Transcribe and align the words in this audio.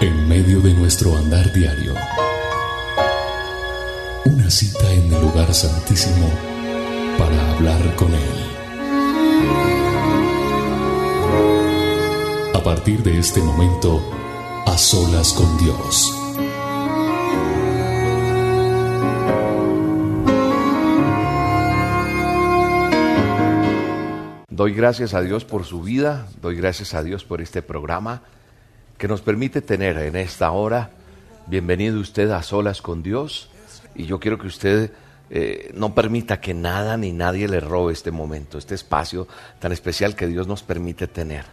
En 0.00 0.28
medio 0.28 0.60
de 0.60 0.72
nuestro 0.74 1.16
andar 1.16 1.52
diario, 1.52 1.92
una 4.26 4.48
cita 4.48 4.92
en 4.92 5.12
el 5.12 5.20
lugar 5.20 5.52
santísimo 5.52 6.30
para 7.18 7.50
hablar 7.50 7.96
con 7.96 8.14
Él. 8.14 8.20
A 12.54 12.62
partir 12.62 13.02
de 13.02 13.18
este 13.18 13.40
momento, 13.40 14.00
a 14.66 14.78
solas 14.78 15.32
con 15.32 15.58
Dios. 15.58 16.14
Doy 24.48 24.74
gracias 24.74 25.12
a 25.14 25.22
Dios 25.22 25.44
por 25.44 25.64
su 25.64 25.82
vida, 25.82 26.28
doy 26.40 26.54
gracias 26.54 26.94
a 26.94 27.02
Dios 27.02 27.24
por 27.24 27.40
este 27.40 27.62
programa 27.62 28.22
que 28.98 29.08
nos 29.08 29.22
permite 29.22 29.62
tener 29.62 29.96
en 29.98 30.16
esta 30.16 30.50
hora. 30.50 30.90
Bienvenido 31.46 32.00
usted 32.00 32.30
a 32.32 32.42
solas 32.42 32.82
con 32.82 33.02
Dios 33.02 33.48
y 33.94 34.04
yo 34.06 34.18
quiero 34.18 34.38
que 34.38 34.48
usted 34.48 34.92
eh, 35.30 35.70
no 35.74 35.94
permita 35.94 36.40
que 36.40 36.52
nada 36.52 36.96
ni 36.96 37.12
nadie 37.12 37.48
le 37.48 37.60
robe 37.60 37.92
este 37.92 38.10
momento, 38.10 38.58
este 38.58 38.74
espacio 38.74 39.28
tan 39.60 39.70
especial 39.70 40.16
que 40.16 40.26
Dios 40.26 40.48
nos 40.48 40.64
permite 40.64 41.06
tener. 41.06 41.44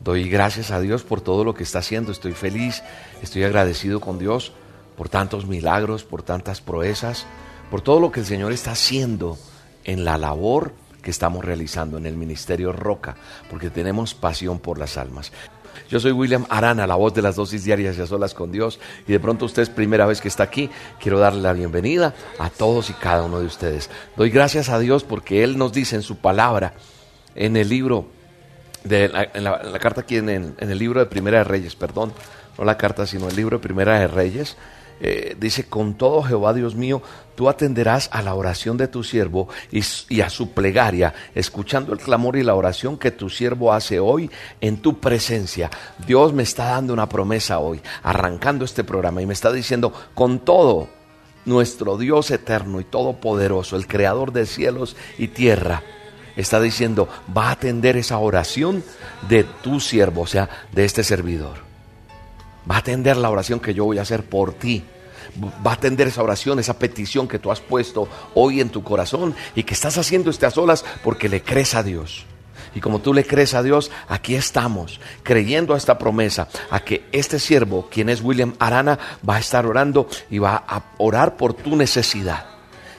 Doy 0.00 0.28
gracias 0.28 0.70
a 0.70 0.80
Dios 0.80 1.02
por 1.02 1.20
todo 1.20 1.44
lo 1.44 1.54
que 1.54 1.62
está 1.62 1.80
haciendo, 1.80 2.10
estoy 2.10 2.32
feliz, 2.32 2.82
estoy 3.22 3.44
agradecido 3.44 4.00
con 4.00 4.18
Dios 4.18 4.52
por 4.96 5.10
tantos 5.10 5.46
milagros, 5.46 6.04
por 6.04 6.22
tantas 6.22 6.60
proezas, 6.62 7.26
por 7.70 7.82
todo 7.82 8.00
lo 8.00 8.10
que 8.10 8.20
el 8.20 8.26
Señor 8.26 8.50
está 8.52 8.72
haciendo 8.72 9.38
en 9.84 10.04
la 10.04 10.16
labor 10.16 10.72
que 11.02 11.10
estamos 11.10 11.44
realizando 11.44 11.98
en 11.98 12.06
el 12.06 12.16
Ministerio 12.16 12.72
Roca, 12.72 13.16
porque 13.50 13.68
tenemos 13.68 14.14
pasión 14.14 14.58
por 14.58 14.78
las 14.78 14.96
almas. 14.96 15.32
Yo 15.92 16.00
soy 16.00 16.12
William 16.12 16.46
Arana, 16.48 16.86
la 16.86 16.94
voz 16.94 17.12
de 17.12 17.20
las 17.20 17.36
dosis 17.36 17.64
diarias 17.64 17.98
y 17.98 18.00
a 18.00 18.06
solas 18.06 18.32
con 18.32 18.50
Dios. 18.50 18.80
Y 19.06 19.12
de 19.12 19.20
pronto 19.20 19.44
usted 19.44 19.60
es 19.60 19.68
primera 19.68 20.06
vez 20.06 20.22
que 20.22 20.28
está 20.28 20.42
aquí. 20.42 20.70
Quiero 20.98 21.18
darle 21.18 21.42
la 21.42 21.52
bienvenida 21.52 22.14
a 22.38 22.48
todos 22.48 22.88
y 22.88 22.94
cada 22.94 23.24
uno 23.24 23.40
de 23.40 23.44
ustedes. 23.44 23.90
Doy 24.16 24.30
gracias 24.30 24.70
a 24.70 24.78
Dios 24.78 25.04
porque 25.04 25.44
Él 25.44 25.58
nos 25.58 25.74
dice 25.74 25.94
en 25.94 26.00
su 26.00 26.16
palabra, 26.16 26.72
en 27.34 27.58
el 27.58 27.68
libro, 27.68 28.06
de, 28.84 29.10
la, 29.10 29.78
carta 29.80 30.00
aquí, 30.00 30.16
en 30.16 30.56
el 30.58 30.78
libro 30.78 30.98
de 30.98 31.04
Primera 31.04 31.36
de 31.36 31.44
Reyes, 31.44 31.76
perdón, 31.76 32.14
no 32.56 32.64
la 32.64 32.78
carta, 32.78 33.06
sino 33.06 33.28
el 33.28 33.36
libro 33.36 33.58
de 33.58 33.62
Primera 33.62 34.00
de 34.00 34.06
Reyes, 34.06 34.56
eh, 35.04 35.36
dice, 35.36 35.64
con 35.64 35.94
todo 35.94 36.22
Jehová 36.22 36.54
Dios 36.54 36.76
mío, 36.76 37.02
tú 37.34 37.48
atenderás 37.48 38.08
a 38.12 38.22
la 38.22 38.36
oración 38.36 38.76
de 38.76 38.86
tu 38.86 39.02
siervo 39.02 39.48
y, 39.72 40.20
a 40.20 40.30
su 40.30 40.52
plegaria, 40.52 41.12
escuchando 41.34 41.92
el 41.92 41.98
clamor 41.98 42.36
y 42.36 42.44
la 42.44 42.54
oración 42.54 42.96
que 42.96 43.10
tu 43.10 43.28
siervo 43.28 43.72
hace 43.72 43.98
hoy 43.98 44.30
en 44.60 44.76
tu 44.76 45.00
presencia. 45.00 45.72
Dios 46.06 46.32
me 46.32 46.44
está 46.44 46.66
dando 46.66 46.92
una 46.92 47.08
promesa 47.08 47.58
hoy, 47.58 47.80
arrancando 48.04 48.64
este 48.64 48.84
programa 48.84 49.20
y 49.20 49.26
me 49.26 49.32
está 49.32 49.52
diciendo, 49.52 49.92
con 50.14 50.38
todo 50.38 50.88
nuestro 51.46 51.98
Dios 51.98 52.30
eterno 52.30 52.80
y 52.80 52.84
todopoderoso, 52.84 53.74
el 53.74 53.88
creador 53.88 54.32
de 54.32 54.46
cielos 54.46 54.94
y 55.18 55.26
tierra, 55.26 55.82
está 56.36 56.60
diciendo, 56.60 57.08
va 57.36 57.48
a 57.48 57.52
atender 57.52 57.96
esa 57.96 58.18
oración 58.18 58.84
de 59.28 59.42
tu 59.42 59.80
siervo, 59.80 60.22
o 60.22 60.26
sea, 60.28 60.48
de 60.70 60.84
este 60.84 61.02
servidor 61.02 61.72
va 62.70 62.76
a 62.76 62.78
atender 62.78 63.16
la 63.16 63.30
oración 63.30 63.60
que 63.60 63.74
yo 63.74 63.84
voy 63.84 63.98
a 63.98 64.02
hacer 64.02 64.24
por 64.24 64.54
ti. 64.54 64.84
Va 65.66 65.70
a 65.70 65.74
atender 65.74 66.08
esa 66.08 66.22
oración, 66.22 66.58
esa 66.58 66.78
petición 66.78 67.26
que 67.26 67.38
tú 67.38 67.50
has 67.50 67.60
puesto 67.60 68.08
hoy 68.34 68.60
en 68.60 68.68
tu 68.68 68.82
corazón 68.82 69.34
y 69.54 69.62
que 69.62 69.74
estás 69.74 69.96
haciendo 69.96 70.30
estas 70.30 70.58
olas 70.58 70.84
porque 71.02 71.28
le 71.28 71.42
crees 71.42 71.74
a 71.74 71.82
Dios. 71.82 72.26
Y 72.74 72.80
como 72.80 73.00
tú 73.00 73.12
le 73.12 73.24
crees 73.24 73.54
a 73.54 73.62
Dios, 73.62 73.90
aquí 74.08 74.34
estamos, 74.34 75.00
creyendo 75.22 75.74
a 75.74 75.76
esta 75.76 75.98
promesa, 75.98 76.48
a 76.70 76.80
que 76.80 77.04
este 77.12 77.38
siervo, 77.38 77.88
quien 77.90 78.08
es 78.08 78.22
William 78.22 78.54
Arana, 78.58 78.98
va 79.28 79.36
a 79.36 79.40
estar 79.40 79.66
orando 79.66 80.08
y 80.30 80.38
va 80.38 80.64
a 80.66 80.82
orar 80.98 81.36
por 81.36 81.54
tu 81.54 81.76
necesidad. 81.76 82.46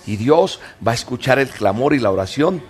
Y 0.05 0.17
Dios 0.17 0.59
va 0.85 0.91
a 0.91 0.95
escuchar 0.95 1.39
el 1.39 1.49
clamor 1.49 1.93
y 1.93 1.99
la 1.99 2.11
oración 2.11 2.61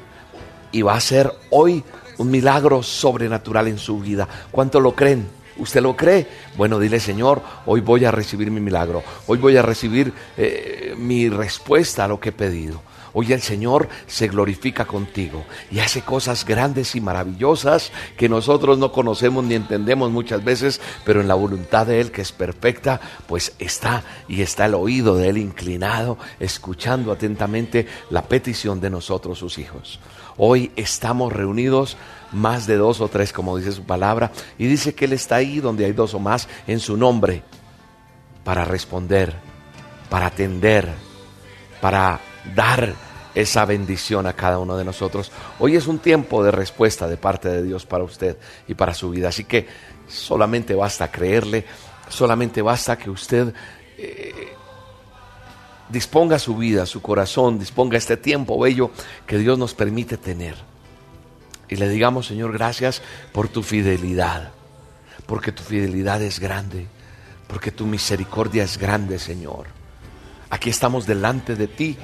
y 0.72 0.82
va 0.82 0.94
a 0.94 0.98
hacer 0.98 1.32
hoy 1.50 1.84
un 2.18 2.32
milagro 2.32 2.84
sobrenatural 2.84 3.68
en 3.68 3.80
su 3.80 4.00
vida. 4.00 4.28
¿Cuánto 4.52 4.80
lo 4.80 4.94
creen? 4.96 5.28
¿Usted 5.58 5.82
lo 5.82 5.96
cree? 5.96 6.28
Bueno, 6.58 6.80
dile 6.80 7.00
Señor, 7.00 7.42
hoy 7.66 7.82
voy 7.82 8.06
a 8.06 8.12
recibir 8.12 8.50
mi 8.50 8.60
milagro, 8.60 9.04
hoy 9.28 9.38
voy 9.38 9.58
a 9.58 9.62
recibir 9.62 10.14
eh, 10.38 10.96
mi 10.98 11.30
respuesta 11.30 12.06
a 12.06 12.08
lo 12.08 12.20
que 12.20 12.30
he 12.30 12.34
pedido. 12.34 12.82
Hoy 13.16 13.32
el 13.32 13.42
Señor 13.42 13.90
se 14.08 14.28
glorifica 14.28 14.86
contigo 14.86 15.46
y 15.70 15.80
hace 15.80 16.02
cosas 16.02 16.46
grandes 16.46 16.96
y 16.96 17.02
maravillosas 17.02 17.92
que 18.18 18.28
nosotros 18.28 18.80
no 18.80 18.92
conocemos 18.92 19.44
ni 19.44 19.54
entendemos 19.54 20.12
muchas 20.12 20.44
veces, 20.44 20.82
pero 21.06 21.22
en 21.22 21.28
la 21.28 21.36
voluntad 21.36 21.86
de 21.86 22.02
Él 22.02 22.12
que 22.12 22.24
es 22.24 22.32
perfecta, 22.32 23.00
pues 23.28 23.54
está 23.60 24.04
y 24.28 24.42
está 24.42 24.66
el 24.66 24.74
oído 24.74 25.16
de 25.16 25.30
Él 25.30 25.38
inclinado, 25.38 26.18
escuchando 26.40 27.12
atentamente 27.12 27.86
la 28.10 28.24
petición 28.24 28.82
de 28.82 28.90
nosotros 28.90 29.38
sus 29.38 29.60
hijos. 29.60 30.00
Hoy 30.36 30.72
estamos 30.76 31.32
reunidos 31.32 31.98
más 32.34 32.68
de 32.68 32.78
dos 32.78 33.00
o 33.00 33.08
tres, 33.08 33.32
como 33.32 33.58
dice 33.58 33.72
su 33.72 33.84
palabra, 33.84 34.32
y 34.58 34.68
dice 34.68 34.94
que 34.94 35.06
Él 35.06 35.14
está 35.14 35.36
ahí 35.36 35.60
donde 35.60 35.86
hay 35.86 35.94
dos 35.94 36.14
o 36.14 36.20
más 36.20 36.48
en 36.68 36.80
su 36.80 36.98
nombre, 36.98 37.44
para 38.44 38.66
responder, 38.66 39.34
para 40.10 40.26
atender, 40.26 40.90
para 41.80 42.20
dar 42.56 42.94
esa 43.36 43.66
bendición 43.66 44.28
a 44.28 44.34
cada 44.34 44.60
uno 44.60 44.76
de 44.76 44.84
nosotros. 44.84 45.32
Hoy 45.60 45.76
es 45.76 45.88
un 45.88 46.00
tiempo 46.00 46.44
de 46.44 46.52
respuesta 46.52 47.08
de 47.08 47.18
parte 47.18 47.50
de 47.50 47.64
Dios 47.64 47.86
para 47.86 48.04
usted 48.04 48.38
y 48.68 48.74
para 48.74 48.94
su 48.94 49.10
vida, 49.12 49.30
así 49.30 49.46
que 49.46 49.68
solamente 50.08 50.76
basta 50.76 51.10
creerle, 51.10 51.66
solamente 52.10 52.62
basta 52.62 52.98
que 52.98 53.10
usted... 53.10 53.54
Eh, 53.98 54.54
disponga 55.90 56.40
su 56.40 56.56
vida, 56.56 56.88
su 56.88 57.04
corazón, 57.04 57.60
disponga 57.60 57.98
este 57.98 58.18
tiempo 58.18 58.58
bello 58.58 58.90
que 59.28 59.38
Dios 59.38 59.60
nos 59.60 59.76
permite 59.76 60.18
tener 60.18 60.56
y 61.70 61.76
le 61.76 61.90
digamos, 61.90 62.28
Señor, 62.28 62.54
gracias 62.54 63.02
por 63.32 63.48
tu 63.48 63.64
fidelidad, 63.64 64.52
porque 65.26 65.52
tu 65.52 65.64
fidelidad 65.64 66.22
es 66.22 66.40
grande, 66.40 66.88
porque 67.48 67.72
tu 67.72 67.86
misericordia 67.86 68.64
es 68.64 68.78
grande, 68.78 69.20
Señor. 69.20 69.68
Aquí 70.50 70.70
estamos 70.70 71.06
delante 71.06 71.56
de 71.56 71.68
ti, 71.68 71.98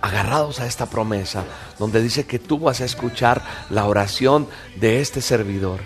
agarrados 0.00 0.60
a 0.60 0.66
esta 0.66 0.86
promesa, 0.86 1.44
donde 1.78 2.02
dice 2.02 2.26
que 2.26 2.38
tú 2.38 2.58
vas 2.58 2.80
a 2.80 2.84
escuchar 2.84 3.42
la 3.70 3.86
oración 3.86 4.48
de 4.76 5.00
este 5.00 5.20
servidor 5.20 5.80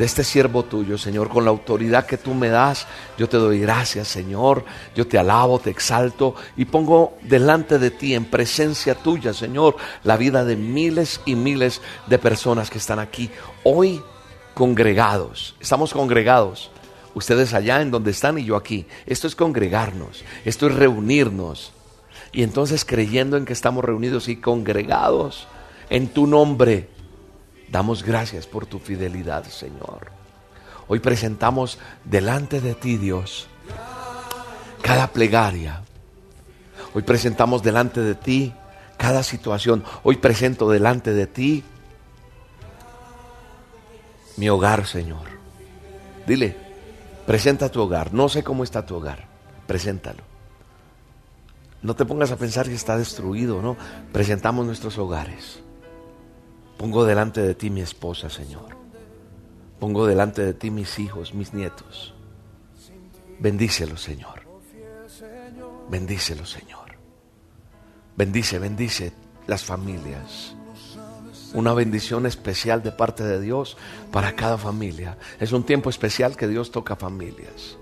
de 0.00 0.06
este 0.06 0.24
siervo 0.24 0.62
tuyo, 0.62 0.96
Señor, 0.96 1.28
con 1.28 1.44
la 1.44 1.50
autoridad 1.50 2.06
que 2.06 2.16
tú 2.16 2.32
me 2.32 2.48
das. 2.48 2.86
Yo 3.18 3.28
te 3.28 3.36
doy 3.36 3.60
gracias, 3.60 4.08
Señor. 4.08 4.64
Yo 4.96 5.06
te 5.06 5.18
alabo, 5.18 5.58
te 5.58 5.68
exalto 5.68 6.34
y 6.56 6.64
pongo 6.64 7.18
delante 7.20 7.78
de 7.78 7.90
ti, 7.90 8.14
en 8.14 8.24
presencia 8.24 8.94
tuya, 8.94 9.34
Señor, 9.34 9.76
la 10.02 10.16
vida 10.16 10.46
de 10.46 10.56
miles 10.56 11.20
y 11.26 11.34
miles 11.34 11.82
de 12.06 12.18
personas 12.18 12.70
que 12.70 12.78
están 12.78 12.98
aquí 12.98 13.30
hoy 13.62 14.02
congregados. 14.54 15.54
Estamos 15.60 15.92
congregados. 15.92 16.70
Ustedes 17.12 17.52
allá 17.52 17.82
en 17.82 17.90
donde 17.90 18.12
están 18.12 18.38
y 18.38 18.46
yo 18.46 18.56
aquí. 18.56 18.86
Esto 19.04 19.26
es 19.26 19.36
congregarnos, 19.36 20.24
esto 20.46 20.68
es 20.68 20.76
reunirnos. 20.76 21.72
Y 22.32 22.42
entonces 22.42 22.86
creyendo 22.86 23.36
en 23.36 23.44
que 23.44 23.52
estamos 23.52 23.84
reunidos 23.84 24.28
y 24.28 24.36
congregados 24.36 25.46
en 25.90 26.08
tu 26.08 26.26
nombre, 26.26 26.88
Damos 27.70 28.02
gracias 28.02 28.46
por 28.46 28.66
tu 28.66 28.78
fidelidad, 28.78 29.44
Señor. 29.44 30.10
Hoy 30.88 30.98
presentamos 30.98 31.78
delante 32.04 32.60
de 32.60 32.74
ti, 32.74 32.96
Dios, 32.96 33.46
cada 34.82 35.06
plegaria. 35.06 35.82
Hoy 36.94 37.02
presentamos 37.02 37.62
delante 37.62 38.00
de 38.00 38.16
ti 38.16 38.52
cada 38.96 39.22
situación. 39.22 39.84
Hoy 40.02 40.16
presento 40.16 40.68
delante 40.68 41.12
de 41.12 41.28
ti 41.28 41.62
mi 44.36 44.48
hogar, 44.48 44.86
Señor. 44.86 45.28
Dile, 46.26 46.56
presenta 47.24 47.68
tu 47.68 47.82
hogar. 47.82 48.12
No 48.12 48.28
sé 48.28 48.42
cómo 48.42 48.64
está 48.64 48.84
tu 48.84 48.96
hogar. 48.96 49.28
Preséntalo. 49.68 50.24
No 51.82 51.94
te 51.94 52.04
pongas 52.04 52.32
a 52.32 52.36
pensar 52.36 52.66
que 52.66 52.74
está 52.74 52.98
destruido, 52.98 53.62
¿no? 53.62 53.76
Presentamos 54.12 54.66
nuestros 54.66 54.98
hogares. 54.98 55.62
Pongo 56.80 57.04
delante 57.04 57.42
de 57.42 57.54
ti 57.54 57.68
mi 57.68 57.82
esposa, 57.82 58.30
Señor. 58.30 58.74
Pongo 59.78 60.06
delante 60.06 60.40
de 60.42 60.54
ti 60.54 60.70
mis 60.70 60.98
hijos, 60.98 61.34
mis 61.34 61.52
nietos. 61.52 62.14
Bendícelo, 63.38 63.98
Señor. 63.98 64.40
Bendícelo, 65.90 66.46
Señor. 66.46 66.96
Bendice, 68.16 68.58
bendice 68.58 69.12
las 69.46 69.62
familias. 69.62 70.56
Una 71.52 71.74
bendición 71.74 72.24
especial 72.24 72.82
de 72.82 72.92
parte 72.92 73.24
de 73.24 73.42
Dios 73.42 73.76
para 74.10 74.34
cada 74.34 74.56
familia. 74.56 75.18
Es 75.38 75.52
un 75.52 75.64
tiempo 75.64 75.90
especial 75.90 76.34
que 76.34 76.48
Dios 76.48 76.70
toca 76.70 76.96
familias. 76.96 77.76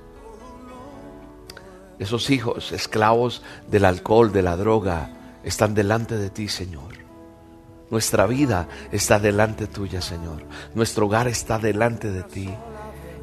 Esos 2.01 2.31
hijos, 2.31 2.73
esclavos 2.73 3.43
del 3.71 3.85
alcohol, 3.85 4.33
de 4.33 4.43
la 4.43 4.57
droga, 4.57 5.39
están 5.45 5.73
delante 5.73 6.17
de 6.17 6.31
ti, 6.31 6.49
Señor. 6.49 7.08
Nuestra 7.91 8.27
vida 8.27 8.69
está 8.93 9.19
delante 9.19 9.67
tuya, 9.67 10.03
Señor. 10.03 10.43
Nuestro 10.75 11.07
hogar 11.07 11.27
está 11.27 11.59
delante 11.59 12.11
de 12.11 12.23
ti. 12.23 12.51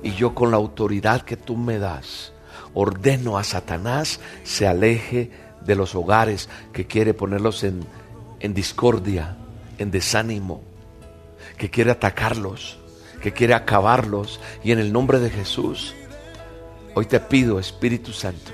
Y 0.01 0.13
yo 0.13 0.33
con 0.33 0.51
la 0.51 0.57
autoridad 0.57 1.21
que 1.21 1.37
tú 1.37 1.55
me 1.55 1.77
das, 1.77 2.33
ordeno 2.73 3.37
a 3.37 3.43
Satanás 3.43 4.19
se 4.43 4.67
aleje 4.67 5.31
de 5.61 5.75
los 5.75 5.95
hogares 5.95 6.49
que 6.73 6.85
quiere 6.85 7.13
ponerlos 7.13 7.63
en, 7.63 7.85
en 8.39 8.53
discordia, 8.53 9.37
en 9.77 9.91
desánimo, 9.91 10.61
que 11.57 11.69
quiere 11.69 11.91
atacarlos, 11.91 12.79
que 13.21 13.33
quiere 13.33 13.53
acabarlos. 13.53 14.39
Y 14.63 14.71
en 14.71 14.79
el 14.79 14.91
nombre 14.91 15.19
de 15.19 15.29
Jesús, 15.29 15.93
hoy 16.95 17.05
te 17.05 17.19
pido, 17.19 17.59
Espíritu 17.59 18.13
Santo, 18.13 18.51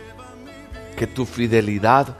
que 0.98 1.08
tu 1.08 1.26
fidelidad 1.26 2.18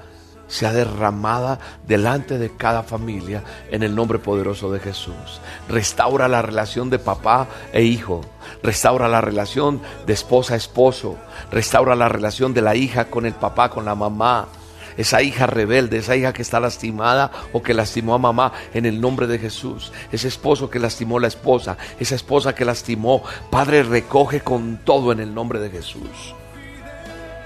sea 0.52 0.74
derramada 0.74 1.60
delante 1.88 2.38
de 2.38 2.50
cada 2.50 2.84
familia 2.84 3.42
en 3.72 3.84
el 3.84 3.96
nombre 3.96 4.20
poderoso 4.20 4.70
de 4.72 4.82
Jesús. 4.82 5.40
Restaura 5.70 6.28
la 6.28 6.42
relación 6.42 6.90
de 6.90 7.00
papá 7.00 7.48
e 7.72 7.84
hijo. 7.84 8.22
Restaura 8.62 9.08
la 9.08 9.22
relación 9.22 9.82
de 10.06 10.14
esposa 10.14 10.56
a 10.56 10.58
esposo. 10.58 11.16
Restaura 11.52 11.96
la 11.96 12.10
relación 12.10 12.54
de 12.54 12.62
la 12.62 12.76
hija 12.76 13.06
con 13.06 13.26
el 13.26 13.34
papá, 13.34 13.70
con 13.70 13.86
la 13.86 13.96
mamá. 13.96 14.50
Esa 14.98 15.22
hija 15.22 15.48
rebelde, 15.48 16.00
esa 16.00 16.18
hija 16.18 16.34
que 16.34 16.42
está 16.42 16.60
lastimada 16.60 17.32
o 17.54 17.64
que 17.64 17.74
lastimó 17.74 18.14
a 18.14 18.18
mamá 18.18 18.52
en 18.74 18.86
el 18.86 19.00
nombre 19.00 19.28
de 19.28 19.40
Jesús. 19.40 19.94
Ese 20.12 20.28
esposo 20.28 20.70
que 20.70 20.80
lastimó 20.80 21.18
a 21.18 21.22
la 21.22 21.28
esposa. 21.28 21.78
Esa 21.98 22.16
esposa 22.16 22.54
que 22.54 22.66
lastimó. 22.66 23.24
Padre, 23.50 23.84
recoge 23.84 24.42
con 24.42 24.82
todo 24.84 25.14
en 25.14 25.22
el 25.22 25.34
nombre 25.34 25.62
de 25.62 25.70
Jesús. 25.70 26.36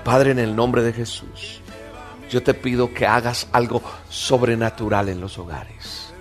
Padre, 0.03 0.31
en 0.31 0.39
el 0.39 0.55
nombre 0.55 0.81
de 0.81 0.91
Jesús 0.91 1.61
yo 2.29 2.43
te 2.43 2.53
pido 2.53 2.93
que 2.93 3.05
hagas 3.05 3.47
algo 3.51 3.81
sobrenatural 4.09 5.09
en 5.09 5.21
los 5.21 5.37
hogares. 5.37 6.13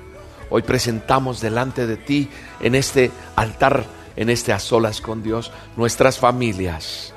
Hoy 0.51 0.63
presentamos 0.63 1.41
delante 1.41 1.87
de 1.87 1.97
ti 1.97 2.29
en 2.61 2.75
este 2.75 3.11
altar, 3.37 3.85
en 4.17 4.31
este 4.31 4.53
a 4.53 4.59
solas 4.59 5.01
con 5.01 5.23
Dios, 5.23 5.51
nuestras 5.77 6.19
familias. 6.19 7.13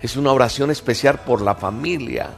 Es 0.00 0.16
una 0.16 0.32
oración 0.32 0.70
especial 0.70 1.20
por 1.20 1.42
la 1.42 1.56
familia. 1.56 2.30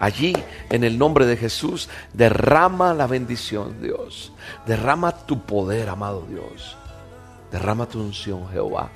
Allí, 0.00 0.34
en 0.70 0.82
el 0.82 0.98
nombre 0.98 1.26
de 1.26 1.36
Jesús, 1.36 1.88
derrama 2.12 2.94
la 2.94 3.06
bendición, 3.06 3.80
Dios. 3.80 4.32
Derrama 4.66 5.12
tu 5.12 5.42
poder, 5.42 5.88
amado 5.88 6.26
Dios. 6.28 6.76
Derrama 7.52 7.86
tu 7.86 8.00
unción, 8.00 8.48
Jehová. 8.50 8.90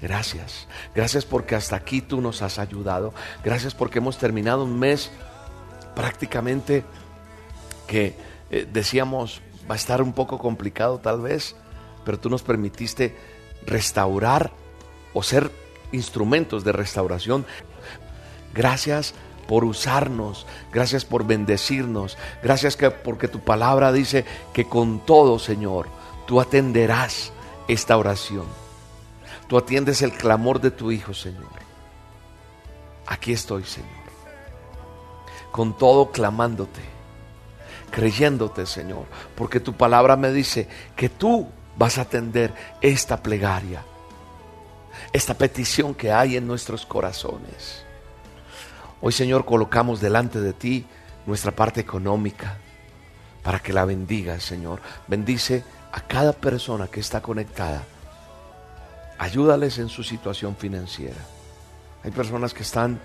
Gracias. 0.00 0.68
Gracias 0.94 1.24
porque 1.24 1.56
hasta 1.56 1.76
aquí 1.76 2.00
tú 2.00 2.20
nos 2.20 2.42
has 2.42 2.58
ayudado. 2.58 3.12
Gracias 3.42 3.74
porque 3.74 3.98
hemos 3.98 4.18
terminado 4.18 4.64
un 4.64 4.78
mes 4.78 5.10
prácticamente 5.94 6.84
que 7.86 8.14
eh, 8.50 8.66
decíamos 8.70 9.42
va 9.70 9.74
a 9.74 9.76
estar 9.76 10.02
un 10.02 10.12
poco 10.12 10.38
complicado 10.38 10.98
tal 10.98 11.20
vez, 11.20 11.54
pero 12.04 12.18
tú 12.18 12.28
nos 12.28 12.42
permitiste 12.42 13.16
restaurar 13.66 14.52
o 15.12 15.22
ser 15.22 15.50
instrumentos 15.92 16.64
de 16.64 16.72
restauración. 16.72 17.46
Gracias 18.54 19.14
por 19.46 19.64
usarnos, 19.64 20.46
gracias 20.72 21.04
por 21.04 21.26
bendecirnos, 21.26 22.16
gracias 22.42 22.76
que, 22.76 22.90
porque 22.90 23.28
tu 23.28 23.40
palabra 23.40 23.92
dice 23.92 24.24
que 24.52 24.64
con 24.64 25.04
todo, 25.04 25.38
Señor, 25.38 25.88
tú 26.26 26.40
atenderás 26.40 27.32
esta 27.68 27.96
oración. 27.96 28.46
Tú 29.48 29.58
atiendes 29.58 30.02
el 30.02 30.12
clamor 30.12 30.60
de 30.60 30.70
tu 30.70 30.92
Hijo, 30.92 31.12
Señor. 31.12 31.50
Aquí 33.06 33.32
estoy, 33.32 33.64
Señor 33.64 33.99
con 35.50 35.76
todo 35.76 36.10
clamándote, 36.10 36.80
creyéndote, 37.90 38.66
Señor, 38.66 39.04
porque 39.34 39.60
tu 39.60 39.74
palabra 39.74 40.16
me 40.16 40.32
dice 40.32 40.68
que 40.96 41.08
tú 41.08 41.48
vas 41.76 41.98
a 41.98 42.02
atender 42.02 42.54
esta 42.80 43.22
plegaria, 43.22 43.82
esta 45.12 45.34
petición 45.34 45.94
que 45.94 46.12
hay 46.12 46.36
en 46.36 46.46
nuestros 46.46 46.86
corazones. 46.86 47.84
Hoy, 49.00 49.12
Señor, 49.12 49.44
colocamos 49.44 50.00
delante 50.00 50.40
de 50.40 50.52
ti 50.52 50.86
nuestra 51.26 51.52
parte 51.52 51.80
económica 51.80 52.58
para 53.42 53.60
que 53.60 53.72
la 53.72 53.84
bendigas, 53.84 54.42
Señor. 54.42 54.80
Bendice 55.06 55.64
a 55.92 56.00
cada 56.00 56.32
persona 56.32 56.88
que 56.88 57.00
está 57.00 57.22
conectada. 57.22 57.82
Ayúdales 59.18 59.78
en 59.78 59.88
su 59.88 60.02
situación 60.02 60.56
financiera. 60.56 61.20
Hay 62.02 62.10
personas 62.10 62.54
que 62.54 62.62
están 62.62 63.00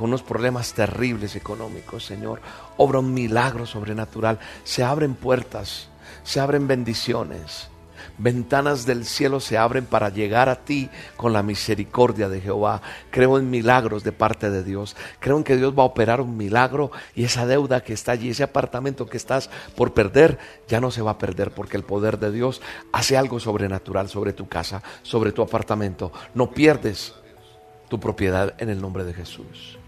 con 0.00 0.08
unos 0.08 0.22
problemas 0.22 0.72
terribles 0.72 1.36
económicos, 1.36 2.06
Señor. 2.06 2.40
Obra 2.78 3.00
un 3.00 3.12
milagro 3.12 3.66
sobrenatural. 3.66 4.38
Se 4.64 4.82
abren 4.82 5.14
puertas, 5.14 5.88
se 6.22 6.40
abren 6.40 6.66
bendiciones. 6.66 7.68
Ventanas 8.16 8.86
del 8.86 9.04
cielo 9.04 9.40
se 9.40 9.58
abren 9.58 9.84
para 9.84 10.08
llegar 10.08 10.48
a 10.48 10.64
ti 10.64 10.88
con 11.18 11.34
la 11.34 11.42
misericordia 11.42 12.30
de 12.30 12.40
Jehová. 12.40 12.80
Creo 13.10 13.38
en 13.38 13.50
milagros 13.50 14.02
de 14.02 14.12
parte 14.12 14.48
de 14.48 14.64
Dios. 14.64 14.96
Creo 15.18 15.36
en 15.36 15.44
que 15.44 15.58
Dios 15.58 15.78
va 15.78 15.82
a 15.82 15.92
operar 15.92 16.22
un 16.22 16.34
milagro 16.34 16.90
y 17.14 17.24
esa 17.24 17.44
deuda 17.44 17.82
que 17.82 17.92
está 17.92 18.12
allí, 18.12 18.30
ese 18.30 18.42
apartamento 18.42 19.04
que 19.04 19.18
estás 19.18 19.50
por 19.76 19.92
perder, 19.92 20.38
ya 20.66 20.80
no 20.80 20.90
se 20.90 21.02
va 21.02 21.10
a 21.10 21.18
perder 21.18 21.50
porque 21.50 21.76
el 21.76 21.84
poder 21.84 22.18
de 22.18 22.32
Dios 22.32 22.62
hace 22.90 23.18
algo 23.18 23.38
sobrenatural 23.38 24.08
sobre 24.08 24.32
tu 24.32 24.48
casa, 24.48 24.82
sobre 25.02 25.32
tu 25.32 25.42
apartamento. 25.42 26.10
No 26.32 26.52
pierdes 26.52 27.12
tu 27.90 28.00
propiedad 28.00 28.54
en 28.56 28.70
el 28.70 28.80
nombre 28.80 29.04
de 29.04 29.12
Jesús 29.12 29.79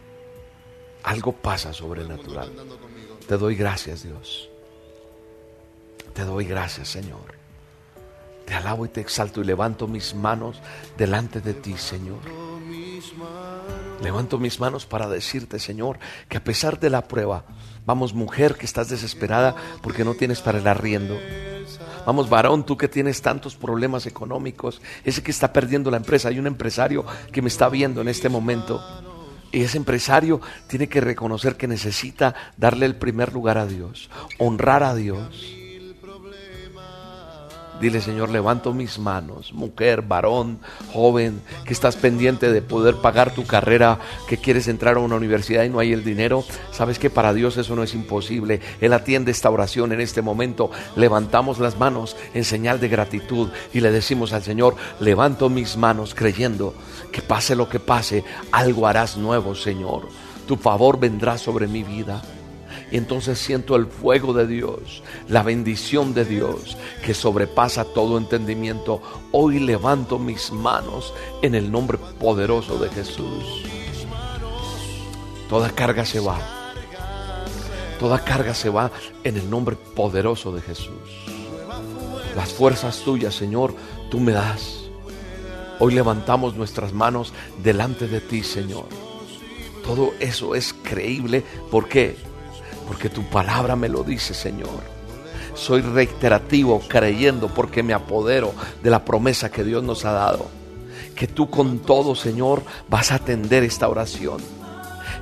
algo 1.03 1.33
pasa 1.33 1.73
sobrenatural. 1.73 2.51
Te 3.27 3.37
doy 3.37 3.55
gracias, 3.55 4.03
Dios. 4.03 4.49
Te 6.15 6.25
doy 6.25 6.45
gracias, 6.45 6.89
Señor. 6.89 7.43
Te 8.45 8.55
alabo 8.55 8.85
y 8.85 8.89
te 8.89 9.01
exalto 9.01 9.41
y 9.41 9.45
levanto 9.45 9.87
mis 9.87 10.15
manos 10.15 10.61
delante 10.97 11.41
de 11.41 11.55
ti, 11.55 11.77
Señor. 11.77 12.21
Levanto 14.03 14.39
mis 14.39 14.59
manos 14.61 14.85
para 14.85 15.09
decirte, 15.09 15.59
Señor, 15.59 15.99
que 16.29 16.39
a 16.39 16.45
pesar 16.45 16.79
de 16.81 16.91
la 16.91 17.07
prueba, 17.07 17.45
vamos 17.87 18.15
mujer 18.15 18.57
que 18.57 18.67
estás 18.67 18.89
desesperada 18.89 19.55
porque 19.81 20.05
no 20.05 20.15
tienes 20.15 20.41
para 20.41 20.59
el 20.59 20.67
arriendo. 20.67 21.19
Vamos 22.05 22.29
varón, 22.29 22.67
tú 22.67 22.77
que 22.77 22.89
tienes 22.89 23.23
tantos 23.23 23.55
problemas 23.55 24.07
económicos, 24.07 24.83
ese 25.05 25.23
que 25.23 25.31
está 25.31 25.53
perdiendo 25.53 25.91
la 25.91 25.99
empresa. 25.99 26.29
Hay 26.29 26.41
un 26.41 26.49
empresario 26.49 27.07
que 27.31 27.43
me 27.43 27.49
está 27.49 27.69
viendo 27.69 28.01
en 28.01 28.09
este 28.09 28.29
momento 28.29 28.83
y 29.53 29.63
ese 29.63 29.77
empresario 29.77 30.41
tiene 30.67 30.89
que 30.89 31.01
reconocer 31.01 31.57
que 31.57 31.69
necesita 31.69 32.35
darle 32.57 32.87
el 32.87 32.97
primer 32.97 33.33
lugar 33.33 33.59
a 33.59 33.67
Dios, 33.67 34.11
honrar 34.39 34.83
a 34.83 34.95
Dios. 34.95 35.62
Dile, 37.83 38.01
Señor, 38.01 38.31
levanto 38.31 38.73
mis 38.73 39.01
manos, 39.01 39.53
mujer, 39.53 40.03
varón, 40.03 40.61
joven, 40.93 41.43
que 41.65 41.73
estás 41.73 41.97
pendiente 41.97 42.53
de 42.53 42.63
poder 42.63 42.95
pagar 42.99 43.35
tu 43.35 43.45
carrera, 43.45 43.99
que 44.29 44.37
quieres 44.37 44.69
entrar 44.69 44.95
a 44.95 45.01
una 45.01 45.17
universidad 45.17 45.65
y 45.65 45.69
no 45.69 45.81
hay 45.81 45.93
el 45.93 46.05
dinero. 46.05 46.45
Sabes 46.71 47.01
que 47.01 47.11
para 47.11 47.35
Dios 47.35 47.57
eso 47.57 47.75
no 47.75 47.83
es 47.83 47.95
imposible. 47.95 48.61
Él 48.81 48.93
atiende 48.93 49.33
esta 49.33 49.51
oración 49.51 49.91
en 49.91 50.01
este 50.01 50.23
momento. 50.23 50.71
Levantamos 50.95 51.59
las 51.59 51.77
manos 51.77 52.17
en 52.35 52.45
señal 52.45 52.79
de 52.79 52.87
gratitud 52.87 53.49
y 53.75 53.81
le 53.81 53.91
decimos 53.91 54.33
al 54.33 54.45
Señor, 54.45 54.77
levanto 55.01 55.51
mis 55.51 55.77
manos 55.77 56.15
creyendo 56.15 56.75
que 57.11 57.21
pase 57.21 57.57
lo 57.57 57.69
que 57.69 57.81
pase, 57.81 58.23
algo 58.53 58.87
harás 58.87 59.17
nuevo, 59.17 59.57
Señor. 59.57 60.07
Tu 60.47 60.55
favor 60.55 61.01
vendrá 61.01 61.37
sobre 61.37 61.67
mi 61.67 61.83
vida. 61.83 62.23
Y 62.93 62.99
entonces 62.99 63.39
siento 63.39 63.75
el 63.75 63.87
fuego 63.87 64.35
de 64.35 64.47
Dios, 64.47 65.03
la 65.27 65.43
bendición 65.43 66.13
de 66.13 66.27
Dios 66.27 66.77
que 67.03 67.15
sobrepasa 67.15 67.87
todo 67.87 68.19
entendimiento. 68.19 69.01
Hoy 69.33 69.59
levanto 69.61 70.19
mis 70.19 70.53
manos 70.53 71.15
en 71.41 71.55
el 71.55 71.73
nombre 71.73 71.97
poderoso 72.21 72.77
de 72.79 72.91
Jesús. 72.91 73.65
Toda 75.49 75.71
carga 75.71 76.05
se 76.05 76.21
va. 76.21 76.39
Toda 77.99 78.23
carga 78.23 78.53
se 78.53 78.69
va 78.69 78.91
en 79.25 79.39
el 79.39 79.49
nombre 79.49 79.75
poderoso 79.75 80.53
de 80.53 80.61
Jesús. 80.61 80.93
Las 82.37 82.53
fuerzas 82.53 82.99
tuyas, 82.99 83.35
Señor, 83.35 83.75
tú 84.11 84.21
me 84.21 84.33
das. 84.33 84.83
Hoy 85.79 85.95
levantamos 85.95 86.57
nuestras 86.57 86.93
manos 86.93 87.33
delante 87.63 88.07
de 88.07 88.21
ti, 88.21 88.43
Señor. 88.43 88.85
Todo 89.83 90.13
eso 90.21 90.55
es 90.55 90.75
creíble. 90.75 91.43
¿Por 91.71 91.89
qué? 91.89 92.32
Porque 92.93 93.09
tu 93.09 93.25
palabra 93.25 93.75
me 93.75 93.89
lo 93.89 94.05
dice, 94.05 94.35
Señor. 94.35 94.83
Soy 95.55 95.81
reiterativo 95.81 96.79
creyendo 96.87 97.49
porque 97.49 97.83
me 97.83 97.95
apodero 97.95 98.53
de 98.83 98.91
la 98.91 99.03
promesa 99.03 99.51
que 99.51 99.65
Dios 99.65 99.83
nos 99.83 100.05
ha 100.05 100.13
dado. 100.13 100.47
Que 101.17 101.27
tú 101.27 101.49
con 101.49 101.79
todo, 101.79 102.15
Señor, 102.15 102.63
vas 102.91 103.11
a 103.11 103.15
atender 103.15 103.63
esta 103.63 103.89
oración. 103.89 104.43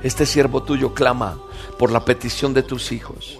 Este 0.03 0.25
siervo 0.25 0.63
tuyo 0.63 0.93
clama 0.93 1.39
por 1.79 1.93
la 1.93 2.03
petición 2.03 2.53
de 2.53 2.63
tus 2.63 2.91
hijos. 2.91 3.39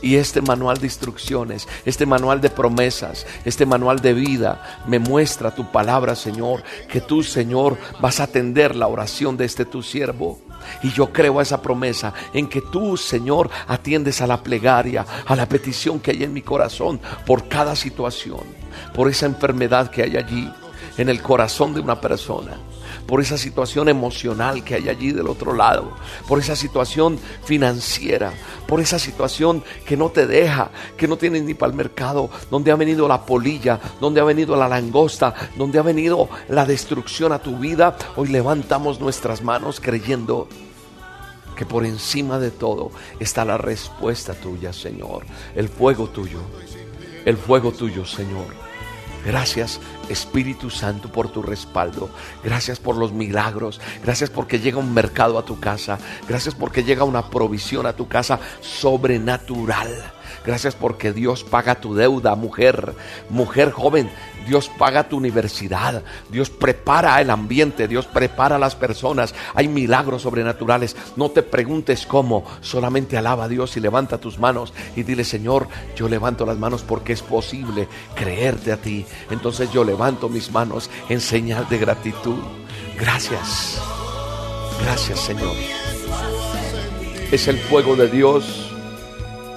Y 0.00 0.16
este 0.16 0.40
manual 0.40 0.78
de 0.78 0.86
instrucciones, 0.86 1.66
este 1.84 2.06
manual 2.06 2.40
de 2.40 2.50
promesas, 2.50 3.26
este 3.44 3.66
manual 3.66 4.00
de 4.00 4.14
vida 4.14 4.82
me 4.86 4.98
muestra 4.98 5.54
tu 5.54 5.70
palabra, 5.70 6.14
Señor, 6.14 6.62
que 6.88 7.00
tú, 7.00 7.22
Señor, 7.22 7.76
vas 8.00 8.20
a 8.20 8.24
atender 8.24 8.76
la 8.76 8.86
oración 8.86 9.36
de 9.36 9.44
este 9.44 9.64
tu 9.64 9.82
siervo. 9.82 10.38
Y 10.82 10.90
yo 10.90 11.12
creo 11.12 11.38
a 11.38 11.42
esa 11.42 11.62
promesa 11.62 12.12
en 12.32 12.48
que 12.48 12.60
tú, 12.60 12.96
Señor, 12.96 13.50
atiendes 13.66 14.20
a 14.20 14.26
la 14.26 14.42
plegaria, 14.42 15.04
a 15.26 15.36
la 15.36 15.48
petición 15.48 16.00
que 16.00 16.10
hay 16.10 16.24
en 16.24 16.32
mi 16.32 16.42
corazón 16.42 17.00
por 17.26 17.48
cada 17.48 17.74
situación, 17.74 18.40
por 18.94 19.08
esa 19.08 19.26
enfermedad 19.26 19.90
que 19.90 20.02
hay 20.02 20.16
allí, 20.16 20.52
en 20.96 21.08
el 21.08 21.22
corazón 21.22 21.74
de 21.74 21.80
una 21.80 22.00
persona, 22.00 22.58
por 23.08 23.22
esa 23.22 23.38
situación 23.38 23.88
emocional 23.88 24.62
que 24.62 24.74
hay 24.74 24.90
allí 24.90 25.12
del 25.12 25.28
otro 25.28 25.54
lado, 25.54 25.92
por 26.28 26.38
esa 26.38 26.54
situación 26.54 27.18
financiera, 27.42 28.34
por 28.66 28.80
esa 28.80 28.98
situación 28.98 29.64
que 29.86 29.96
no 29.96 30.10
te 30.10 30.26
deja, 30.26 30.70
que 30.94 31.08
no 31.08 31.16
tienes 31.16 31.42
ni 31.42 31.54
para 31.54 31.70
el 31.70 31.76
mercado, 31.76 32.28
donde 32.50 32.70
ha 32.70 32.76
venido 32.76 33.08
la 33.08 33.24
polilla, 33.24 33.80
donde 33.98 34.20
ha 34.20 34.24
venido 34.24 34.54
la 34.56 34.68
langosta, 34.68 35.34
donde 35.56 35.78
ha 35.78 35.82
venido 35.82 36.28
la 36.50 36.66
destrucción 36.66 37.32
a 37.32 37.38
tu 37.38 37.56
vida. 37.56 37.96
Hoy 38.16 38.28
levantamos 38.28 39.00
nuestras 39.00 39.42
manos 39.42 39.80
creyendo 39.80 40.46
que 41.56 41.64
por 41.64 41.86
encima 41.86 42.38
de 42.38 42.50
todo 42.50 42.90
está 43.18 43.42
la 43.46 43.56
respuesta 43.56 44.34
tuya, 44.34 44.74
Señor, 44.74 45.24
el 45.54 45.70
fuego 45.70 46.10
tuyo, 46.10 46.42
el 47.24 47.38
fuego 47.38 47.72
tuyo, 47.72 48.04
Señor. 48.04 48.68
Gracias 49.24 49.80
Espíritu 50.08 50.70
Santo 50.70 51.10
por 51.10 51.30
tu 51.30 51.42
respaldo. 51.42 52.10
Gracias 52.42 52.78
por 52.78 52.96
los 52.96 53.12
milagros. 53.12 53.80
Gracias 54.02 54.30
porque 54.30 54.58
llega 54.58 54.78
un 54.78 54.94
mercado 54.94 55.38
a 55.38 55.44
tu 55.44 55.58
casa. 55.60 55.98
Gracias 56.28 56.54
porque 56.54 56.84
llega 56.84 57.04
una 57.04 57.30
provisión 57.30 57.86
a 57.86 57.92
tu 57.92 58.08
casa 58.08 58.40
sobrenatural. 58.60 60.17
Gracias 60.48 60.74
porque 60.74 61.12
Dios 61.12 61.44
paga 61.44 61.74
tu 61.74 61.94
deuda, 61.94 62.34
mujer, 62.34 62.94
mujer 63.28 63.70
joven. 63.70 64.08
Dios 64.46 64.70
paga 64.78 65.06
tu 65.06 65.18
universidad. 65.18 66.02
Dios 66.30 66.48
prepara 66.48 67.20
el 67.20 67.28
ambiente. 67.28 67.86
Dios 67.86 68.06
prepara 68.06 68.56
a 68.56 68.58
las 68.58 68.74
personas. 68.74 69.34
Hay 69.52 69.68
milagros 69.68 70.22
sobrenaturales. 70.22 70.96
No 71.16 71.30
te 71.30 71.42
preguntes 71.42 72.06
cómo. 72.06 72.46
Solamente 72.62 73.18
alaba 73.18 73.44
a 73.44 73.48
Dios 73.48 73.76
y 73.76 73.80
levanta 73.80 74.16
tus 74.16 74.38
manos 74.38 74.72
y 74.96 75.02
dile, 75.02 75.22
Señor, 75.22 75.68
yo 75.94 76.08
levanto 76.08 76.46
las 76.46 76.56
manos 76.56 76.82
porque 76.82 77.12
es 77.12 77.20
posible 77.20 77.86
creerte 78.14 78.72
a 78.72 78.78
ti. 78.78 79.04
Entonces 79.30 79.70
yo 79.70 79.84
levanto 79.84 80.30
mis 80.30 80.50
manos 80.50 80.88
en 81.10 81.20
señal 81.20 81.68
de 81.68 81.76
gratitud. 81.76 82.38
Gracias. 82.98 83.82
Gracias, 84.82 85.20
Señor. 85.20 85.52
Es 87.30 87.48
el 87.48 87.58
fuego 87.58 87.96
de 87.96 88.08
Dios 88.08 88.67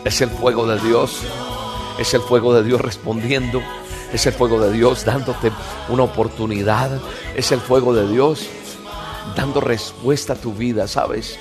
es 0.05 0.21
el 0.21 0.29
fuego 0.29 0.65
de 0.67 0.79
Dios. 0.79 1.21
Es 1.99 2.13
el 2.13 2.21
fuego 2.21 2.53
de 2.53 2.63
Dios 2.63 2.81
respondiendo. 2.81 3.61
Es 4.13 4.25
el 4.25 4.33
fuego 4.33 4.59
de 4.59 4.71
Dios 4.71 5.05
dándote 5.05 5.51
una 5.89 6.03
oportunidad. 6.03 6.99
Es 7.35 7.51
el 7.51 7.59
fuego 7.59 7.93
de 7.93 8.07
Dios 8.11 8.47
dando 9.35 9.61
respuesta 9.61 10.33
a 10.33 10.35
tu 10.35 10.53
vida, 10.53 10.87
¿sabes? 10.87 11.37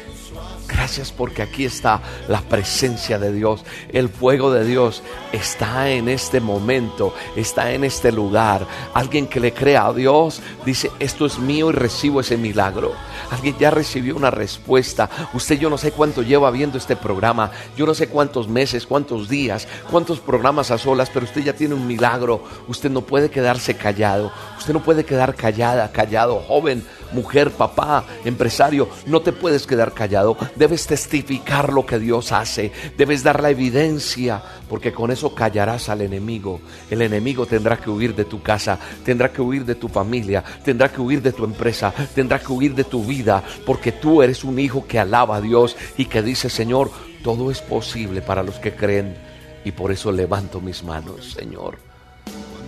Gracias 0.71 1.11
porque 1.11 1.43
aquí 1.43 1.65
está 1.65 2.01
la 2.29 2.43
presencia 2.43 3.19
de 3.19 3.33
Dios. 3.33 3.65
El 3.93 4.09
fuego 4.09 4.53
de 4.53 4.65
Dios 4.65 5.03
está 5.33 5.91
en 5.91 6.09
este 6.09 6.41
momento, 6.41 7.13
está 7.35 7.73
en 7.73 7.85
este 7.85 8.13
lugar. 8.13 8.67
Alguien 8.95 9.27
que 9.27 9.41
le 9.41 9.53
crea 9.53 9.87
a 9.87 9.93
Dios 9.93 10.41
dice, 10.65 10.91
esto 11.01 11.27
es 11.27 11.39
mío 11.39 11.71
y 11.71 11.73
recibo 11.73 12.21
ese 12.21 12.37
milagro. 12.37 12.93
Alguien 13.31 13.57
ya 13.59 13.71
recibió 13.71 14.17
una 14.17 14.31
respuesta. 14.31 15.11
Usted 15.35 15.59
yo 15.59 15.71
no 15.71 15.79
sé 15.79 15.91
cuánto 15.91 16.23
lleva 16.23 16.51
viendo 16.51 16.79
este 16.79 16.97
programa. 16.97 17.51
Yo 17.77 17.85
no 17.85 17.95
sé 17.95 18.09
cuántos 18.09 18.49
meses, 18.49 18.87
cuántos 18.87 19.29
días, 19.29 19.67
cuántos 19.91 20.21
programas 20.21 20.71
a 20.71 20.79
solas, 20.79 21.11
pero 21.13 21.27
usted 21.27 21.43
ya 21.43 21.53
tiene 21.53 21.75
un 21.75 21.87
milagro. 21.87 22.45
Usted 22.69 22.91
no 22.91 23.01
puede 23.01 23.29
quedarse 23.31 23.75
callado. 23.75 24.33
Usted 24.61 24.73
no 24.73 24.83
puede 24.83 25.05
quedar 25.05 25.35
callada, 25.35 25.91
callado, 25.91 26.39
joven 26.47 26.85
mujer, 27.13 27.51
papá, 27.51 28.05
empresario, 28.25 28.89
no 29.07 29.21
te 29.21 29.33
puedes 29.33 29.67
quedar 29.67 29.93
callado. 29.93 30.37
Debes 30.57 30.87
testificar 30.87 31.73
lo 31.73 31.87
que 31.87 31.99
Dios 31.99 32.33
hace. 32.33 32.73
Debes 32.97 33.23
dar 33.23 33.43
la 33.43 33.51
evidencia, 33.51 34.43
porque 34.69 34.93
con 34.93 35.11
eso 35.11 35.35
callarás 35.35 35.89
al 35.89 36.03
enemigo. 36.03 36.61
El 36.91 37.03
enemigo 37.03 37.47
tendrá 37.47 37.77
que 37.77 37.91
huir 37.91 38.15
de 38.15 38.25
tu 38.25 38.43
casa, 38.43 38.79
tendrá 39.05 39.33
que 39.33 39.43
huir 39.43 39.65
de 39.65 39.75
tu 39.75 39.89
familia, 39.89 40.43
tendrá 40.65 40.91
que 40.91 41.01
huir 41.01 41.23
de 41.23 41.33
tu 41.33 41.45
empresa, 41.45 41.93
tendrá 42.15 42.39
que 42.39 42.53
huir 42.53 42.75
de 42.75 42.85
tu 42.85 43.05
vida, 43.05 43.43
porque 43.67 43.93
tú 43.93 44.23
eres 44.23 44.45
un 44.45 44.59
hijo 44.59 44.87
que 44.87 44.99
alaba 44.99 45.37
a 45.37 45.41
Dios 45.41 45.77
y 45.97 46.07
que 46.07 46.23
dice, 46.23 46.49
Señor, 46.49 46.91
todo 47.23 47.51
es 47.51 47.61
posible 47.61 48.23
para 48.23 48.43
los 48.43 48.57
que 48.57 48.75
creen. 48.75 49.17
Y 49.65 49.73
por 49.73 49.93
eso 49.93 50.11
levanto 50.11 50.61
mis 50.61 50.83
manos, 50.83 51.33
Señor. 51.33 51.79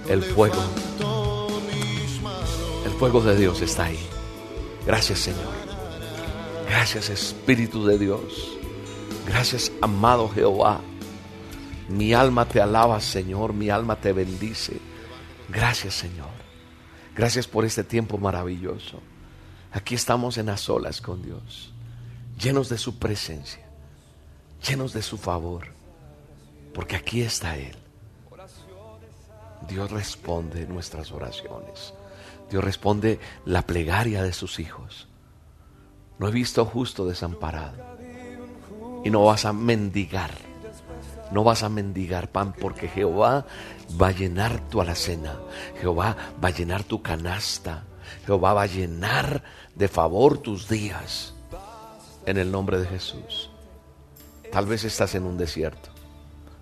El 0.09 0.23
fuego. 0.23 1.32
Fuego 3.03 3.21
de 3.21 3.35
Dios 3.37 3.61
está 3.63 3.87
ahí. 3.87 3.99
Gracias 4.87 5.19
Señor. 5.19 5.53
Gracias 6.69 7.11
Espíritu 7.11 7.85
de 7.85 7.99
Dios. 7.99 8.57
Gracias 9.27 9.73
amado 9.83 10.29
Jehová. 10.29 10.81
Mi 11.89 12.15
alma 12.15 12.47
te 12.47 12.61
alaba 12.61 13.01
Señor, 13.01 13.55
mi 13.55 13.71
alma 13.71 13.97
te 13.97 14.13
bendice. 14.13 14.79
Gracias 15.49 15.95
Señor. 15.95 16.31
Gracias 17.17 17.49
por 17.49 17.65
este 17.65 17.83
tiempo 17.83 18.19
maravilloso. 18.19 19.01
Aquí 19.73 19.97
estamos 19.97 20.39
en 20.39 20.47
las 20.47 20.69
olas 20.69 21.01
con 21.01 21.23
Dios, 21.23 21.73
llenos 22.39 22.69
de 22.69 22.79
su 22.79 23.01
presencia, 23.01 23.67
llenos 24.65 24.93
de 24.93 25.03
su 25.03 25.19
favor, 25.19 25.67
porque 26.73 26.95
aquí 26.95 27.23
está 27.23 27.57
Él. 27.57 27.75
Dios 29.69 29.91
responde 29.91 30.69
nuestras 30.69 31.11
oraciones. 31.11 31.95
Dios 32.53 32.63
responde 32.63 33.19
la 33.47 33.63
plegaria 33.63 34.23
de 34.23 34.35
sus 34.35 34.61
hijos. 34.61 35.09
No 36.19 36.29
he 36.29 36.31
visto 36.31 36.67
justo 36.67 37.07
desamparado. 37.07 37.79
Y 39.03 39.09
no 39.09 39.25
vas 39.25 39.47
a 39.47 39.55
mendigar. 39.55 40.33
No 41.31 41.45
vas 41.45 41.63
a 41.63 41.71
mendigar 41.71 42.31
pan 42.31 42.53
porque 42.53 42.89
Jehová 42.89 43.47
va 44.01 44.09
a 44.09 44.13
llenar 44.13 44.69
tu 44.69 44.83
alacena. 44.83 45.41
Jehová 45.81 46.15
va 46.45 46.49
a 46.49 46.53
llenar 46.53 46.85
tu 46.85 47.01
canasta. 47.01 47.85
Jehová 48.27 48.53
va 48.53 48.63
a 48.63 48.67
llenar 48.67 49.43
de 49.75 49.89
favor 49.89 50.37
tus 50.37 50.69
días. 50.69 51.33
En 52.27 52.37
el 52.37 52.53
nombre 52.53 52.79
de 52.79 52.87
Jesús. 52.87 53.49
Tal 54.53 54.67
vez 54.67 54.85
estás 54.85 55.15
en 55.15 55.25
un 55.25 55.39
desierto. 55.39 55.89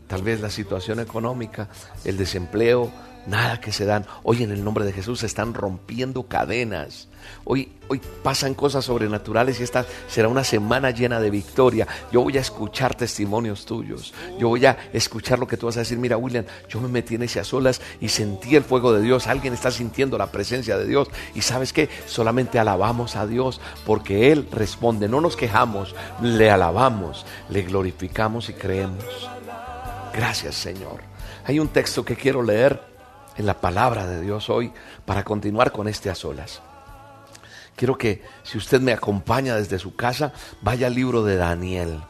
Tal 0.07 0.23
vez 0.23 0.41
la 0.41 0.51
situación 0.51 1.01
económica, 1.01 1.69
el 2.05 2.17
desempleo, 2.17 2.93
nada 3.27 3.61
que 3.61 3.73
se 3.73 3.85
dan. 3.85 4.07
Hoy 4.23 4.43
en 4.43 4.51
el 4.51 4.65
nombre 4.65 4.85
de 4.85 4.93
Jesús 4.93 5.21
se 5.21 5.27
están 5.27 5.55
rompiendo 5.55 6.25
cadenas. 6.25 7.09
Hoy, 7.45 7.73
hoy 7.89 8.01
pasan 8.23 8.55
cosas 8.55 8.85
sobrenaturales 8.85 9.61
y 9.61 9.63
esta 9.63 9.87
será 10.09 10.29
una 10.29 10.45
semana 10.45 10.91
llena 10.91 11.21
de 11.21 11.31
victoria. 11.31 11.87
Yo 12.13 12.23
voy 12.23 12.37
a 12.39 12.41
escuchar 12.41 12.95
testimonios 12.95 13.67
tuyos. 13.67 14.15
Yo 14.39 14.49
voy 14.49 14.65
a 14.67 14.77
escuchar 14.93 15.39
lo 15.39 15.47
que 15.47 15.57
tú 15.57 15.67
vas 15.67 15.77
a 15.77 15.81
decir. 15.81 15.99
Mira, 15.99 16.17
William, 16.17 16.45
yo 16.69 16.81
me 16.81 16.89
metí 16.89 17.15
en 17.17 17.23
ese 17.23 17.41
a 17.41 17.45
solas 17.45 17.81
y 18.01 18.09
sentí 18.09 18.57
el 18.57 18.65
fuego 18.65 18.93
de 18.93 19.03
Dios. 19.03 19.27
Alguien 19.27 19.55
está 19.55 19.71
sintiendo 19.71 20.19
la 20.19 20.33
presencia 20.33 20.79
de 20.79 20.87
Dios. 20.87 21.09
Y 21.35 21.43
sabes 21.43 21.73
que 21.73 21.89
solamente 22.07 22.59
alabamos 22.59 23.17
a 23.17 23.27
Dios 23.27 23.61
porque 23.85 24.33
Él 24.33 24.49
responde. 24.51 25.09
No 25.09 25.21
nos 25.21 25.37
quejamos, 25.37 25.95
le 26.23 26.51
alabamos, 26.51 27.27
le 27.49 27.63
glorificamos 27.63 28.49
y 28.49 28.55
creemos. 28.55 29.31
Gracias, 30.15 30.55
Señor. 30.57 31.01
Hay 31.45 31.59
un 31.59 31.69
texto 31.69 32.05
que 32.05 32.17
quiero 32.17 32.43
leer 32.43 32.90
en 33.41 33.47
la 33.47 33.61
palabra 33.61 34.07
de 34.07 34.21
Dios 34.21 34.49
hoy 34.49 34.71
para 35.05 35.25
continuar 35.25 35.73
con 35.73 35.89
este 35.89 36.11
a 36.11 36.15
solas. 36.15 36.63
Quiero 37.75 37.97
que 37.97 38.23
si 38.43 38.59
usted 38.59 38.81
me 38.81 38.93
acompaña 38.93 39.57
desde 39.57 39.79
su 39.79 39.97
casa, 39.97 40.33
vaya 40.61 40.87
al 40.87 40.95
libro 40.95 41.25
de 41.25 41.37
Daniel, 41.37 42.01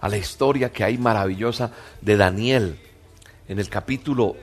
a 0.00 0.08
la 0.08 0.16
historia 0.16 0.72
que 0.72 0.84
hay 0.84 0.96
maravillosa 0.96 1.72
de 2.00 2.16
Daniel 2.16 2.78
en 3.48 3.58
el 3.58 3.68
capítulo 3.68 4.36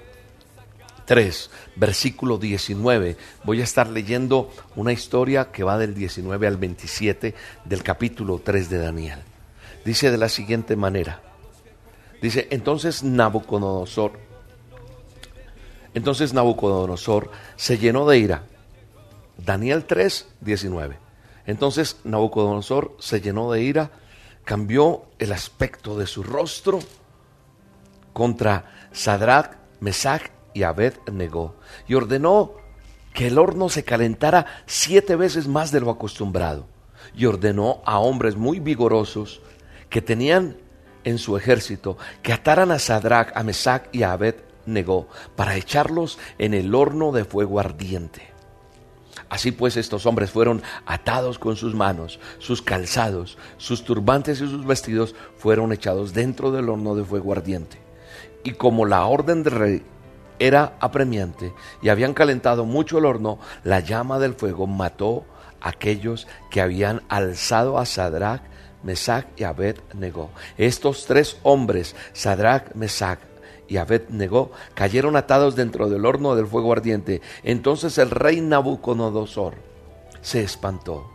3, 1.06 1.50
versículo 1.78 2.38
19. 2.38 3.16
Voy 3.44 3.62
a 3.62 3.64
estar 3.64 3.88
leyendo 3.88 4.52
una 4.76 4.92
historia 4.92 5.52
que 5.52 5.64
va 5.64 5.78
del 5.78 5.96
19 5.96 6.48
al 6.48 6.58
27 6.58 7.34
del 7.64 7.84
capítulo 7.84 8.42
3 8.44 8.70
de 8.70 8.78
Daniel. 8.78 9.20
Dice 9.86 10.12
de 10.12 10.18
la 10.18 10.30
siguiente 10.30 10.76
manera. 10.76 11.22
Dice, 12.22 12.48
entonces 12.52 13.04
Nabucodonosor 13.04 14.31
entonces 15.94 16.34
Nabucodonosor 16.34 17.32
se 17.56 17.78
llenó 17.78 18.08
de 18.08 18.18
ira. 18.20 18.44
Daniel 19.38 19.86
3, 19.86 20.28
19. 20.42 20.98
Entonces 21.46 21.98
Nabucodonosor 22.04 22.96
se 23.00 23.22
llenó 23.22 23.52
de 23.52 23.62
ira, 23.62 23.92
cambió 24.46 25.04
el 25.20 25.32
aspecto 25.32 25.98
de 25.98 26.08
su 26.08 26.24
rostro 26.24 26.80
contra 28.14 28.88
Sadrach, 28.92 29.58
Mesach 29.80 30.24
y 30.54 30.64
Abed 30.64 30.94
negó 31.12 31.56
y 31.88 31.96
ordenó 31.96 32.54
que 33.14 33.28
el 33.28 33.38
horno 33.38 33.70
se 33.70 33.84
calentara 33.84 34.46
siete 34.66 35.16
veces 35.16 35.48
más 35.48 35.72
de 35.72 35.82
lo 35.82 35.90
acostumbrado 35.90 36.68
y 37.16 37.26
ordenó 37.26 37.82
a 37.86 38.00
hombres 38.00 38.36
muy 38.36 38.60
vigorosos 38.60 39.42
que 39.90 40.02
tenían 40.02 40.58
en 41.04 41.18
su 41.18 41.36
ejército 41.36 41.98
que 42.22 42.32
ataran 42.32 42.72
a 42.72 42.80
Sadrach, 42.80 43.32
a 43.36 43.44
Mesach 43.44 43.88
y 43.92 44.04
a 44.04 44.14
Abed 44.14 44.36
negó 44.72 45.08
para 45.36 45.56
echarlos 45.56 46.18
en 46.38 46.54
el 46.54 46.74
horno 46.74 47.12
de 47.12 47.26
fuego 47.26 47.60
ardiente. 47.60 48.32
Así 49.30 49.52
pues 49.52 49.78
estos 49.78 50.06
hombres 50.06 50.32
fueron 50.32 50.62
atados 50.86 51.40
con 51.40 51.56
sus 51.56 51.74
manos, 51.74 52.20
sus 52.40 52.62
calzados, 52.62 53.38
sus 53.58 53.84
turbantes 53.84 54.42
y 54.42 54.48
sus 54.48 54.66
vestidos 54.66 55.16
fueron 55.38 55.72
echados 55.72 56.14
dentro 56.14 56.52
del 56.52 56.70
horno 56.70 56.96
de 56.96 57.06
fuego 57.06 57.32
ardiente. 57.32 57.80
Y 58.44 58.52
como 58.52 58.86
la 58.86 59.06
orden 59.06 59.44
del 59.44 59.54
rey 59.54 59.84
era 60.40 60.76
apremiante 60.80 61.54
y 61.82 61.90
habían 61.90 62.14
calentado 62.14 62.66
mucho 62.66 62.98
el 62.98 63.06
horno, 63.06 63.40
la 63.64 63.80
llama 63.80 64.20
del 64.20 64.34
fuego 64.34 64.68
mató 64.68 65.24
a 65.62 65.70
aquellos 65.70 66.28
que 66.50 66.60
habían 66.60 67.04
alzado 67.08 67.78
a 67.78 67.86
Sadrach, 67.86 68.42
Mesach 68.84 69.28
y 69.38 69.44
Abed 69.44 69.78
negó. 69.94 70.32
Estos 70.58 71.06
tres 71.06 71.38
hombres, 71.44 71.96
Sadrach, 72.14 72.74
Mesach 72.74 73.20
y 73.72 73.78
Abed 73.78 74.10
negó, 74.10 74.52
cayeron 74.74 75.16
atados 75.16 75.56
dentro 75.56 75.88
del 75.88 76.06
horno 76.06 76.36
del 76.36 76.46
fuego 76.46 76.74
ardiente. 76.74 77.22
Entonces 77.42 77.98
el 78.00 78.10
rey 78.10 78.42
Nabucodonosor 78.42 79.54
se 80.20 80.44
espantó 80.44 81.10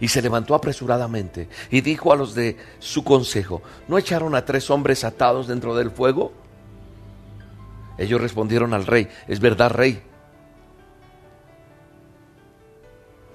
y 0.00 0.08
se 0.08 0.22
levantó 0.22 0.54
apresuradamente 0.54 1.50
y 1.70 1.82
dijo 1.82 2.14
a 2.14 2.16
los 2.16 2.34
de 2.34 2.56
su 2.78 3.04
consejo, 3.04 3.60
¿no 3.88 3.98
echaron 3.98 4.34
a 4.34 4.46
tres 4.46 4.70
hombres 4.70 5.04
atados 5.04 5.48
dentro 5.48 5.76
del 5.76 5.90
fuego? 5.90 6.32
Ellos 7.98 8.18
respondieron 8.18 8.72
al 8.72 8.86
rey, 8.86 9.06
es 9.28 9.38
verdad, 9.38 9.70
rey. 9.70 10.02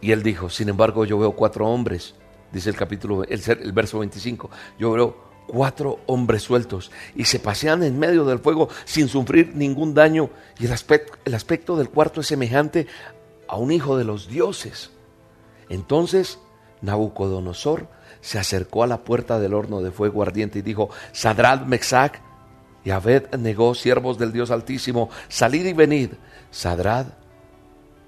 Y 0.02 0.14
él 0.14 0.24
dijo, 0.24 0.50
sin 0.50 0.70
embargo, 0.70 1.06
yo 1.06 1.20
veo 1.20 1.34
cuatro 1.34 1.68
hombres, 1.68 2.16
dice 2.52 2.72
el 2.72 2.76
capítulo, 2.76 3.24
el, 3.24 3.40
el 3.48 3.72
verso 3.72 4.00
25, 4.00 4.50
yo 4.80 4.92
veo 4.94 5.27
cuatro 5.48 6.00
hombres 6.06 6.44
sueltos 6.44 6.92
y 7.16 7.25
se 7.25 7.39
pasean 7.39 7.84
en 7.84 7.98
medio 7.98 8.25
del 8.25 8.39
fuego 8.39 8.70
sin 8.86 9.08
sufrir 9.08 9.56
ningún 9.56 9.94
daño 9.94 10.30
y 10.60 10.66
el 10.66 10.74
aspecto, 10.74 11.18
el 11.25 11.34
aspecto 11.34 11.77
del 11.77 11.89
cuarto 11.89 12.22
es 12.22 12.27
semejante 12.27 12.88
a 13.48 13.56
un 13.58 13.72
hijo 13.72 13.98
de 13.98 14.04
los 14.04 14.27
dioses. 14.27 14.92
Entonces 15.70 16.39
Nabucodonosor 16.82 17.88
se 18.22 18.39
acercó 18.39 18.84
a 18.84 18.88
la 18.88 19.04
puerta 19.04 19.39
del 19.39 19.54
horno 19.54 19.82
de 19.82 19.92
fuego 19.92 20.22
ardiente 20.22 20.60
y 20.60 20.62
dijo, 20.63 20.89
Sadrad, 21.12 21.66
Mexac 21.66 22.22
y 22.84 22.92
Abed 22.92 23.36
negó, 23.36 23.75
siervos 23.75 24.18
del 24.18 24.32
Dios 24.32 24.51
Altísimo, 24.51 25.10
salid 25.27 25.66
y 25.66 25.74
venid. 25.74 26.12
Sadrad, 26.51 27.08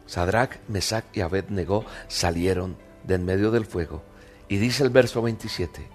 Sadrach, 0.06 0.58
Mesac 0.68 1.06
y 1.14 1.22
Abed 1.22 1.50
negó, 1.50 1.86
salieron 2.08 2.78
de 3.04 3.16
en 3.16 3.26
medio 3.26 3.52
del 3.52 3.66
fuego. 3.66 4.02
Y 4.48 4.58
dice 4.58 4.84
el 4.84 4.90
verso 4.90 5.22
27, 5.22 5.88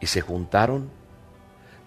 y 0.00 0.06
se 0.06 0.20
juntaron 0.20 0.90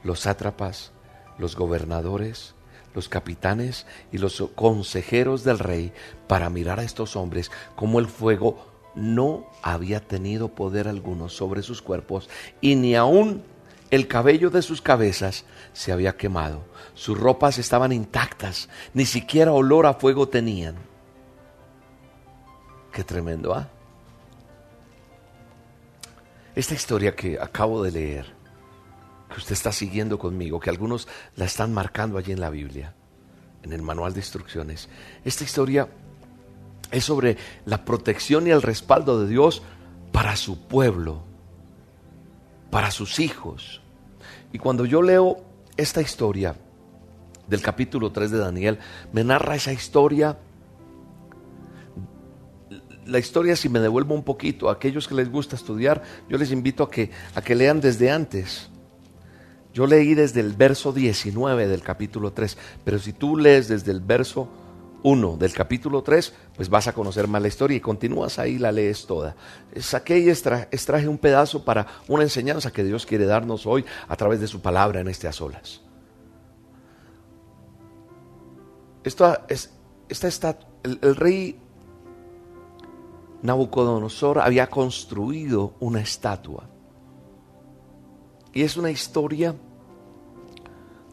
los 0.03 0.21
sátrapas, 0.21 0.91
los 1.37 1.55
gobernadores, 1.55 2.55
los 2.93 3.09
capitanes 3.09 3.85
y 4.11 4.17
los 4.17 4.43
consejeros 4.55 5.43
del 5.43 5.59
rey 5.59 5.93
para 6.27 6.49
mirar 6.49 6.79
a 6.79 6.83
estos 6.83 7.15
hombres 7.15 7.51
como 7.75 7.99
el 7.99 8.07
fuego 8.07 8.67
no 8.95 9.45
había 9.61 9.99
tenido 9.99 10.49
poder 10.49 10.87
alguno 10.87 11.29
sobre 11.29 11.61
sus 11.61 11.81
cuerpos 11.81 12.29
y 12.61 12.75
ni 12.75 12.95
aun 12.95 13.43
el 13.91 14.07
cabello 14.07 14.49
de 14.49 14.61
sus 14.61 14.81
cabezas 14.81 15.45
se 15.73 15.91
había 15.91 16.15
quemado. 16.15 16.61
Sus 16.93 17.17
ropas 17.17 17.57
estaban 17.57 17.91
intactas, 17.91 18.69
ni 18.93 19.05
siquiera 19.05 19.51
olor 19.51 19.85
a 19.85 19.95
fuego 19.95 20.27
tenían. 20.27 20.75
Qué 22.91 23.03
tremendo, 23.03 23.53
¿ah? 23.53 23.69
Esta 26.55 26.73
historia 26.73 27.15
que 27.15 27.39
acabo 27.39 27.83
de 27.83 27.91
leer, 27.91 28.25
que 29.29 29.37
usted 29.37 29.53
está 29.53 29.71
siguiendo 29.71 30.17
conmigo, 30.17 30.59
que 30.59 30.69
algunos 30.69 31.07
la 31.35 31.45
están 31.45 31.73
marcando 31.73 32.17
allí 32.17 32.31
en 32.31 32.41
la 32.41 32.49
Biblia, 32.49 32.95
en 33.63 33.73
el 33.73 33.81
manual 33.81 34.13
de 34.13 34.19
instrucciones, 34.19 34.89
esta 35.23 35.43
historia 35.43 35.89
es 36.91 37.05
sobre 37.05 37.37
la 37.65 37.85
protección 37.85 38.47
y 38.47 38.51
el 38.51 38.61
respaldo 38.61 39.21
de 39.21 39.29
Dios 39.29 39.61
para 40.11 40.35
su 40.35 40.67
pueblo, 40.67 41.23
para 42.71 42.91
sus 42.91 43.19
hijos. 43.19 43.81
Y 44.51 44.57
cuando 44.57 44.85
yo 44.85 45.01
leo 45.01 45.43
esta 45.77 46.01
historia 46.01 46.55
del 47.47 47.61
capítulo 47.61 48.11
3 48.11 48.31
de 48.31 48.37
Daniel, 48.37 48.79
me 49.11 49.23
narra 49.23 49.55
esa 49.55 49.73
historia. 49.73 50.37
La 53.09 53.19
historia, 53.19 53.55
si 53.55 53.69
me 53.69 53.79
devuelvo 53.79 54.13
un 54.13 54.23
poquito, 54.23 54.69
a 54.69 54.73
aquellos 54.73 55.07
que 55.07 55.15
les 55.15 55.31
gusta 55.31 55.55
estudiar, 55.55 56.03
yo 56.29 56.37
les 56.37 56.51
invito 56.51 56.83
a 56.83 56.91
que, 56.91 57.09
a 57.33 57.41
que 57.41 57.55
lean 57.55 57.81
desde 57.81 58.11
antes. 58.11 58.69
Yo 59.73 59.87
leí 59.87 60.13
desde 60.13 60.39
el 60.41 60.53
verso 60.53 60.93
19 60.93 61.67
del 61.67 61.81
capítulo 61.81 62.33
3, 62.33 62.57
pero 62.83 62.99
si 62.99 63.13
tú 63.13 63.37
lees 63.37 63.67
desde 63.67 63.91
el 63.91 64.01
verso 64.01 64.49
1 65.03 65.37
del 65.37 65.53
capítulo 65.53 66.01
3, 66.01 66.33
pues 66.55 66.69
vas 66.69 66.87
a 66.87 66.93
conocer 66.93 67.27
más 67.27 67.41
la 67.41 67.47
historia 67.47 67.77
y 67.77 67.79
continúas 67.79 68.39
ahí, 68.39 68.57
la 68.57 68.71
lees 68.71 69.05
toda. 69.05 69.35
Saqué 69.77 70.19
y 70.19 70.29
extraje 70.29 71.07
un 71.07 71.17
pedazo 71.17 71.63
para 71.63 71.87
una 72.07 72.23
enseñanza 72.23 72.71
que 72.71 72.83
Dios 72.83 73.05
quiere 73.05 73.25
darnos 73.25 73.65
hoy 73.65 73.85
a 74.07 74.15
través 74.15 74.39
de 74.39 74.47
su 74.47 74.61
palabra 74.61 74.99
en 74.99 75.07
este 75.07 75.27
a 75.27 75.31
solas. 75.31 75.81
Esta, 79.03 79.45
es, 79.47 79.71
esta 80.09 80.27
está, 80.27 80.59
el 80.83 81.15
rey 81.15 81.57
Nabucodonosor 83.41 84.39
había 84.39 84.69
construido 84.69 85.73
una 85.79 86.01
estatua. 86.01 86.65
Y 88.53 88.63
es 88.63 88.77
una 88.77 88.91
historia 88.91 89.55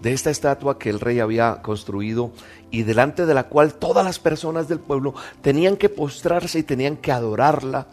de 0.01 0.13
esta 0.13 0.31
estatua 0.31 0.79
que 0.79 0.91
el 0.91 1.01
rey 1.01 1.21
había 1.21 1.63
construido 1.63 2.33
y 2.71 2.83
delante 2.83 3.27
de 3.27 3.35
la 3.35 3.45
cual 3.45 3.75
todas 3.75 4.05
las 4.05 4.19
personas 4.19 4.69
del 4.69 4.81
pueblo 4.81 5.15
tenían 5.41 5.77
que 5.77 5.89
postrarse 5.89 6.59
y 6.59 6.63
tenían 6.63 6.97
que 6.97 7.13
adorarla. 7.13 7.87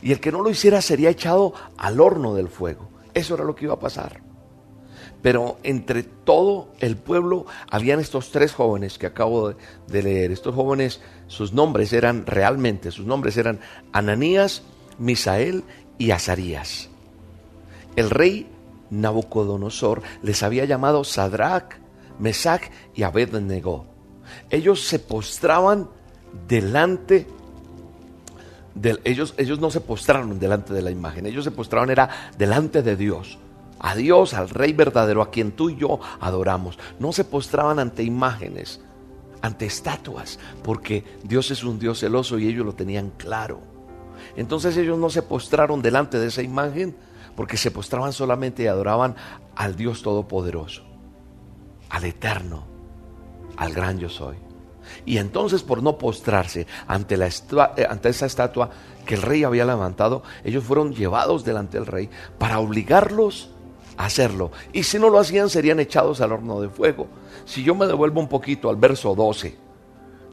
Y 0.00 0.12
el 0.12 0.20
que 0.20 0.32
no 0.32 0.42
lo 0.42 0.50
hiciera 0.50 0.80
sería 0.80 1.10
echado 1.10 1.52
al 1.76 2.00
horno 2.00 2.34
del 2.34 2.48
fuego. 2.48 2.88
Eso 3.14 3.34
era 3.34 3.44
lo 3.44 3.54
que 3.54 3.64
iba 3.64 3.74
a 3.74 3.80
pasar. 3.80 4.27
Pero 5.22 5.58
entre 5.62 6.02
todo 6.02 6.68
el 6.78 6.96
pueblo 6.96 7.46
habían 7.70 8.00
estos 8.00 8.30
tres 8.30 8.52
jóvenes 8.52 8.98
que 8.98 9.06
acabo 9.06 9.54
de 9.86 10.02
leer. 10.02 10.30
Estos 10.30 10.54
jóvenes, 10.54 11.00
sus 11.26 11.52
nombres 11.52 11.92
eran 11.92 12.24
realmente, 12.24 12.90
sus 12.92 13.06
nombres 13.06 13.36
eran 13.36 13.58
Ananías, 13.92 14.62
Misael 14.98 15.64
y 15.98 16.12
Azarías. 16.12 16.88
El 17.96 18.10
rey 18.10 18.46
Nabucodonosor 18.90 20.02
les 20.22 20.42
había 20.42 20.64
llamado 20.64 21.04
Sadrach, 21.04 21.74
Mesach 22.18 22.62
y 22.94 23.02
Abednego. 23.02 23.86
Ellos 24.50 24.86
se 24.86 24.98
postraban 24.98 25.88
delante 26.46 27.26
de 28.74 28.98
ellos, 29.04 29.34
ellos 29.36 29.58
no 29.58 29.70
se 29.70 29.80
postraron 29.80 30.38
delante 30.38 30.72
de 30.72 30.82
la 30.82 30.90
imagen, 30.90 31.26
ellos 31.26 31.44
se 31.44 31.50
postraban 31.50 31.90
era 31.90 32.08
delante 32.38 32.82
de 32.82 32.96
Dios. 32.96 33.38
A 33.80 33.94
Dios, 33.94 34.34
al 34.34 34.48
Rey 34.48 34.72
verdadero, 34.72 35.22
a 35.22 35.30
quien 35.30 35.52
tú 35.52 35.70
y 35.70 35.76
yo 35.76 36.00
adoramos. 36.20 36.78
No 36.98 37.12
se 37.12 37.24
postraban 37.24 37.78
ante 37.78 38.02
imágenes, 38.02 38.80
ante 39.42 39.66
estatuas, 39.66 40.38
porque 40.62 41.04
Dios 41.22 41.50
es 41.50 41.62
un 41.64 41.78
Dios 41.78 42.00
celoso 42.00 42.38
y 42.38 42.48
ellos 42.48 42.66
lo 42.66 42.74
tenían 42.74 43.10
claro. 43.10 43.60
Entonces 44.36 44.76
ellos 44.76 44.98
no 44.98 45.10
se 45.10 45.22
postraron 45.22 45.82
delante 45.82 46.18
de 46.18 46.26
esa 46.26 46.42
imagen 46.42 46.96
porque 47.36 47.56
se 47.56 47.70
postraban 47.70 48.12
solamente 48.12 48.64
y 48.64 48.66
adoraban 48.66 49.14
al 49.54 49.76
Dios 49.76 50.02
Todopoderoso, 50.02 50.82
al 51.88 52.04
Eterno, 52.04 52.64
al 53.56 53.72
gran 53.72 53.98
yo 53.98 54.08
soy. 54.08 54.36
Y 55.04 55.18
entonces 55.18 55.62
por 55.62 55.82
no 55.82 55.98
postrarse 55.98 56.66
ante, 56.86 57.16
la 57.16 57.26
eh, 57.28 57.86
ante 57.88 58.08
esa 58.08 58.26
estatua 58.26 58.70
que 59.06 59.14
el 59.14 59.22
rey 59.22 59.44
había 59.44 59.64
levantado, 59.64 60.22
ellos 60.44 60.64
fueron 60.64 60.94
llevados 60.94 61.44
delante 61.44 61.78
del 61.78 61.86
rey 61.86 62.10
para 62.38 62.58
obligarlos 62.58 63.50
hacerlo. 63.98 64.50
Y 64.72 64.84
si 64.84 64.98
no 64.98 65.10
lo 65.10 65.18
hacían, 65.18 65.50
serían 65.50 65.80
echados 65.80 66.20
al 66.20 66.32
horno 66.32 66.60
de 66.60 66.70
fuego. 66.70 67.08
Si 67.44 67.62
yo 67.62 67.74
me 67.74 67.86
devuelvo 67.86 68.20
un 68.20 68.28
poquito 68.28 68.70
al 68.70 68.76
verso 68.76 69.14
12 69.14 69.54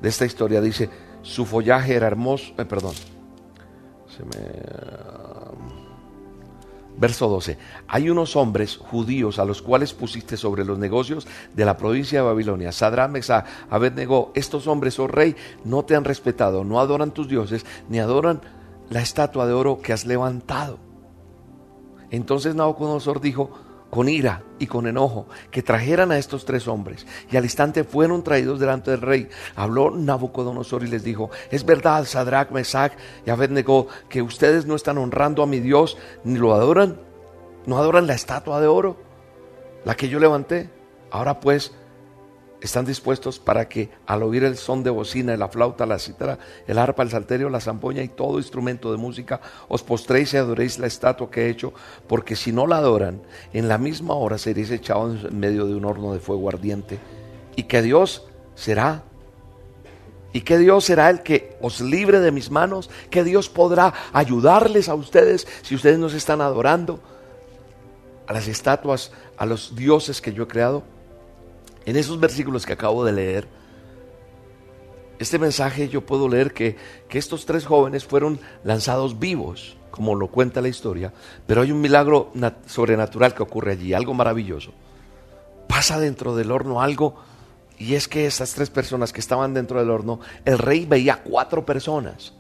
de 0.02 0.10
esta 0.10 0.26
historia, 0.26 0.62
dice, 0.62 0.90
su 1.22 1.46
follaje 1.46 1.96
era 1.96 2.08
hermoso, 2.08 2.54
eh, 2.58 2.66
perdón, 2.66 2.94
se 4.08 4.24
me 4.24 5.26
Verso 6.98 7.28
12. 7.28 7.58
Hay 7.88 8.10
unos 8.10 8.38
hombres 8.38 8.78
judíos 8.78 9.38
a 9.40 9.44
los 9.44 9.62
cuales 9.62 9.94
pusiste 9.94 10.38
sobre 10.38 10.64
los 10.64 10.80
negocios 10.80 11.28
de 11.54 11.66
la 11.66 11.76
provincia 11.76 12.20
de 12.20 12.26
Babilonia. 12.26 12.72
Sadra, 12.72 13.10
Mesá, 13.10 13.44
Abednego, 13.70 14.32
estos 14.34 14.66
hombres, 14.68 14.98
oh 15.00 15.08
rey, 15.08 15.36
no 15.66 15.84
te 15.84 15.96
han 15.96 16.06
respetado, 16.06 16.64
no 16.64 16.80
adoran 16.80 17.12
tus 17.12 17.28
dioses, 17.28 17.66
ni 17.90 18.00
adoran 18.00 18.42
la 18.90 19.02
estatua 19.02 19.46
de 19.46 19.52
oro 19.52 19.82
que 19.82 19.92
has 19.92 20.06
levantado. 20.06 20.80
Entonces 22.12 22.56
Nabucodonosor 22.56 23.22
dijo, 23.22 23.52
con 23.90 24.10
ira 24.10 24.44
y 24.60 24.68
con 24.68 24.88
enojo, 24.88 25.28
que 25.52 25.64
trajeran 25.64 26.12
a 26.12 26.18
estos 26.18 26.44
tres 26.46 26.68
hombres. 26.68 27.06
Y 27.32 27.38
al 27.38 27.46
instante 27.46 27.84
fueron 27.84 28.24
traídos 28.24 28.60
delante 28.60 28.92
del 28.92 29.02
rey. 29.02 29.30
Habló 29.56 29.92
Nabucodonosor 29.92 30.84
y 30.84 30.88
les 30.88 31.04
dijo, 31.04 31.30
es 31.50 31.66
verdad, 31.66 32.06
Sadrach, 32.06 32.52
Mesach 32.52 32.94
y 33.26 33.30
Abednego, 33.30 33.88
que 34.10 34.22
ustedes 34.22 34.66
no 34.66 34.76
están 34.76 34.98
honrando 34.98 35.44
a 35.44 35.48
mi 35.48 35.60
Dios, 35.60 35.98
ni 36.24 36.38
lo 36.38 36.54
adoran. 36.54 37.00
No 37.66 37.78
adoran 37.78 38.06
la 38.06 38.14
estatua 38.14 38.60
de 38.60 38.68
oro, 38.68 38.98
la 39.86 39.96
que 39.96 40.10
yo 40.10 40.20
levanté. 40.20 40.70
Ahora 41.10 41.40
pues, 41.40 41.74
están 42.66 42.86
dispuestos 42.86 43.40
para 43.40 43.68
que 43.68 43.90
al 44.06 44.24
oír 44.24 44.44
el 44.44 44.58
son 44.58 44.84
de 44.84 44.90
bocina, 44.90 45.36
la 45.38 45.50
flauta, 45.50 45.86
la 45.86 46.00
cítara, 46.00 46.38
el 46.68 46.78
arpa, 46.78 47.04
el 47.04 47.10
salterio, 47.10 47.50
la 47.50 47.60
zampoña 47.60 48.04
y 48.04 48.10
todo 48.10 48.38
instrumento 48.38 48.92
de 48.92 48.98
música, 48.98 49.42
os 49.68 49.84
postréis 49.84 50.34
y 50.34 50.38
adoréis 50.38 50.80
la 50.80 50.88
estatua 50.88 51.30
que 51.30 51.46
he 51.46 51.50
hecho, 51.50 51.74
porque 52.08 52.36
si 52.36 52.52
no 52.52 52.68
la 52.68 52.78
adoran, 52.78 53.22
en 53.54 53.68
la 53.68 53.78
misma 53.78 54.14
hora 54.16 54.38
seréis 54.38 54.72
echados 54.72 55.26
en 55.26 55.40
medio 55.40 55.66
de 55.66 55.76
un 55.76 55.86
horno 55.86 56.14
de 56.14 56.20
fuego 56.20 56.50
ardiente. 56.50 57.00
y 57.58 57.64
que 57.64 57.82
Dios 57.82 58.26
será 58.56 59.04
y 60.34 60.42
que 60.42 60.58
Dios 60.58 60.84
será 60.84 61.10
el 61.10 61.24
que 61.24 61.56
os 61.62 61.80
libre 61.80 62.20
de 62.20 62.30
mis 62.30 62.52
manos, 62.52 62.90
que 63.10 63.24
Dios 63.24 63.48
podrá 63.48 63.94
ayudarles 64.12 64.90
a 64.90 64.94
ustedes 64.94 65.48
si 65.62 65.76
ustedes 65.76 65.98
nos 65.98 66.14
están 66.14 66.42
adorando 66.42 67.00
a 68.28 68.34
las 68.34 68.50
estatuas, 68.50 69.14
a 69.38 69.46
los 69.46 69.78
dioses 69.78 70.20
que 70.20 70.34
yo 70.34 70.44
he 70.44 70.48
creado. 70.48 70.84
En 71.86 71.96
esos 71.96 72.20
versículos 72.20 72.66
que 72.66 72.74
acabo 72.74 73.06
de 73.06 73.14
leer, 73.14 73.48
este 75.20 75.40
mensaje 75.40 75.88
yo 75.88 76.06
puedo 76.06 76.28
leer 76.28 76.54
que, 76.54 76.76
que 77.08 77.18
estos 77.18 77.46
tres 77.46 77.66
jóvenes 77.66 78.06
fueron 78.06 78.40
lanzados 78.64 79.20
vivos, 79.20 79.78
como 79.92 80.16
lo 80.16 80.28
cuenta 80.28 80.62
la 80.62 80.68
historia, 80.68 81.14
pero 81.48 81.62
hay 81.62 81.72
un 81.72 81.80
milagro 81.80 82.32
sobrenatural 82.66 83.34
que 83.34 83.44
ocurre 83.44 83.74
allí, 83.74 83.94
algo 83.94 84.14
maravilloso. 84.14 84.74
Pasa 85.68 86.00
dentro 86.00 86.36
del 86.36 86.52
horno 86.52 86.82
algo 86.82 87.16
y 87.78 87.96
es 87.96 88.08
que 88.08 88.26
esas 88.26 88.54
tres 88.54 88.70
personas 88.70 89.14
que 89.14 89.20
estaban 89.20 89.54
dentro 89.54 89.80
del 89.80 89.90
horno, 89.90 90.20
el 90.44 90.58
rey 90.58 90.86
veía 90.86 91.22
cuatro 91.24 91.66
personas. 91.66 92.34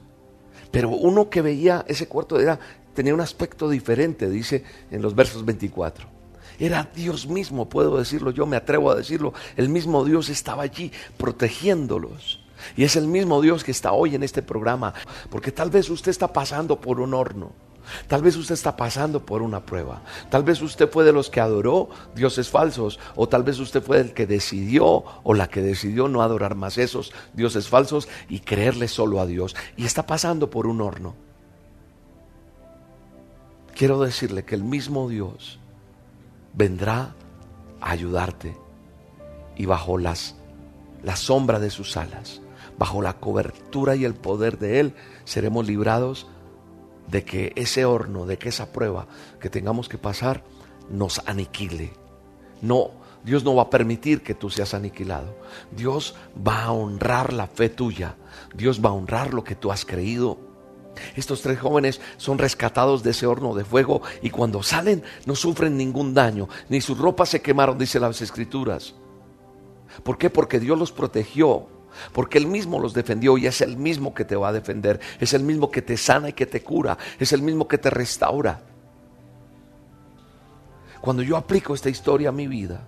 Pero 0.71 0.89
uno 0.89 1.29
que 1.29 1.41
veía 1.41 1.85
ese 1.87 2.07
cuarto 2.07 2.39
era, 2.39 2.59
tenía 2.93 3.13
un 3.13 3.21
aspecto 3.21 3.69
diferente, 3.69 4.29
dice 4.29 4.63
en 4.91 5.01
los 5.01 5.15
versos 5.15 5.45
24. 5.45 6.14
Era 6.59 6.89
Dios 6.95 7.27
mismo, 7.27 7.69
puedo 7.69 7.97
decirlo, 7.97 8.31
yo 8.31 8.45
me 8.45 8.57
atrevo 8.57 8.91
a 8.91 8.95
decirlo. 8.95 9.33
El 9.55 9.69
mismo 9.69 10.03
Dios 10.05 10.29
estaba 10.29 10.63
allí 10.63 10.91
protegiéndolos. 11.17 12.41
Y 12.75 12.83
es 12.83 12.95
el 12.95 13.07
mismo 13.07 13.41
Dios 13.41 13.63
que 13.63 13.71
está 13.71 13.91
hoy 13.91 14.15
en 14.15 14.23
este 14.23 14.41
programa. 14.41 14.93
Porque 15.29 15.51
tal 15.51 15.69
vez 15.69 15.89
usted 15.89 16.11
está 16.11 16.31
pasando 16.31 16.79
por 16.79 16.99
un 16.99 17.13
horno. 17.13 17.51
Tal 18.07 18.23
vez 18.23 18.35
usted 18.35 18.55
está 18.55 18.75
pasando 18.75 19.25
por 19.25 19.41
una 19.41 19.63
prueba. 19.63 20.01
Tal 20.29 20.43
vez 20.43 20.61
usted 20.61 20.89
fue 20.89 21.03
de 21.03 21.11
los 21.11 21.29
que 21.29 21.39
adoró 21.39 21.89
dioses 22.15 22.49
falsos. 22.49 22.99
O 23.15 23.29
tal 23.29 23.43
vez 23.43 23.59
usted 23.59 23.83
fue 23.83 23.99
el 23.99 24.13
que 24.13 24.25
decidió 24.25 25.03
o 25.23 25.33
la 25.33 25.47
que 25.47 25.61
decidió 25.61 26.07
no 26.07 26.21
adorar 26.21 26.55
más 26.55 26.77
esos 26.77 27.11
dioses 27.33 27.67
falsos 27.67 28.07
y 28.29 28.39
creerle 28.39 28.87
solo 28.87 29.19
a 29.19 29.25
Dios. 29.25 29.55
Y 29.77 29.85
está 29.85 30.05
pasando 30.05 30.49
por 30.49 30.67
un 30.67 30.81
horno. 30.81 31.15
Quiero 33.75 34.01
decirle 34.01 34.45
que 34.45 34.55
el 34.55 34.63
mismo 34.63 35.09
Dios 35.09 35.59
vendrá 36.55 37.15
a 37.81 37.91
ayudarte 37.91 38.57
y 39.55 39.65
bajo 39.65 39.97
las, 39.97 40.35
la 41.03 41.15
sombra 41.15 41.59
de 41.59 41.69
sus 41.69 41.97
alas, 41.97 42.41
bajo 42.77 43.01
la 43.01 43.13
cobertura 43.13 43.95
y 43.95 44.05
el 44.05 44.15
poder 44.15 44.57
de 44.57 44.79
Él, 44.79 44.95
seremos 45.23 45.67
librados 45.67 46.27
de 47.07 47.23
que 47.23 47.53
ese 47.55 47.85
horno, 47.85 48.25
de 48.25 48.37
que 48.37 48.49
esa 48.49 48.71
prueba 48.71 49.07
que 49.39 49.49
tengamos 49.49 49.89
que 49.89 49.97
pasar 49.97 50.43
nos 50.89 51.19
aniquile. 51.27 51.93
No, 52.61 52.91
Dios 53.23 53.43
no 53.43 53.55
va 53.55 53.63
a 53.63 53.69
permitir 53.69 54.21
que 54.21 54.35
tú 54.35 54.49
seas 54.49 54.73
aniquilado. 54.73 55.35
Dios 55.71 56.15
va 56.35 56.63
a 56.63 56.71
honrar 56.71 57.33
la 57.33 57.47
fe 57.47 57.69
tuya. 57.69 58.15
Dios 58.53 58.83
va 58.83 58.89
a 58.89 58.93
honrar 58.93 59.33
lo 59.33 59.43
que 59.43 59.55
tú 59.55 59.71
has 59.71 59.85
creído. 59.85 60.37
Estos 61.15 61.41
tres 61.41 61.59
jóvenes 61.59 62.01
son 62.17 62.37
rescatados 62.37 63.03
de 63.03 63.11
ese 63.11 63.25
horno 63.25 63.53
de 63.53 63.65
fuego 63.65 64.01
y 64.21 64.29
cuando 64.29 64.63
salen 64.63 65.03
no 65.25 65.35
sufren 65.35 65.77
ningún 65.77 66.13
daño, 66.13 66.49
ni 66.69 66.81
sus 66.81 66.97
ropas 66.97 67.29
se 67.29 67.41
quemaron, 67.41 67.77
dice 67.77 67.99
las 67.99 68.21
escrituras. 68.21 68.95
¿Por 70.03 70.17
qué? 70.17 70.29
Porque 70.29 70.59
Dios 70.59 70.77
los 70.77 70.91
protegió 70.91 71.67
porque 72.11 72.37
Él 72.37 72.47
mismo 72.47 72.79
los 72.79 72.93
defendió 72.93 73.37
y 73.37 73.47
es 73.47 73.61
el 73.61 73.77
mismo 73.77 74.13
que 74.13 74.25
te 74.25 74.35
va 74.35 74.49
a 74.49 74.53
defender. 74.53 74.99
Es 75.19 75.33
el 75.33 75.43
mismo 75.43 75.71
que 75.71 75.81
te 75.81 75.97
sana 75.97 76.29
y 76.29 76.33
que 76.33 76.45
te 76.45 76.61
cura. 76.61 76.97
Es 77.19 77.33
el 77.33 77.41
mismo 77.41 77.67
que 77.67 77.77
te 77.77 77.89
restaura. 77.89 78.61
Cuando 81.01 81.21
yo 81.21 81.37
aplico 81.37 81.73
esta 81.73 81.89
historia 81.89 82.29
a 82.29 82.31
mi 82.31 82.47
vida, 82.47 82.87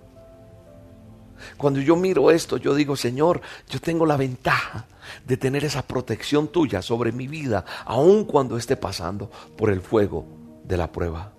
cuando 1.56 1.80
yo 1.80 1.94
miro 1.94 2.30
esto, 2.30 2.56
yo 2.56 2.74
digo, 2.74 2.96
Señor, 2.96 3.40
yo 3.68 3.80
tengo 3.80 4.04
la 4.04 4.16
ventaja 4.16 4.86
de 5.26 5.36
tener 5.36 5.64
esa 5.64 5.82
protección 5.82 6.48
tuya 6.48 6.82
sobre 6.82 7.12
mi 7.12 7.26
vida, 7.28 7.64
aun 7.84 8.24
cuando 8.24 8.56
esté 8.56 8.76
pasando 8.76 9.30
por 9.56 9.70
el 9.70 9.80
fuego 9.80 10.24
de 10.64 10.76
la 10.76 10.90
prueba. 10.90 11.32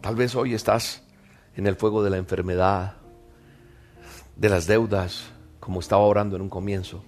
Tal 0.00 0.16
vez 0.16 0.34
hoy 0.34 0.54
estás 0.54 1.02
en 1.56 1.66
el 1.66 1.76
fuego 1.76 2.02
de 2.02 2.10
la 2.10 2.16
enfermedad, 2.16 2.94
de 4.36 4.48
las 4.48 4.66
deudas, 4.66 5.26
como 5.60 5.80
estaba 5.80 6.02
orando 6.02 6.36
en 6.36 6.42
un 6.42 6.48
comienzo. 6.48 7.04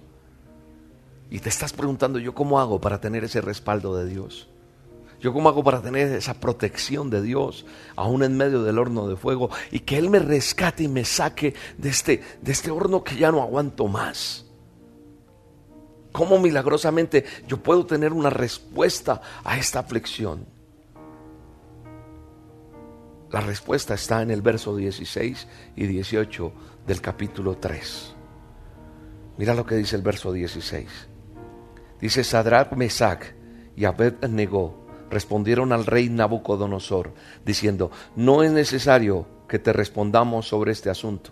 Y 1.29 1.39
te 1.39 1.49
estás 1.49 1.73
preguntando, 1.73 2.19
¿yo 2.19 2.35
cómo 2.35 2.59
hago 2.59 2.79
para 2.79 3.01
tener 3.01 3.23
ese 3.23 3.41
respaldo 3.41 3.95
de 3.97 4.05
Dios? 4.05 4.47
¿Yo 5.23 5.31
cómo 5.31 5.47
hago 5.47 5.63
para 5.63 5.81
tener 5.81 6.09
esa 6.09 6.33
protección 6.33 7.09
de 7.09 7.21
Dios, 7.21 7.65
aún 7.95 8.23
en 8.23 8.35
medio 8.35 8.61
del 8.61 8.77
horno 8.77 9.07
de 9.07 9.15
fuego, 9.15 9.49
y 9.71 9.79
que 9.79 9.97
Él 9.97 10.09
me 10.09 10.19
rescate 10.19 10.83
y 10.83 10.89
me 10.89 11.05
saque 11.05 11.53
de 11.77 11.89
este, 11.89 12.21
de 12.41 12.51
este 12.51 12.71
horno 12.71 13.05
que 13.05 13.15
ya 13.15 13.31
no 13.31 13.41
aguanto 13.41 13.87
más? 13.87 14.45
¿Cómo 16.11 16.39
milagrosamente 16.39 17.23
yo 17.47 17.55
puedo 17.55 17.85
tener 17.85 18.11
una 18.11 18.29
respuesta 18.29 19.21
a 19.45 19.57
esta 19.57 19.79
aflicción? 19.79 20.45
La 23.31 23.39
respuesta 23.39 23.93
está 23.93 24.21
en 24.23 24.29
el 24.29 24.41
verso 24.41 24.75
16 24.75 25.47
y 25.77 25.87
18 25.87 26.53
del 26.85 26.99
capítulo 26.99 27.55
3. 27.55 28.13
Mira 29.37 29.53
lo 29.53 29.65
que 29.65 29.75
dice 29.75 29.95
el 29.95 30.01
verso 30.01 30.33
16. 30.33 30.85
Dice 32.01 32.25
Sadrach, 32.25 32.73
Mesach 32.73 33.23
y 33.77 33.85
Abed-Negó 33.85 34.82
respondieron 35.13 35.71
al 35.71 35.85
rey 35.85 36.09
Nabucodonosor 36.09 37.13
diciendo, 37.45 37.91
no 38.15 38.43
es 38.43 38.51
necesario 38.51 39.25
que 39.47 39.59
te 39.59 39.71
respondamos 39.71 40.47
sobre 40.47 40.71
este 40.71 40.89
asunto. 40.89 41.31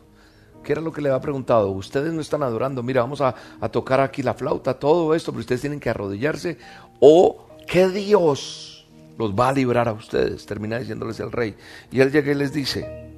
¿Qué 0.64 0.74
era 0.74 0.82
lo 0.82 0.92
que 0.92 1.02
le 1.02 1.10
había 1.10 1.22
preguntado? 1.22 1.72
Ustedes 1.72 2.14
no 2.14 2.22
están 2.22 2.44
adorando, 2.44 2.84
mira, 2.84 3.02
vamos 3.02 3.20
a, 3.22 3.34
tocar 3.72 4.00
aquí 4.00 4.22
la 4.22 4.36
flauta, 4.36 4.76
todo 4.76 5.16
esto, 5.16 5.32
pero 5.32 5.42
ustedes 5.42 5.62
tienen 5.62 5.80
que 5.80 5.90
arrodillarse. 5.90 6.58
¿O 7.00 7.48
qué 7.68 7.90
Dios 7.90 8.72
los 9.18 9.34
va 9.34 9.50
a 9.50 9.54
librar 9.54 9.88
a 9.88 9.94
ustedes, 9.94 10.46
termina 10.46 10.80
diciéndoles 10.80 11.20
el 11.20 11.32
rey. 11.32 11.56
Y 11.92 12.00
él 12.02 12.12
llega 12.12 12.32
y 12.32 12.36
les 12.36 12.54
dice, 12.54 13.10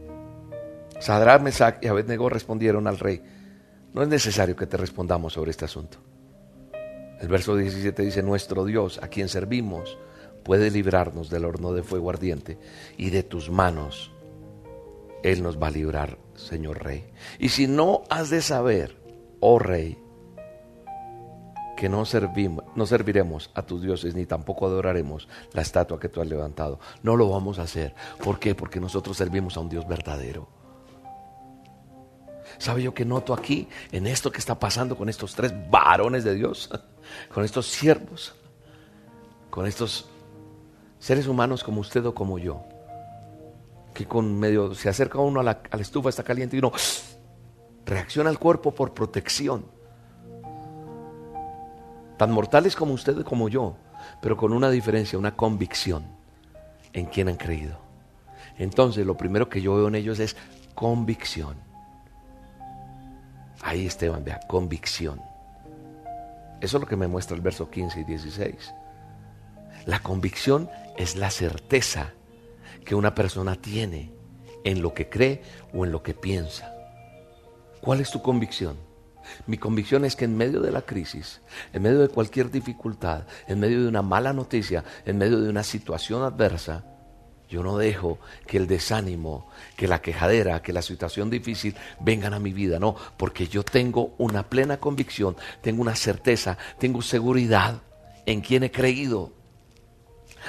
Sadrán, 1.00 1.44
Mesac 1.44 1.84
y 1.84 1.88
Abednego 1.88 2.30
respondieron 2.30 2.88
al 2.88 3.00
rey, 3.00 3.22
no 3.94 4.02
es 4.02 4.08
necesario 4.08 4.56
que 4.56 4.68
te 4.68 4.78
respondamos 4.78 5.34
sobre 5.34 5.52
este 5.52 5.66
asunto. 5.66 6.00
El 7.22 7.28
verso 7.28 7.56
17 7.56 8.04
dice, 8.04 8.22
nuestro 8.22 8.66
Dios, 8.66 9.00
a 9.02 9.08
quien 9.08 9.30
servimos, 9.30 9.98
puede 10.44 10.70
librarnos 10.70 11.30
del 11.30 11.46
horno 11.46 11.74
de 11.74 11.84
fuego 11.84 12.10
ardiente 12.10 12.58
y 12.98 13.10
de 13.10 13.24
tus 13.24 13.50
manos. 13.50 14.12
Él 15.24 15.42
nos 15.42 15.62
va 15.62 15.68
a 15.68 15.72
librar, 15.72 16.18
Señor 16.36 16.84
Rey. 16.84 17.06
Y 17.40 17.50
si 17.50 17.68
no 17.68 18.04
has 18.10 18.30
de 18.30 18.42
saber, 18.42 18.98
oh 19.40 19.58
Rey, 19.58 19.98
que 21.78 21.90
no, 21.90 22.06
servimos, 22.06 22.66
no 22.76 22.86
serviremos 22.86 23.50
a 23.56 23.64
tus 23.64 23.82
dioses 23.82 24.16
ni 24.16 24.26
tampoco 24.26 24.66
adoraremos 24.66 25.28
la 25.54 25.62
estatua 25.62 26.00
que 26.00 26.10
tú 26.10 26.22
has 26.22 26.28
levantado. 26.28 26.80
No 27.02 27.16
lo 27.16 27.30
vamos 27.30 27.60
a 27.60 27.64
hacer. 27.64 27.96
¿Por 28.24 28.40
qué? 28.40 28.56
Porque 28.56 28.80
nosotros 28.80 29.18
servimos 29.18 29.58
a 29.58 29.62
un 29.62 29.70
Dios 29.70 29.88
verdadero. 29.88 30.48
¿Sabe 32.58 32.84
yo 32.84 32.94
que 32.94 33.06
noto 33.06 33.34
aquí, 33.34 33.68
en 33.92 34.08
esto 34.08 34.32
que 34.32 34.38
está 34.38 34.60
pasando 34.60 34.96
con 34.96 35.10
estos 35.10 35.34
tres 35.36 35.54
varones 35.70 36.24
de 36.24 36.36
Dios, 36.36 36.70
con 37.34 37.44
estos 37.44 37.68
siervos, 37.68 38.36
con 39.50 39.66
estos 39.66 40.10
seres 41.04 41.28
humanos 41.28 41.66
como 41.66 41.82
usted 41.82 42.06
o 42.06 42.16
como 42.16 42.40
yo, 42.40 42.64
que 43.94 44.06
con 44.06 44.40
medio 44.40 44.74
se 44.74 44.88
acerca 44.88 45.20
uno 45.20 45.42
a 45.42 45.44
la, 45.44 45.60
a 45.70 45.76
la 45.76 45.82
estufa, 45.82 46.08
está 46.08 46.24
caliente 46.24 46.56
y 46.56 46.60
uno 46.60 46.72
reacciona 47.86 48.30
al 48.30 48.40
cuerpo 48.40 48.72
por 48.72 48.94
protección 48.94 49.66
tan 52.18 52.32
mortales 52.32 52.74
como 52.78 52.94
usted 52.94 53.20
y 53.20 53.24
como 53.24 53.50
yo, 53.50 53.76
pero 54.22 54.38
con 54.38 54.54
una 54.54 54.70
diferencia, 54.70 55.20
una 55.20 55.36
convicción 55.36 56.06
en 56.94 57.08
quien 57.08 57.28
han 57.28 57.36
creído. 57.36 57.78
Entonces, 58.58 59.06
lo 59.06 59.18
primero 59.18 59.50
que 59.50 59.62
yo 59.62 59.76
veo 59.76 59.90
en 59.90 59.96
ellos 59.96 60.20
es 60.20 60.38
convicción. 60.74 61.58
Ahí 63.62 63.88
Esteban, 63.88 64.24
vea, 64.24 64.40
convicción. 64.48 65.20
Eso 66.62 66.78
es 66.78 66.82
lo 66.82 66.88
que 66.88 66.96
me 66.96 67.08
muestra 67.08 67.36
el 67.36 67.42
verso 67.42 67.70
15 67.70 68.00
y 68.00 68.04
16. 68.06 68.74
La 69.86 70.02
convicción 70.02 70.70
es 70.98 71.16
la 71.16 71.30
certeza 71.30 72.14
que 72.86 72.96
una 72.96 73.16
persona 73.16 73.56
tiene 73.56 74.12
en 74.64 74.82
lo 74.82 74.94
que 74.94 75.10
cree 75.10 75.42
o 75.74 75.86
en 75.86 75.92
lo 75.92 76.04
que 76.04 76.14
piensa. 76.14 76.74
¿Cuál 77.82 78.00
es 78.00 78.12
tu 78.12 78.22
convicción? 78.22 78.78
Mi 79.48 79.58
convicción 79.58 80.06
es 80.06 80.16
que 80.16 80.26
en 80.26 80.38
medio 80.38 80.62
de 80.62 80.72
la 80.72 80.82
crisis, 80.82 81.42
en 81.72 81.82
medio 81.82 82.00
de 82.00 82.10
cualquier 82.10 82.52
dificultad, 82.52 83.24
en 83.48 83.60
medio 83.60 83.82
de 83.82 83.88
una 83.88 84.02
mala 84.02 84.34
noticia, 84.34 84.84
en 85.06 85.18
medio 85.18 85.40
de 85.40 85.50
una 85.50 85.64
situación 85.64 86.24
adversa, 86.24 86.86
yo 87.50 87.62
no 87.62 87.78
dejo 87.78 88.20
que 88.48 88.58
el 88.58 88.68
desánimo, 88.68 89.48
que 89.76 89.88
la 89.88 90.02
quejadera, 90.02 90.62
que 90.62 90.74
la 90.74 90.82
situación 90.82 91.30
difícil 91.30 91.76
vengan 92.00 92.34
a 92.34 92.40
mi 92.40 92.52
vida, 92.52 92.80
no, 92.80 92.96
porque 93.18 93.48
yo 93.48 93.64
tengo 93.64 94.16
una 94.18 94.44
plena 94.50 94.78
convicción, 94.78 95.36
tengo 95.62 95.82
una 95.82 95.96
certeza, 95.96 96.58
tengo 96.80 97.02
seguridad 97.02 97.82
en 98.26 98.42
quien 98.42 98.64
he 98.64 98.72
creído. 98.72 99.43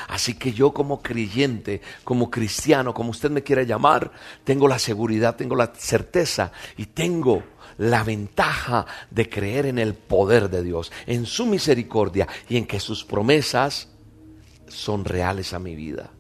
Así 0.09 0.35
que 0.35 0.53
yo 0.53 0.73
como 0.73 1.03
creyente, 1.03 1.81
como 2.03 2.31
cristiano, 2.31 2.95
como 2.95 3.11
usted 3.11 3.31
me 3.31 3.43
quiera 3.43 3.63
llamar, 3.63 4.13
tengo 4.45 4.69
la 4.69 4.79
seguridad, 4.79 5.37
tengo 5.37 5.57
la 5.57 5.73
certeza 5.77 6.53
y 6.77 6.87
tengo 6.87 7.43
la 7.79 8.05
ventaja 8.05 8.87
de 9.11 9.29
creer 9.29 9.67
en 9.67 9.79
el 9.79 9.95
poder 9.95 10.51
de 10.51 10.63
Dios, 10.63 10.93
en 11.07 11.27
su 11.27 11.47
misericordia 11.47 12.29
y 12.49 12.57
en 12.57 12.67
que 12.67 12.81
sus 12.81 13.05
promesas 13.05 13.89
son 14.69 15.05
reales 15.05 15.53
a 15.53 15.59
mi 15.59 15.75
vida. 15.75 16.11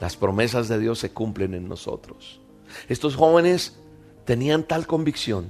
Las 0.00 0.16
promesas 0.16 0.68
de 0.68 0.78
Dios 0.78 0.98
se 0.98 1.12
cumplen 1.12 1.54
en 1.54 1.68
nosotros. 1.68 2.40
Estos 2.88 3.14
jóvenes 3.14 3.78
tenían 4.24 4.64
tal 4.64 4.86
convicción 4.86 5.48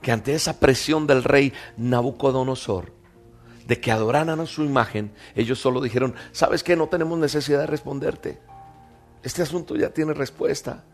que 0.00 0.12
ante 0.12 0.34
esa 0.34 0.60
presión 0.60 1.06
del 1.06 1.24
rey 1.24 1.52
Nabucodonosor, 1.76 2.92
de 3.66 3.80
que 3.80 3.90
adoraran 3.90 4.40
a 4.40 4.46
su 4.46 4.62
imagen, 4.62 5.12
ellos 5.34 5.58
solo 5.58 5.80
dijeron, 5.80 6.14
¿sabes 6.32 6.62
qué? 6.62 6.76
No 6.76 6.88
tenemos 6.88 7.18
necesidad 7.18 7.60
de 7.60 7.66
responderte. 7.66 8.38
Este 9.22 9.42
asunto 9.42 9.74
ya 9.76 9.90
tiene 9.90 10.12
respuesta. 10.12 10.84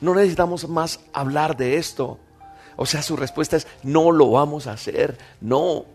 No 0.00 0.14
necesitamos 0.14 0.68
más 0.68 1.00
hablar 1.12 1.56
de 1.56 1.76
esto. 1.76 2.18
O 2.76 2.86
sea, 2.86 3.02
su 3.02 3.16
respuesta 3.16 3.56
es, 3.56 3.66
no 3.82 4.12
lo 4.12 4.30
vamos 4.30 4.66
a 4.66 4.72
hacer. 4.72 5.18
No, 5.40 5.86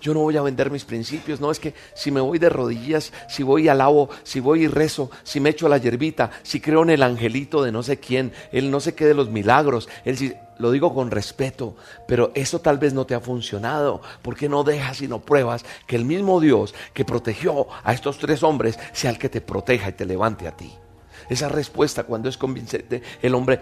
yo 0.00 0.14
no 0.14 0.20
voy 0.20 0.36
a 0.36 0.42
vender 0.42 0.70
mis 0.70 0.84
principios. 0.84 1.40
No 1.40 1.50
es 1.50 1.60
que 1.60 1.74
si 1.94 2.10
me 2.10 2.20
voy 2.20 2.38
de 2.38 2.48
rodillas, 2.48 3.12
si 3.28 3.42
voy 3.42 3.68
al 3.68 3.78
lavo, 3.78 4.08
si 4.22 4.40
voy 4.40 4.64
y 4.64 4.68
rezo, 4.68 5.10
si 5.22 5.40
me 5.40 5.50
echo 5.50 5.66
a 5.66 5.70
la 5.70 5.78
yerbita, 5.78 6.30
si 6.42 6.60
creo 6.60 6.82
en 6.82 6.90
el 6.90 7.02
angelito 7.02 7.62
de 7.62 7.72
no 7.72 7.82
sé 7.82 7.98
quién, 7.98 8.32
él 8.52 8.70
no 8.70 8.80
sé 8.80 8.94
qué 8.94 9.06
de 9.06 9.14
los 9.14 9.30
milagros. 9.30 9.88
Él 10.04 10.36
lo 10.58 10.70
digo 10.70 10.94
con 10.94 11.10
respeto, 11.10 11.76
pero 12.06 12.30
eso 12.34 12.60
tal 12.60 12.78
vez 12.78 12.94
no 12.94 13.06
te 13.06 13.14
ha 13.14 13.20
funcionado. 13.20 14.00
porque 14.22 14.48
no 14.48 14.64
dejas 14.64 15.00
y 15.02 15.08
no 15.08 15.20
pruebas 15.20 15.64
que 15.86 15.96
el 15.96 16.04
mismo 16.04 16.40
Dios 16.40 16.74
que 16.92 17.04
protegió 17.04 17.66
a 17.84 17.92
estos 17.92 18.18
tres 18.18 18.42
hombres 18.42 18.78
sea 18.92 19.10
el 19.10 19.18
que 19.18 19.28
te 19.28 19.40
proteja 19.40 19.90
y 19.90 19.92
te 19.92 20.04
levante 20.04 20.48
a 20.48 20.56
ti? 20.56 20.72
Esa 21.28 21.48
respuesta 21.48 22.04
cuando 22.04 22.28
es 22.28 22.36
convincente, 22.36 23.02
el 23.22 23.34
hombre 23.34 23.60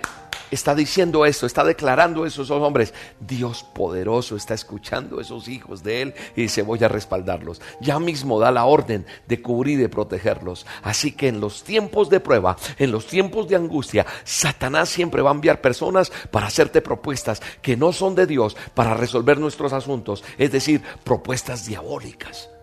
está 0.50 0.74
diciendo 0.74 1.27
eso, 1.27 1.46
está 1.46 1.64
declarando 1.64 2.27
eso, 2.27 2.42
esos 2.42 2.62
hombres. 2.62 2.94
Dios 3.20 3.64
poderoso 3.74 4.37
está 4.37 4.55
escuchando 4.55 5.18
a 5.18 5.22
esos 5.22 5.48
hijos 5.48 5.83
de 5.83 6.03
él 6.03 6.14
y 6.37 6.42
dice, 6.42 6.62
voy 6.62 6.83
a 6.85 6.88
respaldarlos. 6.88 7.61
Ya 7.81 7.98
mismo 7.98 8.38
da 8.38 8.50
la 8.50 8.64
orden 8.64 9.07
de 9.27 9.42
cubrir 9.42 9.79
y 9.79 9.83
de 9.83 9.88
protegerlos. 9.88 10.66
Así 10.83 11.12
que 11.12 11.29
en 11.29 11.40
los 11.40 11.64
tiempos 11.64 12.09
de 12.09 12.20
prueba, 12.20 12.57
en 12.79 12.92
los 12.92 13.07
tiempos 13.07 13.48
de 13.48 13.57
angustia, 13.57 14.07
Satanás 14.24 14.88
siempre 14.88 15.22
va 15.22 15.31
a 15.31 15.35
enviar 15.35 15.61
personas 15.61 16.11
para 16.31 16.46
hacerte 16.46 16.81
propuestas 16.81 17.42
que 17.62 17.77
no 17.77 17.92
son 17.92 18.14
de 18.14 18.27
Dios 18.27 18.57
para 18.74 18.94
resolver 18.94 19.38
nuestros 19.38 19.72
asuntos, 19.72 20.24
es 20.38 20.53
decir, 20.53 20.83
propuestas 21.05 21.66
diabólicas. 21.66 22.54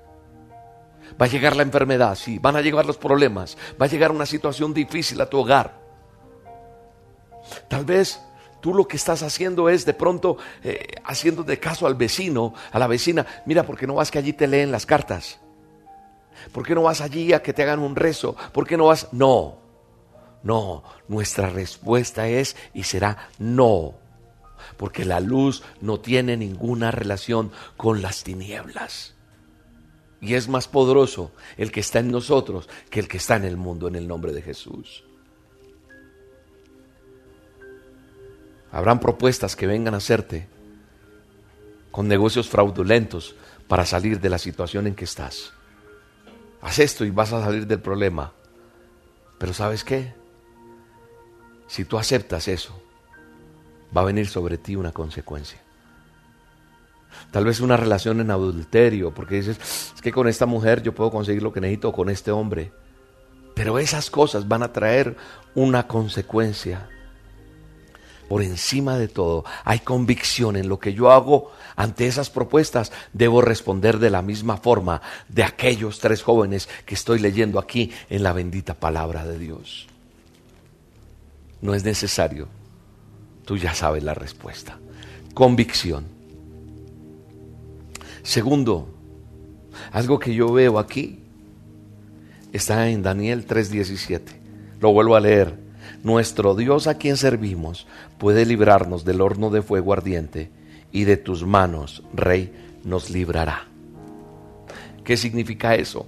Va 1.20 1.26
a 1.26 1.30
llegar 1.30 1.56
la 1.56 1.64
enfermedad, 1.64 2.16
sí, 2.16 2.40
van 2.40 2.56
a 2.56 2.62
llegar 2.62 2.86
los 2.86 2.98
problemas, 2.98 3.58
va 3.82 3.86
a 3.86 3.90
llegar 3.90 4.12
una 4.12 4.26
situación 4.26 4.74
difícil 4.74 5.20
a 5.22 5.30
tu 5.30 5.40
hogar. 5.40 5.80
Tal 7.68 7.86
vez 7.86 8.22
tú 8.62 8.74
lo 8.74 8.88
que 8.88 8.98
estás 8.98 9.24
haciendo 9.24 9.70
es 9.70 9.86
de 9.86 9.94
pronto 9.94 10.38
eh, 10.64 10.96
haciendo 11.04 11.44
de 11.44 11.60
caso 11.60 11.88
al 11.88 11.96
vecino, 11.96 12.54
a 12.72 12.80
la 12.80 12.88
vecina, 12.88 13.26
mira, 13.46 13.64
¿por 13.64 13.78
qué 13.78 13.88
no 13.88 13.96
vas 13.96 14.12
que 14.12 14.20
allí 14.20 14.34
te 14.34 14.48
leen 14.48 14.72
las 14.72 14.86
cartas? 14.86 15.40
¿Por 16.52 16.66
qué 16.66 16.76
no 16.76 16.84
vas 16.84 17.02
allí 17.02 17.34
a 17.34 17.42
que 17.42 17.54
te 17.54 17.64
hagan 17.64 17.80
un 17.80 17.96
rezo? 17.96 18.36
¿Por 18.54 18.66
qué 18.66 18.78
no 18.78 18.86
vas? 18.86 19.10
No, 19.12 19.58
no, 20.44 20.84
nuestra 21.08 21.50
respuesta 21.50 22.28
es 22.28 22.56
y 22.74 22.84
será 22.84 23.30
no, 23.38 23.96
porque 24.78 25.06
la 25.06 25.20
luz 25.20 25.64
no 25.82 26.00
tiene 26.00 26.38
ninguna 26.38 26.92
relación 26.92 27.52
con 27.78 28.02
las 28.02 28.24
tinieblas. 28.24 29.16
Y 30.22 30.36
es 30.36 30.48
más 30.48 30.68
poderoso 30.68 31.32
el 31.58 31.72
que 31.72 31.80
está 31.80 32.00
en 32.00 32.12
nosotros 32.12 32.70
que 32.90 33.00
el 33.00 33.08
que 33.08 33.18
está 33.18 33.36
en 33.36 33.44
el 33.44 33.58
mundo 33.58 33.88
en 33.88 33.96
el 33.96 34.08
nombre 34.08 34.32
de 34.32 34.44
Jesús. 34.44 35.04
Habrán 38.72 39.00
propuestas 39.00 39.56
que 39.56 39.68
vengan 39.68 39.96
a 39.96 39.98
hacerte 39.98 40.48
con 41.92 42.08
negocios 42.08 42.48
fraudulentos 42.48 43.36
para 43.68 43.86
salir 43.86 44.20
de 44.20 44.30
la 44.30 44.38
situación 44.38 44.88
en 44.88 44.96
que 44.96 45.06
estás. 45.06 45.52
Haz 46.62 46.80
esto 46.80 47.04
y 47.04 47.10
vas 47.10 47.34
a 47.34 47.44
salir 47.44 47.66
del 47.66 47.82
problema. 47.82 48.32
Pero 49.40 49.54
¿sabes 49.54 49.84
qué? 49.84 50.14
Si 51.68 51.86
tú 51.86 51.98
aceptas 51.98 52.48
eso, 52.48 52.80
va 53.96 54.02
a 54.02 54.06
venir 54.06 54.28
sobre 54.28 54.58
ti 54.58 54.76
una 54.76 54.92
consecuencia. 54.92 55.61
Tal 57.32 57.46
vez 57.46 57.60
una 57.60 57.78
relación 57.78 58.20
en 58.20 58.32
adulterio, 58.32 59.14
porque 59.14 59.36
dices, 59.36 59.94
es 59.96 60.02
que 60.02 60.12
con 60.12 60.28
esta 60.28 60.46
mujer 60.46 60.82
yo 60.82 60.94
puedo 60.94 61.12
conseguir 61.12 61.44
lo 61.44 61.54
que 61.54 61.62
necesito 61.62 61.92
con 61.92 62.10
este 62.10 62.32
hombre. 62.32 62.72
Pero 63.56 63.80
esas 63.80 64.10
cosas 64.10 64.48
van 64.48 64.64
a 64.64 64.74
traer 64.74 65.16
una 65.56 65.88
consecuencia. 65.88 66.90
Por 68.28 68.44
encima 68.44 68.98
de 68.98 69.10
todo, 69.10 69.44
hay 69.66 69.80
convicción 69.80 70.56
en 70.56 70.70
lo 70.70 70.80
que 70.80 70.94
yo 70.94 71.12
hago 71.12 71.52
ante 71.76 72.08
esas 72.08 72.30
propuestas. 72.30 72.94
Debo 73.12 73.42
responder 73.42 74.00
de 74.00 74.10
la 74.10 74.22
misma 74.22 74.56
forma 74.56 75.02
de 75.28 75.44
aquellos 75.44 76.00
tres 76.00 76.24
jóvenes 76.24 76.70
que 76.86 76.96
estoy 76.96 77.20
leyendo 77.20 77.60
aquí 77.60 77.92
en 78.10 78.24
la 78.24 78.32
bendita 78.32 78.74
palabra 78.74 79.26
de 79.26 79.38
Dios. 79.38 79.88
No 81.62 81.76
es 81.76 81.84
necesario. 81.84 82.48
Tú 83.46 83.58
ya 83.58 83.74
sabes 83.74 84.04
la 84.04 84.14
respuesta. 84.14 84.80
Convicción. 85.34 86.21
Segundo, 88.24 88.88
algo 89.92 90.20
que 90.20 90.34
yo 90.34 90.52
veo 90.52 90.80
aquí 90.80 91.20
está 92.54 92.90
en 92.90 93.02
Daniel 93.02 93.46
3:17. 93.46 94.40
Lo 94.80 94.94
vuelvo 94.94 95.16
a 95.16 95.20
leer. 95.20 95.60
Nuestro 96.04 96.56
Dios 96.56 96.88
a 96.88 96.98
quien 96.98 97.18
servimos 97.18 97.88
puede 98.18 98.46
librarnos 98.46 99.06
del 99.06 99.22
horno 99.22 99.50
de 99.50 99.62
fuego 99.62 99.94
ardiente 99.94 100.52
y 100.92 101.04
de 101.04 101.18
tus 101.18 101.46
manos, 101.46 102.04
Rey, 102.14 102.54
nos 102.84 103.10
librará. 103.10 103.68
¿Qué 105.04 105.18
significa 105.18 105.76
eso? 105.76 106.06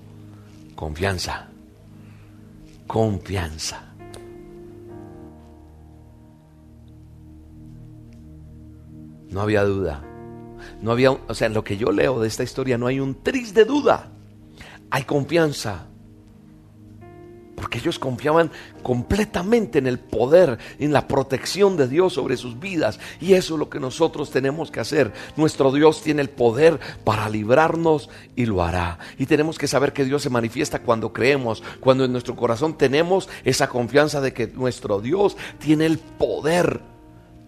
Confianza. 0.75 1.47
Confianza. 2.87 3.93
No 9.29 9.41
había 9.41 9.63
duda 9.63 10.12
no 10.83 10.91
había, 10.91 11.11
o 11.11 11.33
sea, 11.33 11.47
lo 11.47 11.63
que 11.63 11.77
yo 11.77 11.93
leo 11.93 12.19
de 12.19 12.27
esta 12.27 12.43
historia 12.43 12.77
no 12.77 12.87
hay 12.87 12.99
un 12.99 13.23
tris 13.23 13.53
de 13.53 13.63
duda. 13.63 14.11
Hay 14.89 15.03
confianza. 15.03 15.87
Porque 17.55 17.77
ellos 17.77 17.99
confiaban 17.99 18.51
completamente 18.81 19.79
en 19.79 19.87
el 19.87 19.97
poder, 19.97 20.57
en 20.79 20.91
la 20.91 21.07
protección 21.07 21.77
de 21.77 21.87
Dios 21.87 22.11
sobre 22.11 22.35
sus 22.35 22.59
vidas. 22.59 22.99
Y 23.21 23.31
eso 23.31 23.53
es 23.53 23.59
lo 23.59 23.69
que 23.69 23.79
nosotros 23.79 24.29
tenemos 24.29 24.71
que 24.71 24.81
hacer. 24.81 25.13
Nuestro 25.37 25.71
Dios 25.71 26.01
tiene 26.01 26.21
el 26.21 26.29
poder 26.29 26.81
para 27.05 27.29
librarnos 27.29 28.09
y 28.35 28.45
lo 28.45 28.61
hará. 28.61 28.99
Y 29.17 29.25
tenemos 29.25 29.57
que 29.57 29.69
saber 29.69 29.93
que 29.93 30.03
Dios 30.03 30.21
se 30.21 30.29
manifiesta 30.29 30.79
cuando 30.79 31.13
creemos, 31.13 31.63
cuando 31.79 32.03
en 32.03 32.11
nuestro 32.11 32.35
corazón 32.35 32.77
tenemos 32.77 33.29
esa 33.45 33.69
confianza 33.69 34.19
de 34.19 34.33
que 34.33 34.47
nuestro 34.47 34.99
Dios 34.99 35.37
tiene 35.59 35.85
el 35.85 35.97
poder 35.97 36.92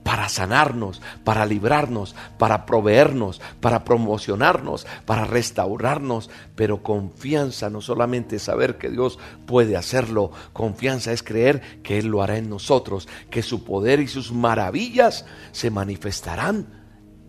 para 0.05 0.29
sanarnos, 0.29 1.01
para 1.23 1.47
librarnos, 1.47 2.13
para 2.37 2.67
proveernos, 2.67 3.41
para 3.59 3.83
promocionarnos, 3.83 4.85
para 5.03 5.25
restaurarnos. 5.25 6.29
Pero 6.55 6.83
confianza 6.83 7.71
no 7.71 7.81
solamente 7.81 8.37
saber 8.37 8.77
que 8.77 8.91
Dios 8.91 9.17
puede 9.47 9.75
hacerlo, 9.75 10.31
confianza 10.53 11.11
es 11.11 11.23
creer 11.23 11.81
que 11.81 11.97
Él 11.97 12.05
lo 12.05 12.21
hará 12.21 12.37
en 12.37 12.49
nosotros, 12.49 13.07
que 13.31 13.41
su 13.41 13.63
poder 13.63 13.99
y 13.99 14.07
sus 14.07 14.31
maravillas 14.31 15.25
se 15.51 15.71
manifestarán 15.71 16.67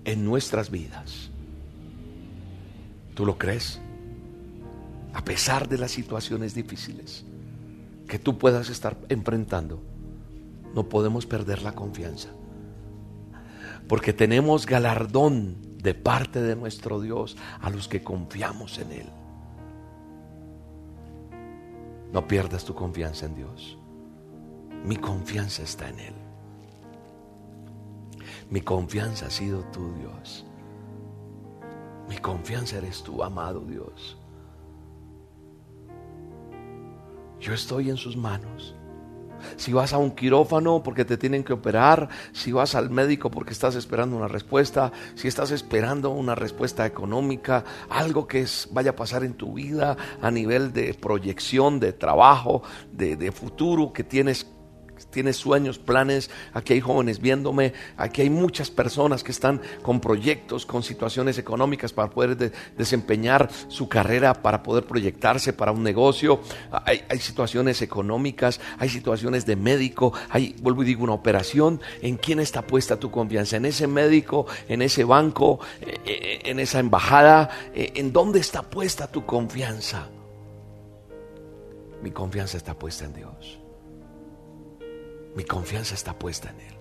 en 0.05 0.27
nuestras 0.27 0.71
vidas. 0.71 1.31
¿Tú 3.15 3.25
lo 3.25 3.39
crees? 3.39 3.81
A 5.15 5.25
pesar 5.25 5.67
de 5.71 5.79
las 5.79 5.93
situaciones 5.93 6.55
difíciles 6.55 7.25
que 8.07 8.19
tú 8.19 8.37
puedas 8.37 8.69
estar 8.69 8.99
enfrentando, 9.09 9.83
no 10.75 10.91
podemos 10.91 11.25
perder 11.25 11.63
la 11.63 11.73
confianza 11.73 12.29
porque 13.89 14.13
tenemos 14.13 14.67
galardón 14.67 15.79
de 15.79 15.95
parte 15.95 16.41
de 16.41 16.57
nuestro 16.57 17.01
Dios 17.01 17.37
a 17.61 17.71
los 17.71 17.89
que 17.89 18.03
confiamos 18.03 18.79
en 18.79 18.93
Él. 18.93 19.07
No 22.13 22.27
pierdas 22.27 22.65
tu 22.65 22.75
confianza 22.75 23.27
en 23.27 23.35
Dios. 23.35 23.79
Mi 24.85 24.97
confianza 24.97 25.63
está 25.63 25.89
en 25.89 25.99
Él. 26.01 26.15
Mi 28.51 28.61
confianza 28.61 29.27
ha 29.27 29.31
sido 29.31 29.65
tú, 29.73 29.93
Dios. 29.95 30.47
Mi 32.09 32.17
confianza 32.19 32.79
eres 32.79 33.03
tú, 33.03 33.23
amado 33.23 33.61
Dios. 33.61 34.17
Yo 37.41 37.53
estoy 37.53 37.91
en 37.91 37.97
sus 37.97 38.17
manos. 38.17 38.76
Si 39.57 39.73
vas 39.73 39.93
a 39.93 39.99
un 39.99 40.13
quirófano 40.13 40.83
porque 40.83 41.05
te 41.05 41.17
tienen 41.17 41.45
que 41.45 41.53
operar, 41.53 42.09
si 42.33 42.53
vas 42.53 42.75
al 42.75 42.91
médico 42.91 43.31
porque 43.31 43.53
estás 43.53 43.75
esperando 43.75 44.17
una 44.17 44.29
respuesta, 44.29 44.93
si 45.15 45.29
estás 45.29 45.51
esperando 45.51 46.11
una 46.11 46.35
respuesta 46.35 46.87
económica, 46.87 47.65
algo 47.91 48.27
que 48.27 48.47
vaya 48.71 48.91
a 48.91 48.97
pasar 48.97 49.25
en 49.25 49.35
tu 49.35 49.55
vida 49.55 49.97
a 50.21 50.31
nivel 50.31 50.73
de 50.73 50.95
proyección, 50.95 51.81
de 51.81 51.93
trabajo, 51.93 52.63
de, 52.93 53.17
de 53.17 53.33
futuro 53.33 53.93
que 53.93 54.05
tienes 54.05 54.47
tienes 55.17 55.39
sueños, 55.39 55.79
planes, 55.79 56.29
aquí 56.53 56.75
hay 56.75 56.83
jóvenes 56.83 57.21
viéndome, 57.23 57.73
aquí 57.97 58.21
hay 58.21 58.29
muchas 58.29 58.71
personas 58.71 59.25
que 59.25 59.33
están 59.33 59.63
con 59.81 59.99
proyectos, 59.99 60.67
con 60.67 60.83
situaciones 60.83 61.39
económicas 61.39 61.95
para 61.95 62.11
poder 62.11 62.53
desempeñar 62.77 63.49
su 63.69 63.89
carrera, 63.89 64.35
para 64.43 64.63
poder 64.63 64.85
proyectarse 64.85 65.55
para 65.55 65.73
un 65.73 65.83
negocio. 65.83 66.43
Hay, 66.85 67.19
situaciones 67.19 67.81
económicas, 67.81 68.61
hay 68.79 68.91
situaciones 68.91 69.47
de 69.47 69.57
médico, 69.57 70.13
hay, 70.29 70.55
vuelvo 70.61 70.83
y 70.83 70.87
digo, 70.87 71.05
una 71.05 71.15
operación. 71.15 71.81
¿En 72.03 72.19
quién 72.19 72.39
está 72.39 72.61
puesta 72.61 73.01
tu 73.01 73.11
confianza? 73.11 73.57
¿En 73.57 73.65
ese 73.65 73.87
médico? 73.87 74.47
¿En 74.69 74.83
ese 74.83 75.05
banco? 75.05 75.61
Eh, 75.81 75.99
eh, 76.05 76.41
¿En 76.45 76.61
esa 76.61 76.79
embajada? 76.79 77.49
Eh, 77.75 77.93
¿En 77.95 78.13
dónde 78.13 78.41
está 78.41 78.61
puesta 78.61 79.07
tu 79.07 79.25
confianza? 79.25 80.11
Mi 82.03 82.11
confianza 82.11 82.59
está 82.59 82.75
puesta 82.75 83.07
en 83.07 83.15
Dios. 83.15 83.66
Mi 85.37 85.45
confianza 85.45 85.95
está 85.95 86.19
puesta 86.19 86.51
en 86.51 86.61
Él. 86.61 86.75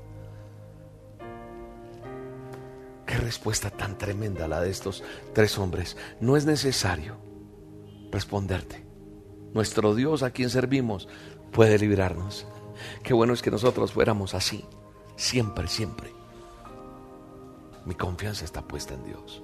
Qué 3.05 3.17
respuesta 3.17 3.69
tan 3.69 3.97
tremenda 3.97 4.47
la 4.47 4.61
de 4.61 4.71
estos 4.71 5.03
tres 5.33 5.57
hombres. 5.59 5.97
No 6.21 6.37
es 6.37 6.45
necesario 6.45 7.17
responderte. 8.11 8.85
Nuestro 9.53 9.93
Dios 9.93 10.23
a 10.23 10.31
quien 10.31 10.49
servimos 10.49 11.07
puede 11.51 11.77
librarnos. 11.77 12.47
Qué 13.03 13.13
bueno 13.13 13.33
es 13.33 13.41
que 13.41 13.51
nosotros 13.51 13.91
fuéramos 13.91 14.33
así. 14.33 14.65
Siempre, 15.17 15.67
siempre. 15.67 16.11
Mi 17.85 17.93
confianza 17.93 18.45
está 18.45 18.61
puesta 18.61 18.93
en 18.93 19.03
Dios. 19.03 19.43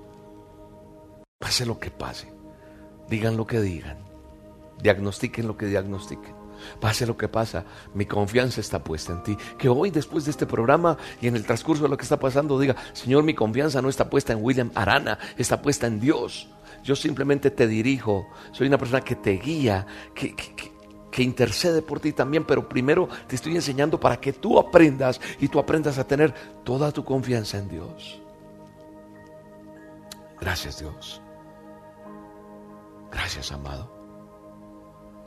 Pase 1.37 1.65
lo 1.65 1.79
que 1.79 1.91
pase. 1.91 2.33
Digan 3.09 3.35
lo 3.35 3.45
que 3.45 3.59
digan. 3.59 3.99
Diagnostiquen 4.81 5.47
lo 5.47 5.57
que 5.57 5.65
diagnostiquen. 5.67 6.40
Pase 6.79 7.05
lo 7.05 7.17
que 7.17 7.27
pasa, 7.27 7.65
mi 7.93 8.05
confianza 8.05 8.61
está 8.61 8.83
puesta 8.83 9.13
en 9.13 9.23
ti. 9.23 9.37
Que 9.57 9.69
hoy, 9.69 9.91
después 9.91 10.25
de 10.25 10.31
este 10.31 10.45
programa 10.45 10.97
y 11.21 11.27
en 11.27 11.35
el 11.35 11.45
transcurso 11.45 11.83
de 11.83 11.89
lo 11.89 11.97
que 11.97 12.03
está 12.03 12.19
pasando, 12.19 12.59
diga, 12.59 12.75
Señor, 12.93 13.23
mi 13.23 13.33
confianza 13.33 13.81
no 13.81 13.89
está 13.89 14.09
puesta 14.09 14.33
en 14.33 14.43
William 14.43 14.71
Arana, 14.75 15.17
está 15.37 15.61
puesta 15.61 15.87
en 15.87 15.99
Dios. 15.99 16.47
Yo 16.83 16.95
simplemente 16.95 17.51
te 17.51 17.67
dirijo, 17.67 18.27
soy 18.51 18.67
una 18.67 18.77
persona 18.77 19.01
que 19.01 19.15
te 19.15 19.33
guía, 19.33 19.85
que, 20.15 20.35
que 21.11 21.23
intercede 21.23 21.81
por 21.81 21.99
ti 21.99 22.13
también, 22.13 22.45
pero 22.45 22.67
primero 22.67 23.07
te 23.27 23.35
estoy 23.35 23.55
enseñando 23.55 23.99
para 23.99 24.19
que 24.19 24.33
tú 24.33 24.57
aprendas 24.57 25.19
y 25.39 25.47
tú 25.47 25.59
aprendas 25.59 25.97
a 25.99 26.07
tener 26.07 26.33
toda 26.63 26.91
tu 26.91 27.03
confianza 27.03 27.57
en 27.59 27.69
Dios. 27.69 28.19
Gracias 30.39 30.79
Dios. 30.79 31.21
Gracias 33.11 33.51
amado 33.51 34.00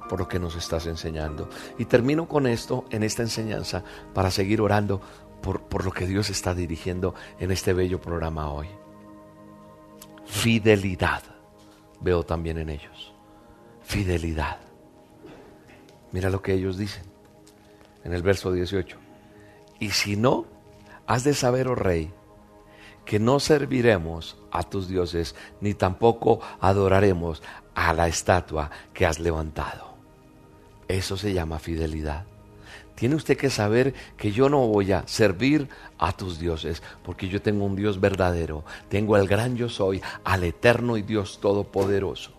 por 0.09 0.21
lo 0.21 0.29
que 0.29 0.39
nos 0.39 0.57
estás 0.57 0.87
enseñando. 0.87 1.49
Y 1.79 1.87
termino 1.87 2.29
con 2.29 2.47
esto 2.47 2.85
en 2.91 3.03
esta 3.03 3.23
enseñanza 3.23 3.85
para 4.13 4.31
seguir 4.31 4.61
orando 4.61 5.01
por, 5.43 5.63
por 5.63 5.85
lo 5.85 5.93
que 5.93 6.07
Dios 6.07 6.31
está 6.31 6.55
dirigiendo 6.55 7.15
en 7.39 7.51
este 7.51 7.73
bello 7.73 8.01
programa 8.01 8.51
hoy. 8.51 8.69
Fidelidad 10.25 11.23
veo 12.01 12.23
también 12.25 12.59
en 12.59 12.71
ellos. 12.71 13.13
Fidelidad. 13.83 14.59
Mira 16.13 16.31
lo 16.31 16.43
que 16.43 16.55
ellos 16.55 16.79
dicen 16.79 17.05
en 18.05 18.13
el 18.13 18.23
verso 18.23 18.53
18. 18.53 18.97
Y 19.81 19.91
si 19.91 20.17
no, 20.17 20.47
has 21.07 21.25
de 21.25 21.35
saber, 21.35 21.69
oh 21.69 21.75
rey, 21.75 22.13
que 23.05 23.19
no 23.19 23.41
serviremos 23.41 24.39
a 24.51 24.63
tus 24.63 24.89
dioses, 24.89 25.35
ni 25.61 25.75
tampoco 25.75 26.41
adoraremos 26.61 27.43
a 27.75 27.93
la 27.93 28.07
estatua 28.07 28.71
que 28.93 29.07
has 29.07 29.19
levantado. 29.19 29.84
Eso 30.89 31.17
se 31.17 31.33
llama 31.33 31.59
fidelidad. 31.59 32.25
Tiene 32.95 33.17
usted 33.17 33.37
que 33.37 33.51
saber 33.51 33.93
que 34.17 34.31
yo 34.31 34.49
no 34.49 34.67
voy 34.69 34.93
a 34.93 35.07
servir 35.07 35.69
a 35.99 36.13
tus 36.13 36.39
dioses, 36.39 36.83
porque 37.03 37.29
yo 37.29 37.43
tengo 37.43 37.65
un 37.65 37.75
Dios 37.75 38.01
verdadero, 38.01 38.65
tengo 38.89 39.17
al 39.17 39.27
gran 39.27 39.57
yo 39.57 39.69
soy, 39.69 40.01
al 40.23 40.45
eterno 40.45 40.97
y 40.97 41.03
Dios 41.03 41.41
todopoderoso. 41.41 42.33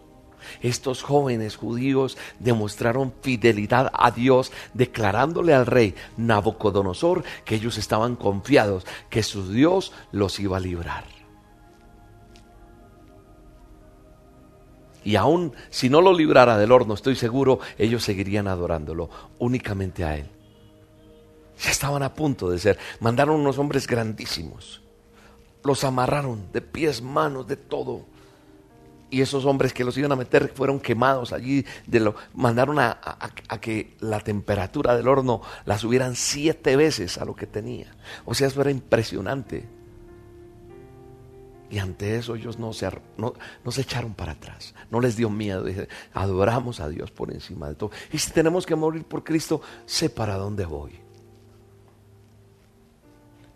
Estos 0.62 1.02
jóvenes 1.02 1.58
judíos 1.58 2.18
demostraron 2.40 3.14
fidelidad 3.22 3.92
a 3.94 4.12
Dios, 4.12 4.52
declarándole 4.74 5.54
al 5.54 5.66
rey 5.66 5.96
Nabucodonosor 6.18 7.24
que 7.44 7.56
ellos 7.56 7.78
estaban 7.78 8.16
confiados, 8.16 8.86
que 9.10 9.24
su 9.24 9.52
Dios 9.52 9.92
los 10.12 10.40
iba 10.40 10.58
a 10.58 10.62
librar. 10.62 11.15
Y 15.06 15.16
aún 15.16 15.54
si 15.70 15.88
no 15.88 16.02
lo 16.02 16.12
librara 16.12 16.58
del 16.58 16.72
horno, 16.72 16.96
estoy 16.96 17.16
seguro, 17.16 17.60
ellos 17.78 18.04
seguirían 18.04 18.48
adorándolo 18.48 19.10
únicamente 19.38 20.04
a 20.04 20.18
Él. 20.18 20.28
Ya 21.60 21.70
estaban 21.70 22.02
a 22.02 22.16
punto 22.16 22.50
de 22.50 22.58
ser. 22.58 22.80
Mandaron 23.00 23.40
unos 23.40 23.60
hombres 23.60 23.86
grandísimos. 23.86 24.82
Los 25.64 25.84
amarraron 25.84 26.52
de 26.52 26.62
pies, 26.62 27.04
manos, 27.04 27.48
de 27.48 27.56
todo. 27.56 28.08
Y 29.12 29.22
esos 29.22 29.46
hombres 29.46 29.74
que 29.74 29.84
los 29.84 29.96
iban 29.96 30.12
a 30.12 30.16
meter 30.16 30.52
fueron 30.54 30.80
quemados 30.80 31.34
allí. 31.34 31.66
De 31.86 32.00
lo, 32.00 32.16
mandaron 32.34 32.80
a, 32.80 32.98
a 33.48 33.62
que 33.62 33.96
la 34.00 34.20
temperatura 34.20 34.98
del 34.98 35.08
horno 35.08 35.42
la 35.66 35.78
subieran 35.78 36.16
siete 36.16 36.76
veces 36.76 37.20
a 37.20 37.26
lo 37.26 37.36
que 37.36 37.46
tenía. 37.46 37.96
O 38.26 38.34
sea, 38.34 38.48
eso 38.48 38.60
era 38.60 38.72
impresionante. 38.72 39.75
Y 41.76 41.80
ante 41.80 42.16
eso 42.16 42.36
ellos 42.36 42.58
no 42.58 42.72
se, 42.72 42.90
no, 43.18 43.34
echaron 43.78 44.14
para 44.14 44.32
atrás, 44.32 44.74
no 44.90 45.02
les 45.02 45.18
dio 45.18 45.30
miedo, 45.30 45.66
adoramos 46.14 46.80
a 46.80 46.88
Dios 46.88 47.12
por 47.12 47.34
encima 47.34 47.68
de 47.68 47.76
todo. 47.76 47.92
Y 48.14 48.18
si 48.18 48.32
tenemos 48.32 48.66
que 48.66 48.78
morir 48.78 49.04
por 49.04 49.26
Cristo, 49.26 49.60
sé 49.86 50.10
para 50.10 50.38
dónde 50.38 50.66
voy. 50.66 50.98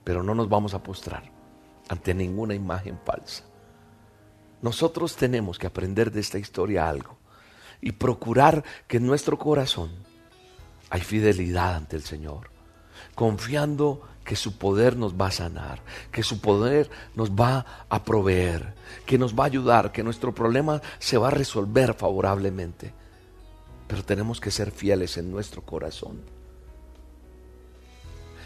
Pero 0.04 0.22
no 0.22 0.36
nos 0.36 0.50
vamos 0.50 0.74
a 0.74 0.84
postrar 0.84 1.32
ante 1.88 2.14
ninguna 2.14 2.54
imagen 2.54 3.00
falsa. 3.06 3.46
Nosotros 4.62 5.16
tenemos 5.16 5.58
que 5.58 5.68
aprender 5.68 6.12
de 6.12 6.20
esta 6.20 6.38
historia 6.38 6.90
algo 6.90 7.18
y 7.80 7.94
procurar 7.94 8.66
que 8.86 8.98
en 8.98 9.08
nuestro 9.08 9.40
corazón 9.40 9.92
hay 10.90 11.00
fidelidad 11.00 11.74
ante 11.74 11.96
el 11.96 12.04
Señor, 12.04 12.52
confiando 13.16 14.02
que 14.30 14.36
su 14.36 14.60
poder 14.60 14.96
nos 14.96 15.20
va 15.20 15.26
a 15.26 15.32
sanar, 15.32 15.82
que 16.12 16.22
su 16.22 16.40
poder 16.40 16.88
nos 17.16 17.32
va 17.32 17.66
a 17.90 18.04
proveer, 18.04 18.76
que 19.08 19.18
nos 19.18 19.34
va 19.34 19.46
a 19.46 19.48
ayudar, 19.48 19.92
que 19.92 20.04
nuestro 20.04 20.36
problema 20.36 20.84
se 21.00 21.18
va 21.18 21.30
a 21.30 21.32
resolver 21.32 21.96
favorablemente. 21.96 22.94
Pero 23.88 24.06
tenemos 24.06 24.40
que 24.40 24.52
ser 24.52 24.70
fieles 24.70 25.18
en 25.18 25.32
nuestro 25.32 25.64
corazón. 25.64 26.22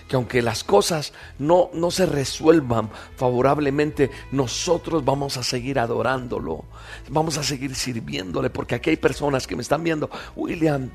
Que 0.08 0.15
aunque 0.15 0.41
las 0.41 0.63
cosas 0.63 1.12
no, 1.38 1.69
no 1.74 1.91
se 1.91 2.06
resuelvan 2.06 2.89
favorablemente, 3.17 4.10
nosotros 4.32 5.04
vamos 5.04 5.36
a 5.36 5.43
seguir 5.43 5.80
adorándolo, 5.80 6.63
vamos 7.10 7.38
a 7.38 7.43
seguir 7.43 7.76
sirviéndole, 7.76 8.50
porque 8.50 8.76
aquí 8.76 8.91
hay 8.91 8.96
personas 8.96 9.48
que 9.48 9.58
me 9.58 9.63
están 9.63 9.84
viendo, 9.84 10.10
William, 10.38 10.91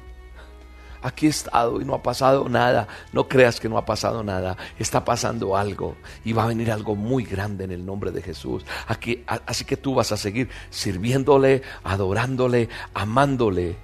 aquí 1.03 1.27
he 1.27 1.31
estado 1.31 1.81
y 1.81 1.85
no 1.85 1.95
ha 1.95 2.03
pasado 2.03 2.49
nada. 2.49 2.89
No 3.13 3.29
creas 3.29 3.61
que 3.61 3.69
no 3.69 3.79
ha 3.79 3.85
pasado 3.85 4.23
nada. 4.23 4.57
Está 4.79 5.05
pasando 5.05 5.57
algo 5.57 5.97
y 6.25 6.33
va 6.33 6.45
a 6.45 6.49
venir 6.49 6.71
algo 6.71 6.97
muy 6.97 7.25
grande 7.25 7.65
en 7.65 7.73
el 7.73 7.85
nombre 7.85 8.11
de 8.11 8.23
Jesús. 8.23 8.65
Así 8.87 9.65
que 9.65 9.77
tú 9.77 9.95
vas 9.95 10.13
a 10.13 10.17
seguir 10.17 10.49
sirviéndole, 10.71 11.63
adorándole, 11.85 12.69
amándole. 12.95 13.77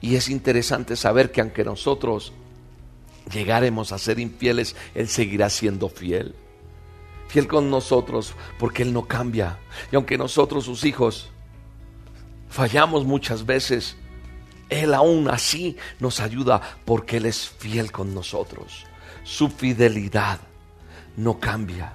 Y 0.00 0.16
es 0.16 0.28
interesante 0.28 0.96
saber 0.96 1.32
que 1.32 1.40
aunque 1.40 1.64
nosotros 1.64 2.32
llegaremos 3.32 3.92
a 3.92 3.98
ser 3.98 4.18
infieles, 4.18 4.76
Él 4.94 5.08
seguirá 5.08 5.48
siendo 5.50 5.88
fiel. 5.88 6.34
Fiel 7.28 7.48
con 7.48 7.70
nosotros 7.70 8.34
porque 8.58 8.82
Él 8.82 8.92
no 8.92 9.06
cambia. 9.06 9.58
Y 9.90 9.96
aunque 9.96 10.18
nosotros, 10.18 10.64
sus 10.64 10.84
hijos, 10.84 11.30
fallamos 12.48 13.04
muchas 13.04 13.46
veces, 13.46 13.96
él 14.68 14.94
aún 14.94 15.28
así 15.28 15.76
nos 16.00 16.20
ayuda 16.20 16.60
porque 16.84 17.18
Él 17.18 17.26
es 17.26 17.48
fiel 17.48 17.92
con 17.92 18.14
nosotros. 18.14 18.84
Su 19.24 19.48
fidelidad 19.48 20.40
no 21.16 21.38
cambia. 21.38 21.92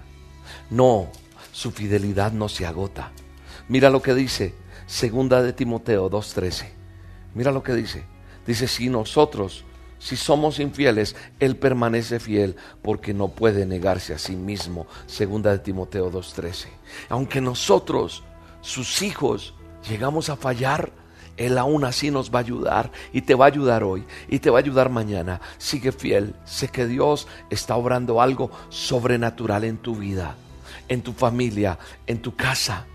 No, 0.69 1.11
su 1.51 1.71
fidelidad 1.71 2.31
no 2.31 2.49
se 2.49 2.65
agota. 2.65 3.11
Mira 3.67 3.89
lo 3.89 4.01
que 4.01 4.13
dice 4.13 4.53
Segunda 4.89 5.43
de 5.43 5.53
Timoteo 5.53 6.09
2.13. 6.09 6.65
Mira 7.35 7.51
lo 7.51 7.61
que 7.61 7.73
dice. 7.73 8.05
Dice, 8.47 8.67
si 8.67 8.89
nosotros, 8.89 9.63
si 9.99 10.15
somos 10.15 10.59
infieles, 10.59 11.15
Él 11.39 11.57
permanece 11.57 12.19
fiel 12.19 12.55
porque 12.81 13.13
no 13.13 13.27
puede 13.27 13.67
negarse 13.67 14.15
a 14.15 14.17
sí 14.17 14.35
mismo. 14.35 14.87
Segunda 15.05 15.51
de 15.51 15.59
Timoteo 15.59 16.11
2.13. 16.11 16.69
Aunque 17.09 17.39
nosotros, 17.39 18.23
sus 18.61 19.03
hijos, 19.03 19.53
llegamos 19.87 20.31
a 20.31 20.35
fallar, 20.35 20.91
Él 21.39 21.57
aún 21.57 21.85
así 21.85 22.11
nos 22.11 22.31
va 22.31 22.39
a 22.39 22.41
ayudar 22.41 22.91
y 23.13 23.21
te 23.21 23.33
va 23.33 23.45
a 23.45 23.47
ayudar 23.47 23.81
hoy 23.83 24.05
y 24.27 24.39
te 24.39 24.49
va 24.49 24.57
a 24.57 24.61
ayudar 24.61 24.89
mañana. 24.89 25.39
Sigue 25.57 25.93
fiel. 25.93 26.35
Sé 26.43 26.67
que 26.67 26.85
Dios 26.85 27.27
está 27.49 27.77
obrando 27.77 28.21
algo 28.21 28.51
sobrenatural 28.67 29.63
en 29.63 29.77
tu 29.77 29.95
vida, 29.95 30.35
en 30.89 31.01
tu 31.01 31.13
familia, 31.13 31.79
en 32.07 32.21
tu 32.21 32.35
casa, 32.35 32.87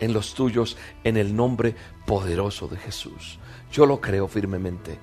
en 0.00 0.12
los 0.12 0.34
tuyos, 0.34 0.76
en 1.04 1.16
el 1.16 1.36
nombre 1.36 1.76
poderoso 2.04 2.66
de 2.66 2.78
Jesús. 2.78 3.38
Yo 3.70 3.86
lo 3.86 4.00
creo 4.00 4.26
firmemente. 4.26 4.98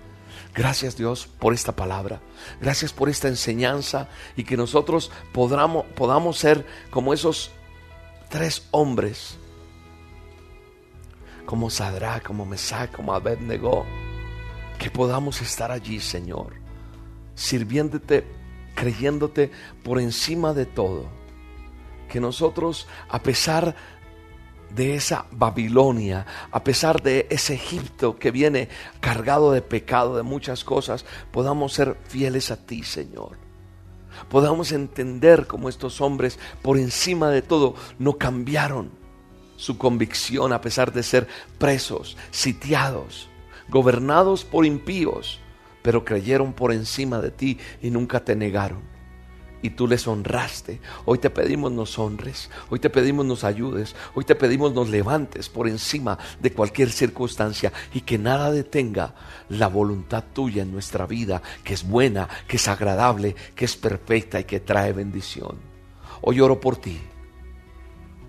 Gracias 0.54 0.98
Dios 0.98 1.30
por 1.40 1.54
esta 1.54 1.78
palabra. 1.78 2.20
Gracias 2.60 2.92
por 2.92 3.08
esta 3.08 3.30
enseñanza 3.30 4.10
y 4.36 4.44
que 4.44 4.58
nosotros 4.58 5.12
podamos, 5.32 5.86
podamos 5.96 6.38
ser 6.38 6.66
como 6.90 7.14
esos 7.14 7.52
tres 8.30 8.68
hombres 8.72 9.38
como 11.46 11.70
Sadra, 11.70 12.22
como 12.22 12.46
Mesach, 12.46 12.92
como 12.92 13.14
Abednego, 13.14 13.86
que 14.78 14.90
podamos 14.90 15.42
estar 15.42 15.72
allí, 15.72 16.00
Señor, 16.00 16.54
sirviéndote, 17.36 18.26
creyéndote 18.76 19.52
por 19.84 20.00
encima 20.00 20.54
de 20.54 20.66
todo. 20.66 21.06
Que 22.10 22.20
nosotros, 22.20 22.88
a 23.10 23.22
pesar 23.22 23.76
de 24.70 24.96
esa 24.96 25.26
Babilonia, 25.32 26.26
a 26.52 26.64
pesar 26.64 27.02
de 27.02 27.28
ese 27.30 27.54
Egipto 27.56 28.18
que 28.18 28.32
viene 28.32 28.70
cargado 29.00 29.52
de 29.52 29.62
pecado, 29.62 30.18
de 30.18 30.24
muchas 30.24 30.64
cosas, 30.64 31.06
podamos 31.32 31.74
ser 31.74 31.98
fieles 32.08 32.52
a 32.52 32.58
ti, 32.58 32.84
Señor. 32.84 33.38
Podamos 34.30 34.72
entender 34.72 35.48
como 35.48 35.70
estos 35.70 36.02
hombres, 36.02 36.40
por 36.62 36.78
encima 36.78 37.30
de 37.30 37.42
todo, 37.42 37.76
no 38.00 38.18
cambiaron 38.18 39.05
su 39.56 39.78
convicción 39.78 40.54
a 40.54 40.62
pesar 40.62 40.92
de 40.92 41.04
ser 41.04 41.28
presos, 41.58 42.18
sitiados, 42.32 43.30
gobernados 43.70 44.44
por 44.44 44.66
impíos, 44.66 45.40
pero 45.82 46.04
creyeron 46.04 46.54
por 46.54 46.74
encima 46.74 47.20
de 47.20 47.32
ti 47.32 47.60
y 47.82 47.90
nunca 47.90 48.24
te 48.24 48.36
negaron. 48.36 48.82
Y 49.62 49.72
tú 49.72 49.88
les 49.88 50.08
honraste. 50.08 50.80
Hoy 51.06 51.18
te 51.18 51.32
pedimos 51.32 51.72
nos 51.72 51.98
honres, 51.98 52.52
hoy 52.70 52.80
te 52.80 52.92
pedimos 52.92 53.26
nos 53.26 53.44
ayudes, 53.44 53.96
hoy 54.14 54.24
te 54.24 54.36
pedimos 54.36 54.74
nos 54.74 54.90
levantes 54.90 55.50
por 55.50 55.68
encima 55.68 56.20
de 56.40 56.52
cualquier 56.52 56.92
circunstancia 56.92 57.74
y 57.94 58.02
que 58.02 58.20
nada 58.20 58.52
detenga 58.52 59.16
la 59.50 59.68
voluntad 59.68 60.24
tuya 60.34 60.62
en 60.62 60.72
nuestra 60.72 61.08
vida, 61.08 61.42
que 61.64 61.74
es 61.74 61.88
buena, 61.88 62.30
que 62.48 62.58
es 62.58 62.68
agradable, 62.68 63.36
que 63.56 63.66
es 63.66 63.76
perfecta 63.76 64.40
y 64.40 64.44
que 64.44 64.60
trae 64.60 64.94
bendición. 64.94 65.58
Hoy 66.22 66.42
oro 66.42 66.60
por 66.60 66.78
ti 66.78 67.00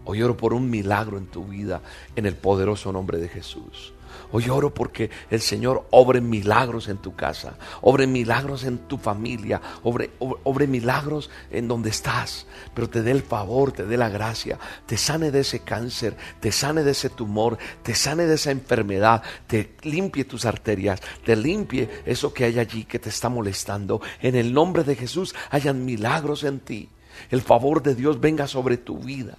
Hoy 0.08 0.22
oro 0.22 0.36
por 0.36 0.54
un 0.54 0.70
milagro 0.70 1.18
en 1.18 1.26
tu 1.26 1.44
vida 1.46 1.82
en 2.14 2.26
el 2.26 2.36
poderoso 2.36 2.92
nombre 2.92 3.18
de 3.18 3.28
Jesús. 3.28 3.92
Hoy 4.30 4.48
oro 4.48 4.72
porque 4.72 5.10
el 5.30 5.40
Señor 5.40 5.88
obre 5.90 6.20
milagros 6.20 6.86
en 6.86 6.98
tu 6.98 7.16
casa, 7.16 7.58
obre 7.80 8.06
milagros 8.06 8.62
en 8.62 8.78
tu 8.78 8.98
familia, 8.98 9.60
obre, 9.82 10.12
obre, 10.20 10.68
milagros 10.68 11.28
en 11.50 11.66
donde 11.66 11.90
estás, 11.90 12.46
pero 12.72 12.88
te 12.88 13.02
dé 13.02 13.10
el 13.10 13.22
favor, 13.22 13.72
te 13.72 13.84
dé 13.84 13.96
la 13.96 14.08
gracia, 14.08 14.60
te 14.86 14.96
sane 14.96 15.32
de 15.32 15.40
ese 15.40 15.60
cáncer, 15.60 16.16
te 16.38 16.52
sane 16.52 16.84
de 16.84 16.92
ese 16.92 17.10
tumor, 17.10 17.58
te 17.82 17.96
sane 17.96 18.26
de 18.26 18.36
esa 18.36 18.52
enfermedad, 18.52 19.24
te 19.48 19.74
limpie 19.82 20.24
tus 20.24 20.44
arterias, 20.44 21.00
te 21.24 21.34
limpie 21.34 21.90
eso 22.06 22.32
que 22.32 22.44
hay 22.44 22.60
allí 22.60 22.84
que 22.84 23.00
te 23.00 23.08
está 23.08 23.28
molestando. 23.28 24.00
En 24.22 24.36
el 24.36 24.54
nombre 24.54 24.84
de 24.84 24.94
Jesús 24.94 25.34
hayan 25.50 25.84
milagros 25.84 26.44
en 26.44 26.60
ti. 26.60 26.90
El 27.28 27.42
favor 27.42 27.82
de 27.82 27.96
Dios 27.96 28.20
venga 28.20 28.46
sobre 28.46 28.76
tu 28.76 29.00
vida 29.00 29.38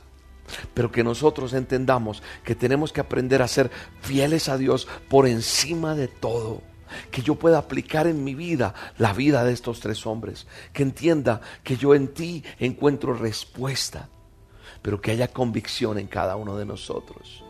pero 0.73 0.91
que 0.91 1.03
nosotros 1.03 1.53
entendamos 1.53 2.21
que 2.43 2.55
tenemos 2.55 2.91
que 2.91 3.01
aprender 3.01 3.41
a 3.41 3.47
ser 3.47 3.71
fieles 4.01 4.49
a 4.49 4.57
Dios 4.57 4.87
por 5.09 5.27
encima 5.27 5.95
de 5.95 6.07
todo. 6.07 6.61
Que 7.11 7.21
yo 7.21 7.35
pueda 7.35 7.57
aplicar 7.57 8.07
en 8.07 8.23
mi 8.23 8.33
vida 8.33 8.73
la 8.97 9.13
vida 9.13 9.43
de 9.43 9.53
estos 9.53 9.79
tres 9.79 10.05
hombres. 10.05 10.47
Que 10.73 10.83
entienda 10.83 11.41
que 11.63 11.77
yo 11.77 11.93
en 11.93 12.13
ti 12.13 12.43
encuentro 12.59 13.13
respuesta. 13.13 14.09
Pero 14.81 15.01
que 15.01 15.11
haya 15.11 15.27
convicción 15.27 15.97
en 15.97 16.07
cada 16.07 16.35
uno 16.35 16.57
de 16.57 16.65
nosotros. 16.65 17.43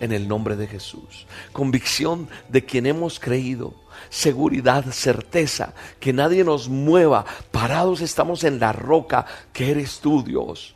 En 0.00 0.12
el 0.12 0.28
nombre 0.28 0.56
de 0.56 0.66
Jesús. 0.66 1.26
Convicción 1.52 2.28
de 2.48 2.64
quien 2.64 2.86
hemos 2.86 3.18
creído. 3.18 3.74
Seguridad, 4.10 4.84
certeza. 4.92 5.74
Que 5.98 6.12
nadie 6.12 6.44
nos 6.44 6.68
mueva. 6.68 7.24
Parados 7.50 8.00
estamos 8.00 8.44
en 8.44 8.60
la 8.60 8.72
roca 8.72 9.26
que 9.52 9.70
eres 9.70 10.00
tú, 10.00 10.22
Dios 10.22 10.73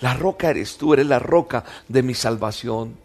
la 0.00 0.14
roca 0.14 0.50
eres 0.50 0.76
tú, 0.76 0.94
eres 0.94 1.06
la 1.06 1.18
roca 1.18 1.64
de 1.88 2.02
mi 2.02 2.14
salvación. 2.14 2.96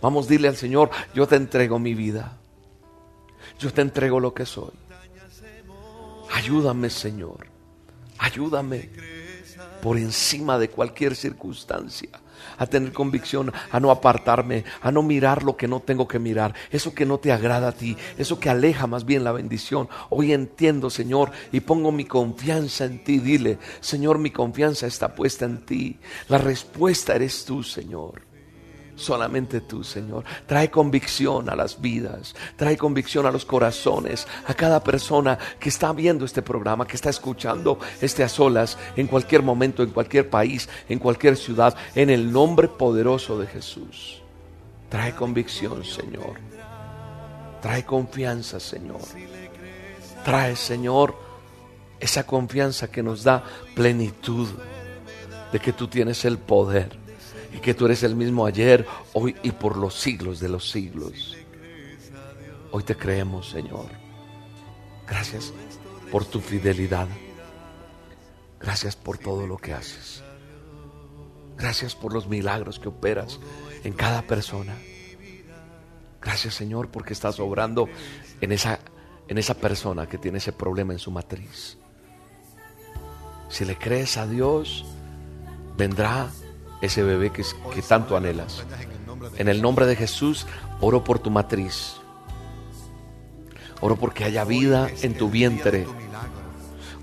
Vamos, 0.00 0.28
dile 0.28 0.48
al 0.48 0.56
Señor, 0.56 0.90
yo 1.14 1.26
te 1.26 1.36
entrego 1.36 1.78
mi 1.78 1.94
vida. 1.94 2.36
Yo 3.58 3.72
te 3.72 3.80
entrego 3.80 4.20
lo 4.20 4.34
que 4.34 4.46
soy. 4.46 4.72
Ayúdame, 6.32 6.90
Señor. 6.90 7.46
Ayúdame 8.18 8.90
por 9.82 9.96
encima 9.96 10.58
de 10.58 10.68
cualquier 10.68 11.16
circunstancia 11.16 12.10
a 12.58 12.66
tener 12.66 12.92
convicción, 12.92 13.52
a 13.70 13.80
no 13.80 13.90
apartarme, 13.90 14.64
a 14.80 14.90
no 14.92 15.02
mirar 15.02 15.42
lo 15.42 15.56
que 15.56 15.68
no 15.68 15.80
tengo 15.80 16.06
que 16.06 16.18
mirar, 16.18 16.54
eso 16.70 16.94
que 16.94 17.06
no 17.06 17.18
te 17.18 17.32
agrada 17.32 17.68
a 17.68 17.72
ti, 17.72 17.96
eso 18.18 18.38
que 18.38 18.50
aleja 18.50 18.86
más 18.86 19.04
bien 19.04 19.24
la 19.24 19.32
bendición. 19.32 19.88
Hoy 20.10 20.32
entiendo, 20.32 20.90
Señor, 20.90 21.30
y 21.52 21.60
pongo 21.60 21.92
mi 21.92 22.04
confianza 22.04 22.84
en 22.84 23.02
ti. 23.02 23.18
Dile, 23.18 23.58
Señor, 23.80 24.18
mi 24.18 24.30
confianza 24.30 24.86
está 24.86 25.14
puesta 25.14 25.44
en 25.44 25.64
ti. 25.64 25.98
La 26.28 26.38
respuesta 26.38 27.14
eres 27.14 27.44
tú, 27.44 27.62
Señor. 27.62 28.27
Solamente 28.98 29.60
tú, 29.60 29.84
Señor. 29.84 30.24
Trae 30.44 30.72
convicción 30.72 31.48
a 31.48 31.54
las 31.54 31.80
vidas, 31.80 32.34
trae 32.56 32.76
convicción 32.76 33.26
a 33.26 33.30
los 33.30 33.44
corazones, 33.44 34.26
a 34.44 34.54
cada 34.54 34.82
persona 34.82 35.38
que 35.60 35.68
está 35.68 35.92
viendo 35.92 36.24
este 36.24 36.42
programa, 36.42 36.84
que 36.84 36.96
está 36.96 37.08
escuchando 37.08 37.78
este 38.00 38.24
a 38.24 38.28
solas, 38.28 38.76
en 38.96 39.06
cualquier 39.06 39.44
momento, 39.44 39.84
en 39.84 39.90
cualquier 39.90 40.28
país, 40.28 40.68
en 40.88 40.98
cualquier 40.98 41.36
ciudad, 41.36 41.76
en 41.94 42.10
el 42.10 42.32
nombre 42.32 42.66
poderoso 42.66 43.38
de 43.38 43.46
Jesús. 43.46 44.20
Trae 44.88 45.14
convicción, 45.14 45.84
Señor. 45.84 46.40
Trae 47.62 47.84
confianza, 47.84 48.58
Señor. 48.58 49.00
Trae, 50.24 50.56
Señor, 50.56 51.14
esa 52.00 52.26
confianza 52.26 52.90
que 52.90 53.04
nos 53.04 53.22
da 53.22 53.44
plenitud 53.76 54.48
de 55.52 55.60
que 55.60 55.72
tú 55.72 55.86
tienes 55.86 56.24
el 56.24 56.38
poder 56.38 57.07
que 57.68 57.74
tú 57.74 57.84
eres 57.84 58.02
el 58.02 58.16
mismo 58.16 58.46
ayer, 58.46 58.86
hoy 59.12 59.36
y 59.42 59.50
por 59.50 59.76
los 59.76 59.92
siglos 59.92 60.40
de 60.40 60.48
los 60.48 60.70
siglos. 60.70 61.36
Hoy 62.70 62.82
te 62.82 62.96
creemos, 62.96 63.50
Señor. 63.50 63.90
Gracias 65.06 65.52
por 66.10 66.24
tu 66.24 66.40
fidelidad. 66.40 67.06
Gracias 68.58 68.96
por 68.96 69.18
todo 69.18 69.46
lo 69.46 69.58
que 69.58 69.74
haces. 69.74 70.22
Gracias 71.58 71.94
por 71.94 72.14
los 72.14 72.26
milagros 72.26 72.78
que 72.78 72.88
operas 72.88 73.38
en 73.84 73.92
cada 73.92 74.22
persona. 74.22 74.74
Gracias, 76.22 76.54
Señor, 76.54 76.88
porque 76.88 77.12
estás 77.12 77.38
obrando 77.38 77.86
en 78.40 78.52
esa, 78.52 78.78
en 79.28 79.36
esa 79.36 79.52
persona 79.52 80.08
que 80.08 80.16
tiene 80.16 80.38
ese 80.38 80.52
problema 80.52 80.94
en 80.94 80.98
su 80.98 81.10
matriz. 81.10 81.76
Si 83.50 83.66
le 83.66 83.76
crees 83.76 84.16
a 84.16 84.26
Dios, 84.26 84.86
vendrá 85.76 86.30
ese 86.80 87.02
bebé 87.02 87.30
que, 87.30 87.44
tanto 87.82 88.16
anhelas. 88.16 88.64
En 89.36 89.48
el 89.48 89.62
nombre 89.62 89.86
de 89.86 89.96
Jesús, 89.96 90.46
oro 90.80 91.04
por 91.04 91.18
tu 91.18 91.30
matriz. 91.30 91.96
Oro 93.80 93.96
porque 93.96 94.24
haya 94.24 94.44
vida 94.44 94.90
en 95.02 95.14
tu 95.14 95.30
vientre. 95.30 95.86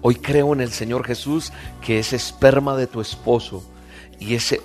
Hoy 0.02 0.16
creo 0.16 0.54
en 0.54 0.62
el 0.62 0.72
Señor 0.72 1.06
Jesús 1.06 1.52
que 1.82 2.00
ese 2.00 2.16
esperma 2.16 2.76
de 2.76 2.88
tu 2.88 3.02
esposo 3.02 3.64
y 4.20 4.36
ese, 4.36 4.62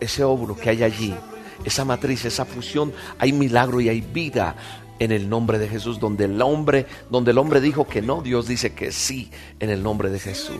ese 0.00 0.24
óvulo 0.24 0.56
que 0.56 0.70
hay 0.70 0.82
allí, 0.82 1.14
esa 1.64 1.84
matriz, 1.84 2.24
esa 2.24 2.44
fusión, 2.44 2.92
hay 3.18 3.32
milagro 3.32 3.80
y 3.80 3.88
hay 3.88 4.00
vida 4.00 4.56
en 4.98 5.12
el 5.12 5.28
nombre 5.28 5.58
de 5.58 5.68
Jesús. 5.68 6.00
Donde 6.00 6.24
el 6.24 6.40
hombre, 6.40 6.86
donde 7.10 7.32
el 7.32 7.38
hombre 7.38 7.60
dijo 7.60 7.86
que 7.86 8.02
no, 8.02 8.22
Dios 8.22 8.48
dice 8.48 8.74
que 8.74 8.92
sí 8.92 9.30
en 9.60 9.70
el 9.70 9.82
nombre 9.82 10.10
de 10.10 10.18
Jesús. 10.18 10.56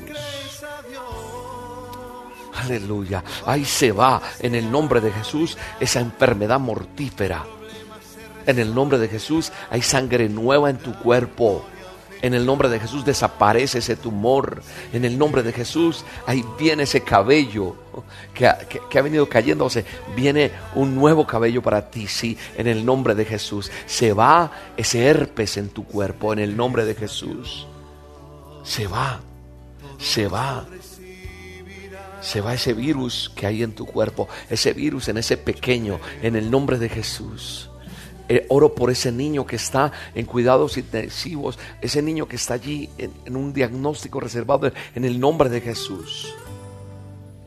Aleluya. 2.54 3.24
Ahí 3.46 3.64
se 3.64 3.92
va 3.92 4.22
en 4.40 4.54
el 4.54 4.70
nombre 4.70 5.00
de 5.00 5.10
Jesús 5.10 5.56
esa 5.80 6.00
enfermedad 6.00 6.60
mortífera. 6.60 7.44
En 8.46 8.58
el 8.58 8.74
nombre 8.74 8.98
de 8.98 9.08
Jesús 9.08 9.52
hay 9.70 9.82
sangre 9.82 10.28
nueva 10.28 10.70
en 10.70 10.78
tu 10.78 10.94
cuerpo. 10.94 11.64
En 12.22 12.32
el 12.32 12.46
nombre 12.46 12.70
de 12.70 12.80
Jesús 12.80 13.04
desaparece 13.04 13.78
ese 13.78 13.96
tumor. 13.96 14.62
En 14.92 15.04
el 15.04 15.18
nombre 15.18 15.42
de 15.42 15.52
Jesús 15.52 16.04
ahí 16.26 16.44
viene 16.58 16.84
ese 16.84 17.02
cabello 17.02 17.76
que 18.32 18.46
ha, 18.46 18.58
que 18.58 18.98
ha 18.98 19.02
venido 19.02 19.28
cayéndose. 19.28 19.84
Viene 20.16 20.50
un 20.74 20.94
nuevo 20.94 21.26
cabello 21.26 21.60
para 21.60 21.90
ti, 21.90 22.06
sí. 22.06 22.38
En 22.56 22.66
el 22.66 22.84
nombre 22.84 23.14
de 23.14 23.24
Jesús. 23.24 23.70
Se 23.86 24.12
va 24.12 24.50
ese 24.76 25.06
herpes 25.06 25.56
en 25.56 25.68
tu 25.68 25.84
cuerpo. 25.84 26.32
En 26.32 26.38
el 26.38 26.56
nombre 26.56 26.84
de 26.84 26.94
Jesús. 26.94 27.66
Se 28.62 28.86
va. 28.86 29.20
Se 29.98 30.26
va 30.28 30.64
se 32.24 32.40
va 32.40 32.54
ese 32.54 32.72
virus 32.72 33.30
que 33.36 33.46
hay 33.46 33.62
en 33.62 33.74
tu 33.74 33.84
cuerpo, 33.84 34.28
ese 34.48 34.72
virus 34.72 35.08
en 35.08 35.18
ese 35.18 35.36
pequeño, 35.36 36.00
en 36.22 36.36
el 36.36 36.50
nombre 36.50 36.78
de 36.78 36.88
Jesús. 36.88 37.70
Eh, 38.30 38.46
oro 38.48 38.74
por 38.74 38.90
ese 38.90 39.12
niño 39.12 39.44
que 39.44 39.56
está 39.56 39.92
en 40.14 40.24
cuidados 40.24 40.78
intensivos, 40.78 41.58
ese 41.82 42.00
niño 42.00 42.26
que 42.26 42.36
está 42.36 42.54
allí 42.54 42.88
en, 42.96 43.12
en 43.26 43.36
un 43.36 43.52
diagnóstico 43.52 44.20
reservado 44.20 44.72
en 44.94 45.04
el 45.04 45.20
nombre 45.20 45.50
de 45.50 45.60
Jesús. 45.60 46.34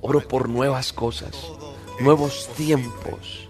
Oro 0.02 0.22
por 0.22 0.48
nuevas 0.48 0.94
cosas, 0.94 1.36
nuevos 2.00 2.48
tiempos. 2.56 3.50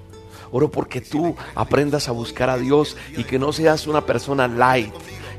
Oro 0.51 0.71
porque 0.71 1.01
tú 1.01 1.35
aprendas 1.55 2.07
a 2.07 2.13
buscar 2.13 2.49
a 2.49 2.57
Dios 2.57 2.95
y 3.17 3.25
que 3.25 3.37
no 3.37 3.51
seas 3.51 3.85
una 3.85 4.05
persona 4.05 4.47
light, 4.47 4.93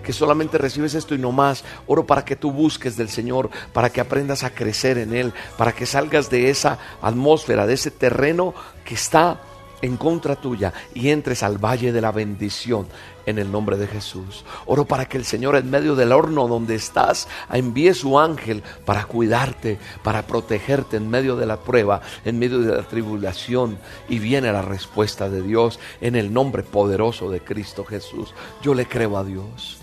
que 0.09 0.14
solamente 0.14 0.56
recibes 0.56 0.94
esto 0.94 1.14
y 1.14 1.18
no 1.18 1.32
más. 1.32 1.64
Oro 1.86 2.06
para 2.06 2.24
que 2.24 2.34
tú 2.34 2.50
busques 2.50 2.96
del 2.96 3.11
Señor, 3.11 3.50
para 3.74 3.90
que 3.90 4.00
aprendas 4.00 4.42
a 4.42 4.48
crecer 4.48 4.96
en 4.96 5.12
Él, 5.12 5.34
para 5.59 5.72
que 5.72 5.84
salgas 5.84 6.30
de 6.30 6.48
esa 6.48 6.78
atmósfera, 7.02 7.66
de 7.66 7.74
ese 7.74 7.90
terreno 7.90 8.54
que 8.86 8.94
está 8.94 9.38
en 9.82 9.98
contra 9.98 10.34
tuya 10.34 10.72
y 10.94 11.11
entres 11.11 11.42
al 11.42 11.59
valle 11.59 11.92
de 11.92 12.00
la 12.00 12.11
bendición 12.11 12.86
en 13.26 13.38
el 13.38 13.52
nombre 13.52 13.76
de 13.76 13.86
Jesús. 13.86 14.46
Oro 14.64 14.86
para 14.86 15.04
que 15.04 15.18
el 15.18 15.26
Señor 15.26 15.56
en 15.56 15.68
medio 15.68 15.94
del 15.94 16.12
horno 16.12 16.48
donde 16.48 16.74
estás 16.74 17.28
envíe 17.52 17.92
su 17.92 18.18
ángel 18.18 18.62
para 18.86 19.04
cuidarte, 19.04 19.78
para 20.02 20.26
protegerte 20.26 20.96
en 20.96 21.11
medio 21.11 21.36
de 21.36 21.44
la 21.44 21.59
prueba, 21.59 22.00
en 22.24 22.38
medio 22.38 22.61
de 22.61 22.74
la 22.74 22.82
tribulación 22.84 23.78
y 24.09 24.18
viene 24.20 24.50
la 24.50 24.62
respuesta 24.62 25.28
de 25.28 25.42
Dios 25.42 25.78
en 26.00 26.16
el 26.16 26.32
nombre 26.32 26.62
poderoso 26.62 27.30
de 27.30 27.40
Cristo 27.40 27.84
Jesús. 27.84 28.32
Yo 28.62 28.72
le 28.72 28.86
creo 28.86 29.18
a 29.18 29.24
Dios. 29.24 29.77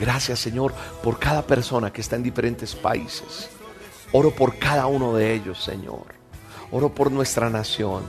Gracias 0.00 0.38
Señor 0.40 0.72
por 1.02 1.18
cada 1.18 1.42
persona 1.42 1.92
que 1.92 2.00
está 2.00 2.16
en 2.16 2.22
diferentes 2.22 2.74
países. 2.74 3.50
Oro 4.12 4.30
por 4.34 4.58
cada 4.58 4.86
uno 4.86 5.14
de 5.14 5.34
ellos, 5.34 5.62
Señor. 5.62 6.06
Oro 6.72 6.88
por 6.88 7.12
nuestra 7.12 7.50
nación. 7.50 8.02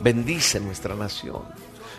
Bendice 0.00 0.58
nuestra 0.58 0.94
nación. 0.94 1.42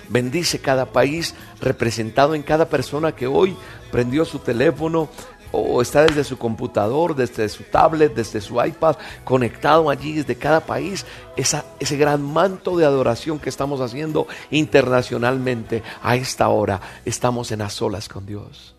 Bendice 0.09 0.59
cada 0.59 0.85
país 0.85 1.35
representado 1.61 2.33
en 2.33 2.43
cada 2.43 2.69
persona 2.69 3.13
que 3.13 3.27
hoy 3.27 3.55
prendió 3.91 4.25
su 4.25 4.39
teléfono 4.39 5.09
o 5.51 5.81
está 5.81 6.03
desde 6.03 6.23
su 6.23 6.37
computador, 6.37 7.15
desde 7.15 7.47
su 7.49 7.63
tablet, 7.63 8.13
desde 8.13 8.41
su 8.41 8.63
iPad, 8.63 8.97
conectado 9.23 9.89
allí 9.89 10.13
desde 10.13 10.35
cada 10.35 10.61
país, 10.61 11.05
esa, 11.35 11.65
ese 11.79 11.97
gran 11.97 12.21
manto 12.21 12.77
de 12.77 12.85
adoración 12.85 13.39
que 13.39 13.49
estamos 13.49 13.81
haciendo 13.81 14.27
internacionalmente 14.51 15.83
a 16.01 16.15
esta 16.15 16.49
hora. 16.49 16.81
Estamos 17.05 17.51
en 17.51 17.61
a 17.61 17.69
solas 17.69 18.09
con 18.09 18.25
Dios, 18.25 18.75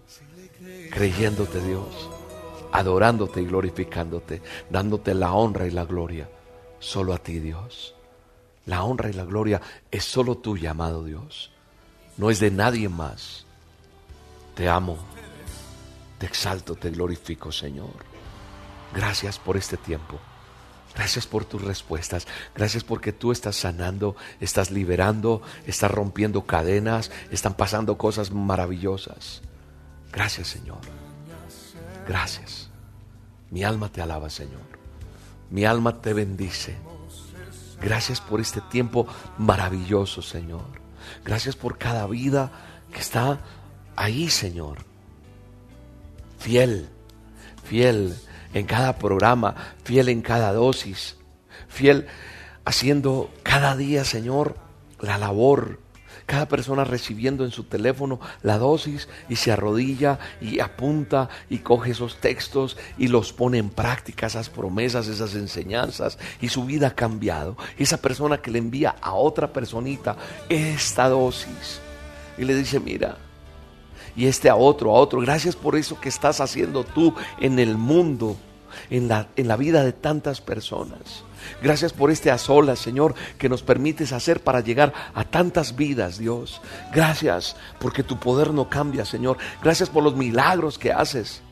creyéndote 0.90 1.60
Dios, 1.60 2.10
adorándote 2.72 3.42
y 3.42 3.46
glorificándote, 3.46 4.42
dándote 4.70 5.14
la 5.14 5.32
honra 5.32 5.66
y 5.66 5.70
la 5.70 5.84
gloria, 5.84 6.28
solo 6.78 7.14
a 7.14 7.18
ti 7.18 7.38
Dios. 7.38 7.94
La 8.66 8.84
honra 8.84 9.08
y 9.08 9.14
la 9.14 9.24
gloria 9.24 9.60
es 9.90 10.04
solo 10.04 10.36
tuya, 10.36 10.72
amado 10.72 11.04
Dios. 11.04 11.50
No 12.16 12.30
es 12.30 12.40
de 12.40 12.50
nadie 12.50 12.88
más. 12.88 13.46
Te 14.54 14.68
amo, 14.68 14.98
te 16.18 16.26
exalto, 16.26 16.74
te 16.74 16.90
glorifico, 16.90 17.50
Señor. 17.52 18.04
Gracias 18.94 19.38
por 19.38 19.56
este 19.56 19.76
tiempo. 19.76 20.18
Gracias 20.94 21.26
por 21.26 21.44
tus 21.44 21.62
respuestas. 21.62 22.26
Gracias 22.54 22.82
porque 22.82 23.12
tú 23.12 23.30
estás 23.30 23.56
sanando, 23.56 24.16
estás 24.40 24.70
liberando, 24.70 25.42
estás 25.66 25.90
rompiendo 25.90 26.44
cadenas, 26.44 27.12
están 27.30 27.54
pasando 27.54 27.96
cosas 27.96 28.32
maravillosas. 28.32 29.42
Gracias, 30.18 30.48
Señor. 30.48 30.80
Gracias. 32.08 32.68
Mi 33.52 33.62
alma 33.62 33.88
te 33.88 34.02
alaba, 34.02 34.28
Señor. 34.28 34.66
Mi 35.48 35.64
alma 35.64 36.00
te 36.00 36.12
bendice. 36.12 36.76
Gracias 37.80 38.20
por 38.20 38.40
este 38.40 38.60
tiempo 38.62 39.06
maravilloso, 39.38 40.20
Señor. 40.20 40.64
Gracias 41.24 41.54
por 41.54 41.78
cada 41.78 42.04
vida 42.08 42.50
que 42.92 42.98
está 42.98 43.38
ahí, 43.94 44.28
Señor. 44.28 44.78
Fiel, 46.40 46.88
fiel 47.62 48.16
en 48.54 48.66
cada 48.66 48.98
programa, 48.98 49.54
fiel 49.84 50.08
en 50.08 50.22
cada 50.22 50.52
dosis, 50.52 51.16
fiel 51.68 52.08
haciendo 52.64 53.30
cada 53.44 53.76
día, 53.76 54.04
Señor, 54.04 54.56
la 55.00 55.16
labor 55.16 55.78
cada 56.28 56.46
persona 56.46 56.84
recibiendo 56.84 57.46
en 57.46 57.50
su 57.50 57.64
teléfono 57.64 58.20
la 58.42 58.58
dosis 58.58 59.08
y 59.30 59.36
se 59.36 59.50
arrodilla 59.50 60.18
y 60.42 60.60
apunta 60.60 61.30
y 61.48 61.60
coge 61.60 61.92
esos 61.92 62.18
textos 62.18 62.76
y 62.98 63.08
los 63.08 63.32
pone 63.32 63.56
en 63.56 63.70
práctica, 63.70 64.26
esas 64.26 64.50
promesas, 64.50 65.08
esas 65.08 65.34
enseñanzas 65.34 66.18
y 66.42 66.50
su 66.50 66.66
vida 66.66 66.88
ha 66.88 66.94
cambiado. 66.94 67.56
esa 67.78 67.96
persona 67.96 68.42
que 68.42 68.50
le 68.50 68.58
envía 68.58 68.94
a 69.00 69.14
otra 69.14 69.54
personita 69.54 70.18
esta 70.50 71.08
dosis 71.08 71.80
y 72.36 72.44
le 72.44 72.54
dice, 72.54 72.78
mira, 72.78 73.16
y 74.14 74.26
este 74.26 74.50
a 74.50 74.56
otro, 74.56 74.90
a 74.90 75.00
otro, 75.00 75.20
gracias 75.20 75.56
por 75.56 75.76
eso 75.76 75.98
que 75.98 76.10
estás 76.10 76.42
haciendo 76.42 76.84
tú 76.84 77.14
en 77.40 77.58
el 77.58 77.78
mundo, 77.78 78.36
en 78.90 79.08
la, 79.08 79.28
en 79.36 79.48
la 79.48 79.56
vida 79.56 79.82
de 79.82 79.94
tantas 79.94 80.42
personas. 80.42 81.24
Gracias 81.62 81.92
por 81.92 82.10
este 82.10 82.30
a 82.30 82.38
solas, 82.38 82.78
Señor, 82.78 83.14
que 83.38 83.48
nos 83.48 83.62
permites 83.62 84.12
hacer 84.12 84.40
para 84.42 84.60
llegar 84.60 84.92
a 85.14 85.24
tantas 85.24 85.76
vidas, 85.76 86.18
Dios. 86.18 86.60
Gracias 86.92 87.56
porque 87.78 88.02
tu 88.02 88.18
poder 88.18 88.52
no 88.52 88.68
cambia, 88.68 89.04
Señor. 89.04 89.38
Gracias 89.62 89.88
por 89.88 90.02
los 90.02 90.16
milagros 90.16 90.78
que 90.78 90.92
haces. 90.92 91.42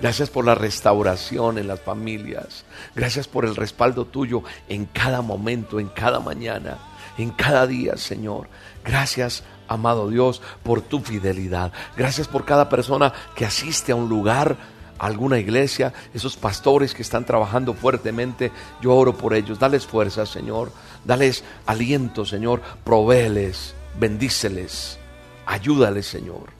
Gracias 0.00 0.30
por 0.30 0.44
la 0.44 0.54
restauración 0.54 1.58
en 1.58 1.66
las 1.66 1.80
familias. 1.80 2.64
Gracias 2.94 3.26
por 3.26 3.44
el 3.44 3.56
respaldo 3.56 4.04
tuyo 4.04 4.42
en 4.68 4.86
cada 4.86 5.22
momento, 5.22 5.80
en 5.80 5.88
cada 5.88 6.20
mañana, 6.20 6.78
en 7.18 7.30
cada 7.30 7.66
día, 7.66 7.96
Señor. 7.96 8.48
Gracias, 8.84 9.42
amado 9.66 10.08
Dios, 10.08 10.40
por 10.62 10.82
tu 10.82 11.00
fidelidad. 11.00 11.72
Gracias 11.96 12.28
por 12.28 12.44
cada 12.44 12.68
persona 12.68 13.12
que 13.34 13.44
asiste 13.44 13.90
a 13.90 13.96
un 13.96 14.08
lugar 14.08 14.56
alguna 14.98 15.38
iglesia, 15.38 15.92
esos 16.12 16.36
pastores 16.36 16.94
que 16.94 17.02
están 17.02 17.24
trabajando 17.24 17.74
fuertemente, 17.74 18.52
yo 18.80 18.94
oro 18.94 19.16
por 19.16 19.34
ellos. 19.34 19.58
Dales 19.58 19.86
fuerza, 19.86 20.26
Señor. 20.26 20.72
Dales 21.04 21.44
aliento, 21.66 22.24
Señor. 22.24 22.60
Provéeles, 22.84 23.74
bendíceles, 23.98 24.98
ayúdales, 25.46 26.06
Señor. 26.06 26.50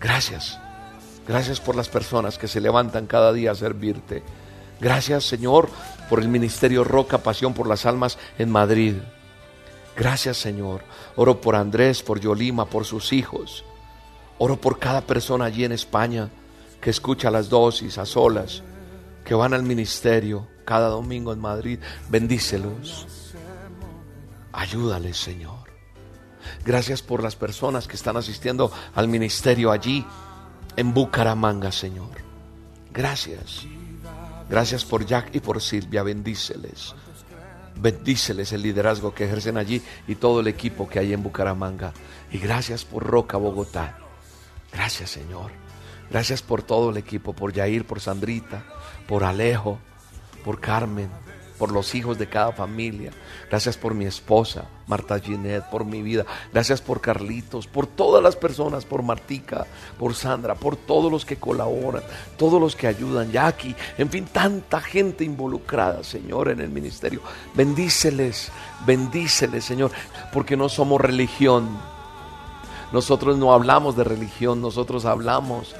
Gracias. 0.00 0.58
Gracias 1.26 1.60
por 1.60 1.74
las 1.74 1.88
personas 1.88 2.36
que 2.36 2.48
se 2.48 2.60
levantan 2.60 3.06
cada 3.06 3.32
día 3.32 3.52
a 3.52 3.54
servirte. 3.54 4.22
Gracias, 4.80 5.24
Señor, 5.24 5.70
por 6.10 6.20
el 6.20 6.28
ministerio 6.28 6.84
Roca 6.84 7.18
Pasión 7.18 7.54
por 7.54 7.66
las 7.66 7.86
Almas 7.86 8.18
en 8.38 8.50
Madrid. 8.50 8.96
Gracias, 9.96 10.36
Señor. 10.36 10.82
Oro 11.16 11.40
por 11.40 11.54
Andrés, 11.54 12.02
por 12.02 12.20
Yolima, 12.20 12.66
por 12.66 12.84
sus 12.84 13.12
hijos. 13.12 13.64
Oro 14.36 14.60
por 14.60 14.78
cada 14.78 15.00
persona 15.00 15.46
allí 15.46 15.64
en 15.64 15.72
España 15.72 16.28
que 16.84 16.90
escucha 16.90 17.30
las 17.30 17.48
dosis 17.48 17.96
a 17.96 18.04
solas, 18.04 18.62
que 19.24 19.34
van 19.34 19.54
al 19.54 19.62
ministerio 19.62 20.46
cada 20.66 20.88
domingo 20.88 21.32
en 21.32 21.40
Madrid, 21.40 21.78
bendícelos. 22.10 23.06
Ayúdales, 24.52 25.16
Señor. 25.16 25.70
Gracias 26.62 27.00
por 27.00 27.22
las 27.22 27.36
personas 27.36 27.88
que 27.88 27.96
están 27.96 28.18
asistiendo 28.18 28.70
al 28.94 29.08
ministerio 29.08 29.72
allí 29.72 30.04
en 30.76 30.92
Bucaramanga, 30.92 31.72
Señor. 31.72 32.18
Gracias. 32.92 33.64
Gracias 34.50 34.84
por 34.84 35.06
Jack 35.06 35.34
y 35.34 35.40
por 35.40 35.62
Silvia, 35.62 36.02
bendíceles. 36.02 36.94
Bendíceles 37.80 38.52
el 38.52 38.60
liderazgo 38.60 39.14
que 39.14 39.24
ejercen 39.24 39.56
allí 39.56 39.80
y 40.06 40.16
todo 40.16 40.40
el 40.40 40.48
equipo 40.48 40.86
que 40.86 40.98
hay 40.98 41.14
en 41.14 41.22
Bucaramanga. 41.22 41.94
Y 42.30 42.36
gracias 42.36 42.84
por 42.84 43.06
Roca, 43.06 43.38
Bogotá. 43.38 43.96
Gracias, 44.70 45.08
Señor. 45.08 45.63
Gracias 46.14 46.42
por 46.42 46.62
todo 46.62 46.90
el 46.90 46.96
equipo, 46.96 47.32
por 47.32 47.52
Yair, 47.52 47.84
por 47.84 47.98
Sandrita, 47.98 48.62
por 49.08 49.24
Alejo, 49.24 49.80
por 50.44 50.60
Carmen, 50.60 51.10
por 51.58 51.72
los 51.72 51.92
hijos 51.96 52.18
de 52.18 52.28
cada 52.28 52.52
familia. 52.52 53.10
Gracias 53.50 53.76
por 53.76 53.94
mi 53.94 54.04
esposa, 54.04 54.66
Marta 54.86 55.18
Ginette, 55.18 55.68
por 55.70 55.84
mi 55.84 56.02
vida. 56.02 56.24
Gracias 56.52 56.80
por 56.80 57.00
Carlitos, 57.00 57.66
por 57.66 57.88
todas 57.88 58.22
las 58.22 58.36
personas, 58.36 58.84
por 58.84 59.02
Martica, 59.02 59.66
por 59.98 60.14
Sandra, 60.14 60.54
por 60.54 60.76
todos 60.76 61.10
los 61.10 61.24
que 61.24 61.34
colaboran, 61.34 62.04
todos 62.36 62.60
los 62.60 62.76
que 62.76 62.86
ayudan, 62.86 63.32
Jackie, 63.32 63.74
en 63.98 64.08
fin, 64.08 64.24
tanta 64.26 64.80
gente 64.80 65.24
involucrada, 65.24 66.04
Señor, 66.04 66.48
en 66.48 66.60
el 66.60 66.68
ministerio. 66.68 67.22
Bendíceles, 67.54 68.52
bendíceles, 68.86 69.64
Señor, 69.64 69.90
porque 70.32 70.56
no 70.56 70.68
somos 70.68 71.00
religión. 71.00 71.76
Nosotros 72.92 73.36
no 73.36 73.52
hablamos 73.52 73.96
de 73.96 74.04
religión, 74.04 74.60
nosotros 74.60 75.06
hablamos 75.06 75.74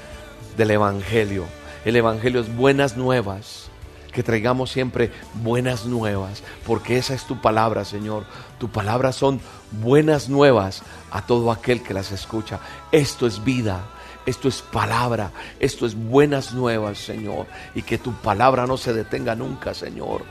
del 0.57 0.71
Evangelio. 0.71 1.45
El 1.85 1.97
Evangelio 1.97 2.41
es 2.41 2.55
buenas 2.55 2.97
nuevas. 2.97 3.71
Que 4.13 4.23
traigamos 4.23 4.71
siempre 4.71 5.11
buenas 5.43 5.87
nuevas, 5.87 6.45
porque 6.65 6.99
esa 6.99 7.15
es 7.15 7.25
tu 7.25 7.41
palabra, 7.41 7.85
Señor. 7.85 8.25
Tu 8.59 8.69
palabra 8.69 9.11
son 9.11 9.41
buenas 9.73 10.29
nuevas 10.29 10.85
a 11.11 11.27
todo 11.27 11.51
aquel 11.51 11.83
que 11.83 11.95
las 11.95 12.13
escucha. 12.13 12.61
Esto 12.93 13.27
es 13.27 13.43
vida, 13.43 13.81
esto 14.25 14.47
es 14.47 14.63
palabra, 14.63 15.33
esto 15.59 15.85
es 15.85 15.97
buenas 15.97 16.53
nuevas, 16.53 16.99
Señor. 16.99 17.47
Y 17.75 17.83
que 17.83 17.99
tu 17.99 18.13
palabra 18.13 18.69
no 18.69 18.77
se 18.77 18.93
detenga 18.93 19.35
nunca, 19.35 19.75
Señor. 19.75 20.23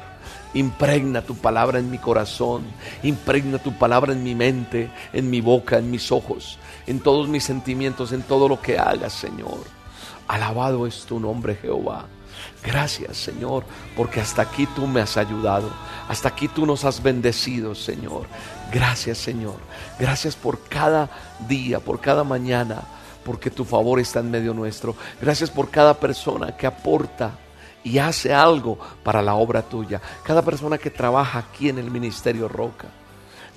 Impregna 0.53 1.21
tu 1.21 1.35
palabra 1.35 1.79
en 1.79 1.91
mi 1.91 1.97
corazón, 1.97 2.63
impregna 3.01 3.57
tu 3.57 3.77
palabra 3.77 4.13
en 4.13 4.23
mi 4.23 4.33
mente, 4.33 4.89
en 5.11 5.29
mi 5.29 5.41
boca, 5.41 5.77
en 5.77 5.91
mis 5.91 6.09
ojos, 6.09 6.57
en 6.87 7.01
todos 7.01 7.27
mis 7.27 7.43
sentimientos, 7.43 8.13
en 8.13 8.21
todo 8.21 8.47
lo 8.47 8.61
que 8.61 8.79
hagas, 8.79 9.11
Señor. 9.11 9.82
Alabado 10.27 10.87
es 10.87 11.05
tu 11.05 11.19
nombre, 11.19 11.55
Jehová. 11.55 12.05
Gracias, 12.63 13.17
Señor, 13.17 13.63
porque 13.95 14.21
hasta 14.21 14.41
aquí 14.41 14.65
tú 14.67 14.87
me 14.87 15.01
has 15.01 15.17
ayudado. 15.17 15.69
Hasta 16.07 16.29
aquí 16.29 16.47
tú 16.47 16.65
nos 16.65 16.85
has 16.85 17.01
bendecido, 17.01 17.75
Señor. 17.75 18.25
Gracias, 18.71 19.17
Señor. 19.17 19.57
Gracias 19.99 20.35
por 20.35 20.59
cada 20.67 21.09
día, 21.47 21.79
por 21.79 21.99
cada 21.99 22.23
mañana, 22.23 22.81
porque 23.25 23.51
tu 23.51 23.65
favor 23.65 23.99
está 23.99 24.19
en 24.19 24.31
medio 24.31 24.53
nuestro. 24.53 24.95
Gracias 25.21 25.49
por 25.49 25.69
cada 25.69 25.93
persona 25.93 26.55
que 26.55 26.67
aporta 26.67 27.31
y 27.83 27.97
hace 27.97 28.33
algo 28.33 28.79
para 29.03 29.21
la 29.21 29.35
obra 29.35 29.61
tuya. 29.61 30.01
Cada 30.23 30.41
persona 30.41 30.77
que 30.77 30.89
trabaja 30.89 31.39
aquí 31.39 31.69
en 31.69 31.77
el 31.77 31.91
Ministerio 31.91 32.47
Roca. 32.47 32.87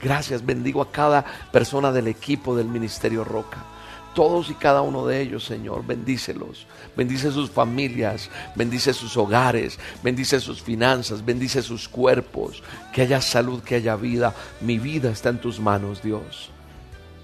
Gracias, 0.02 0.44
bendigo 0.44 0.82
a 0.82 0.90
cada 0.90 1.24
persona 1.52 1.92
del 1.92 2.08
equipo 2.08 2.54
del 2.56 2.66
Ministerio 2.66 3.24
Roca 3.24 3.75
todos 4.16 4.48
y 4.48 4.54
cada 4.54 4.80
uno 4.80 5.06
de 5.06 5.20
ellos, 5.20 5.44
Señor. 5.44 5.86
Bendícelos. 5.86 6.66
Bendice 6.96 7.30
sus 7.30 7.50
familias, 7.50 8.30
bendice 8.54 8.94
sus 8.94 9.14
hogares, 9.18 9.78
bendice 10.02 10.40
sus 10.40 10.62
finanzas, 10.62 11.22
bendice 11.22 11.60
sus 11.60 11.86
cuerpos. 11.86 12.62
Que 12.94 13.02
haya 13.02 13.20
salud, 13.20 13.62
que 13.62 13.74
haya 13.74 13.94
vida. 13.94 14.34
Mi 14.62 14.78
vida 14.78 15.10
está 15.10 15.28
en 15.28 15.38
tus 15.38 15.60
manos, 15.60 16.02
Dios. 16.02 16.48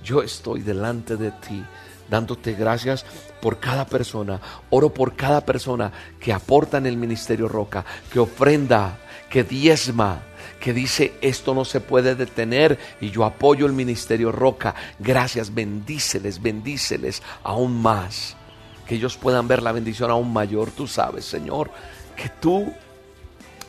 Yo 0.05 0.23
estoy 0.23 0.61
delante 0.61 1.17
de 1.17 1.31
ti, 1.31 1.65
dándote 2.11 2.53
gracias 2.53 3.07
por 3.41 3.59
cada 3.59 3.87
persona. 3.87 4.39
Oro 4.69 4.93
por 4.93 5.17
cada 5.17 5.41
persona 5.47 5.91
que 6.21 6.35
aporta 6.35 6.77
en 6.77 6.85
el 6.85 6.99
ministerio 6.99 7.49
Roca, 7.49 7.87
que 8.13 8.21
ofrenda, 8.21 8.99
que 9.31 9.45
diezma 9.45 10.21
que 10.63 10.73
dice 10.73 11.15
esto 11.21 11.55
no 11.55 11.65
se 11.65 11.81
puede 11.81 12.15
detener 12.15 12.79
y 13.01 13.11
yo 13.11 13.25
apoyo 13.25 13.67
el 13.67 13.73
ministerio 13.73 14.31
Roca. 14.31 14.77
Gracias, 15.01 15.53
bendíceles, 15.53 16.41
bendíceles 16.41 17.21
aún 17.43 17.83
más. 17.83 18.37
Que 18.87 18.95
ellos 18.95 19.17
puedan 19.17 19.49
ver 19.49 19.61
la 19.61 19.73
bendición 19.73 20.13
aún 20.13 20.33
mayor. 20.33 20.71
Tú 20.71 20.87
sabes, 20.87 21.25
Señor, 21.25 21.73
que 22.17 22.29
tú 22.29 22.73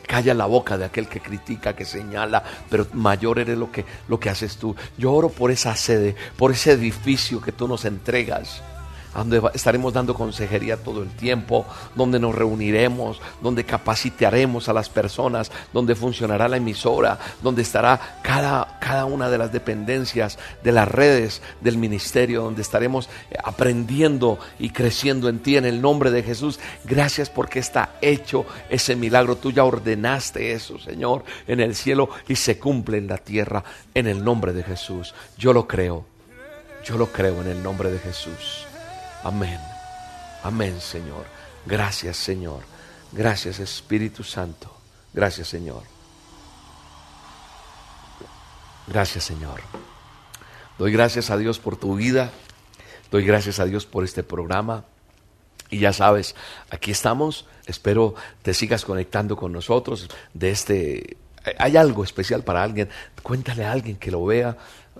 calla 0.06 0.34
la 0.34 0.46
boca 0.46 0.78
de 0.78 0.84
aquel 0.84 1.08
que 1.08 1.18
critica, 1.18 1.74
que 1.74 1.84
señala, 1.84 2.44
pero 2.70 2.86
mayor 2.92 3.40
eres 3.40 3.58
lo 3.58 3.72
que, 3.72 3.84
lo 4.06 4.20
que 4.20 4.30
haces 4.30 4.56
tú. 4.56 4.76
Yo 4.96 5.12
oro 5.12 5.30
por 5.30 5.50
esa 5.50 5.74
sede, 5.74 6.14
por 6.36 6.52
ese 6.52 6.70
edificio 6.72 7.40
que 7.40 7.50
tú 7.50 7.66
nos 7.66 7.84
entregas 7.86 8.62
donde 9.14 9.42
estaremos 9.54 9.92
dando 9.92 10.14
consejería 10.14 10.76
todo 10.76 11.02
el 11.02 11.10
tiempo, 11.10 11.66
donde 11.94 12.18
nos 12.18 12.34
reuniremos, 12.34 13.20
donde 13.40 13.64
capacitaremos 13.64 14.68
a 14.68 14.72
las 14.72 14.88
personas, 14.88 15.50
donde 15.72 15.94
funcionará 15.94 16.48
la 16.48 16.56
emisora, 16.56 17.18
donde 17.42 17.62
estará 17.62 18.18
cada, 18.22 18.78
cada 18.80 19.04
una 19.04 19.30
de 19.30 19.38
las 19.38 19.52
dependencias 19.52 20.38
de 20.62 20.72
las 20.72 20.88
redes 20.88 21.42
del 21.60 21.78
ministerio, 21.78 22.42
donde 22.42 22.62
estaremos 22.62 23.08
eh, 23.30 23.36
aprendiendo 23.42 24.38
y 24.58 24.70
creciendo 24.70 25.28
en 25.28 25.40
ti 25.40 25.56
en 25.56 25.64
el 25.64 25.80
nombre 25.80 26.10
de 26.10 26.22
Jesús. 26.22 26.58
Gracias 26.84 27.30
porque 27.30 27.58
está 27.58 27.96
hecho 28.00 28.46
ese 28.68 28.96
milagro. 28.96 29.36
Tú 29.36 29.50
ya 29.52 29.64
ordenaste 29.64 30.52
eso, 30.52 30.78
Señor, 30.78 31.24
en 31.46 31.60
el 31.60 31.74
cielo 31.74 32.08
y 32.28 32.36
se 32.36 32.58
cumple 32.58 32.98
en 32.98 33.08
la 33.08 33.18
tierra 33.18 33.64
en 33.94 34.06
el 34.06 34.24
nombre 34.24 34.52
de 34.52 34.62
Jesús. 34.62 35.14
Yo 35.38 35.52
lo 35.52 35.66
creo. 35.66 36.06
Yo 36.84 36.98
lo 36.98 37.06
creo 37.06 37.40
en 37.40 37.48
el 37.48 37.62
nombre 37.62 37.90
de 37.90 37.98
Jesús. 37.98 38.66
Amén. 39.24 39.58
Amén, 40.42 40.80
Señor. 40.80 41.24
Gracias, 41.66 42.16
Señor. 42.18 42.60
Gracias, 43.12 43.58
Espíritu 43.58 44.22
Santo. 44.22 44.70
Gracias, 45.12 45.48
Señor. 45.48 45.82
Gracias, 48.86 49.24
Señor. 49.24 49.62
Doy 50.78 50.92
gracias 50.92 51.30
a 51.30 51.38
Dios 51.38 51.58
por 51.58 51.76
tu 51.76 51.96
vida. 51.96 52.30
Doy 53.10 53.24
gracias 53.24 53.60
a 53.60 53.64
Dios 53.64 53.86
por 53.86 54.04
este 54.04 54.22
programa. 54.22 54.84
Y 55.70 55.78
ya 55.78 55.92
sabes, 55.92 56.34
aquí 56.70 56.90
estamos. 56.90 57.46
Espero 57.66 58.14
te 58.42 58.52
sigas 58.52 58.84
conectando 58.84 59.36
con 59.36 59.52
nosotros 59.52 60.10
de 60.34 60.50
este 60.50 61.16
hay 61.58 61.76
algo 61.76 62.04
especial 62.04 62.42
para 62.42 62.62
alguien, 62.62 62.88
cuéntale 63.22 63.64
a 63.64 63.72
alguien 63.72 63.96
que 63.96 64.10
lo 64.10 64.24
vea, 64.24 64.56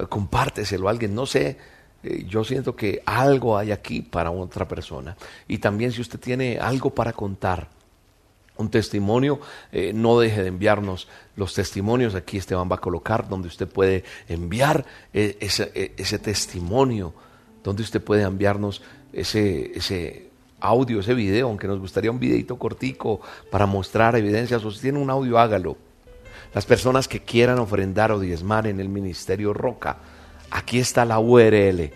compárteselo 0.08 0.88
a 0.88 0.90
alguien, 0.90 1.14
no 1.14 1.26
sé, 1.26 1.58
eh, 2.04 2.24
yo 2.28 2.44
siento 2.44 2.76
que 2.76 3.02
algo 3.06 3.56
hay 3.56 3.72
aquí 3.72 4.02
para 4.02 4.30
otra 4.30 4.68
persona. 4.68 5.16
Y 5.48 5.58
también 5.58 5.90
si 5.92 6.00
usted 6.00 6.20
tiene 6.20 6.58
algo 6.58 6.90
para 6.90 7.12
contar, 7.12 7.68
un 8.56 8.70
testimonio, 8.70 9.40
eh, 9.72 9.92
no 9.92 10.18
deje 10.18 10.42
de 10.42 10.48
enviarnos 10.48 11.08
los 11.36 11.54
testimonios. 11.54 12.14
Aquí 12.14 12.36
Esteban 12.36 12.70
va 12.70 12.76
a 12.76 12.80
colocar 12.80 13.28
donde 13.28 13.48
usted 13.48 13.66
puede 13.66 14.04
enviar 14.28 14.84
eh, 15.12 15.36
ese, 15.40 16.18
testimonio, 16.18 17.14
donde 17.64 17.82
usted 17.82 18.02
puede 18.02 18.22
enviarnos 18.22 18.82
ese, 19.12 19.76
ese 19.76 20.30
audio, 20.60 21.00
ese 21.00 21.14
video, 21.14 21.48
aunque 21.48 21.66
nos 21.66 21.80
gustaría 21.80 22.10
un 22.10 22.20
videito 22.20 22.56
cortico 22.56 23.20
para 23.50 23.66
mostrar 23.66 24.14
evidencias, 24.16 24.64
o 24.64 24.70
si 24.70 24.80
tiene 24.80 24.98
un 24.98 25.10
audio, 25.10 25.38
hágalo. 25.38 25.76
Las 26.54 26.64
personas 26.64 27.08
que 27.08 27.20
quieran 27.20 27.58
ofrendar 27.58 28.12
o 28.12 28.20
diezmar 28.20 28.68
en 28.68 28.78
el 28.78 28.88
Ministerio 28.88 29.52
Roca, 29.52 29.98
Aquí 30.54 30.78
está 30.78 31.04
la 31.04 31.18
URL. 31.18 31.90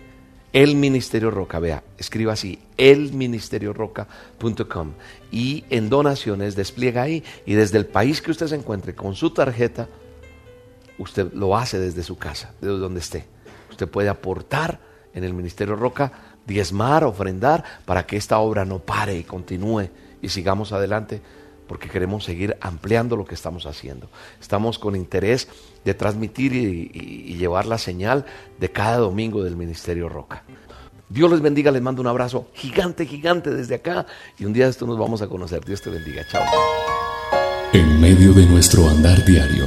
El 0.51 0.75
Ministerio 0.75 1.31
Roca, 1.31 1.59
vea, 1.59 1.81
escriba 1.97 2.33
así, 2.33 2.59
elministerioroca.com 2.75 4.91
y 5.31 5.63
en 5.69 5.89
donaciones 5.89 6.57
despliega 6.57 7.03
ahí 7.03 7.23
y 7.45 7.53
desde 7.53 7.77
el 7.77 7.85
país 7.85 8.21
que 8.21 8.31
usted 8.31 8.47
se 8.47 8.55
encuentre 8.55 8.93
con 8.93 9.15
su 9.15 9.29
tarjeta, 9.29 9.87
usted 10.97 11.31
lo 11.31 11.55
hace 11.55 11.79
desde 11.79 12.03
su 12.03 12.17
casa, 12.17 12.51
desde 12.59 12.79
donde 12.79 12.99
esté. 12.99 13.27
Usted 13.69 13.87
puede 13.87 14.09
aportar 14.09 14.81
en 15.13 15.23
el 15.23 15.33
Ministerio 15.33 15.77
Roca, 15.77 16.11
diezmar, 16.45 17.05
ofrendar 17.05 17.63
para 17.85 18.05
que 18.05 18.17
esta 18.17 18.39
obra 18.39 18.65
no 18.65 18.79
pare 18.79 19.17
y 19.17 19.23
continúe 19.23 19.87
y 20.21 20.27
sigamos 20.27 20.73
adelante 20.73 21.21
porque 21.69 21.87
queremos 21.87 22.23
seguir 22.23 22.57
ampliando 22.61 23.15
lo 23.15 23.25
que 23.25 23.35
estamos 23.35 23.67
haciendo. 23.67 24.09
Estamos 24.41 24.79
con 24.79 24.95
interés 24.95 25.47
de 25.85 25.93
transmitir 25.93 26.51
y, 26.55 27.35
llevar 27.35 27.67
la 27.67 27.77
señal 27.77 28.25
de 28.59 28.71
cada 28.71 28.97
domingo 28.97 29.43
del 29.43 29.55
Ministerio 29.55 30.09
Roca. 30.09 30.43
Dios 31.07 31.31
les 31.31 31.41
bendiga, 31.41 31.71
les 31.71 31.81
mando 31.81 32.01
un 32.01 32.07
abrazo 32.07 32.47
gigante, 32.53 33.05
gigante 33.05 33.51
desde 33.51 33.75
acá 33.75 34.07
y 34.39 34.45
un 34.45 34.51
día 34.51 34.65
de 34.65 34.71
esto 34.71 34.87
nos 34.87 34.97
vamos 34.97 35.21
a 35.21 35.27
conocer. 35.27 35.63
Dios 35.63 35.79
te 35.81 35.91
bendiga, 35.91 36.25
chao. 36.31 36.43
En 37.71 38.01
medio 38.01 38.33
de 38.33 38.47
nuestro 38.47 38.89
andar 38.89 39.23
diario, 39.23 39.65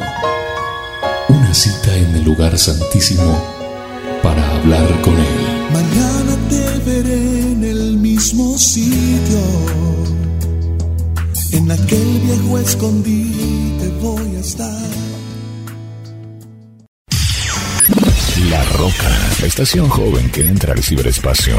una 1.29 1.55
cita 1.55 1.97
en 1.97 2.17
el 2.17 2.25
lugar 2.25 2.59
santísimo 2.59 3.41
para 4.25 4.57
hablar 4.57 4.89
con 5.03 5.15
Él. 5.15 5.71
Mañana 5.73 6.37
te 6.51 6.79
veré 6.91 7.53
en 7.53 7.65
el 7.65 7.97
mismo 7.97 8.59
sitio 8.59 10.02
en 11.73 11.85
aquel 11.85 12.21
viejo 12.21 12.59
escondite 12.59 13.89
voy 14.01 14.37
a 14.37 14.41
estar. 14.41 14.69
La 18.51 18.65
Roca, 18.65 19.09
la 19.41 19.47
estación 19.47 19.89
joven 19.89 20.31
que 20.31 20.43
entra 20.43 20.75
al 20.75 20.83
ciberespacio. 20.83 21.57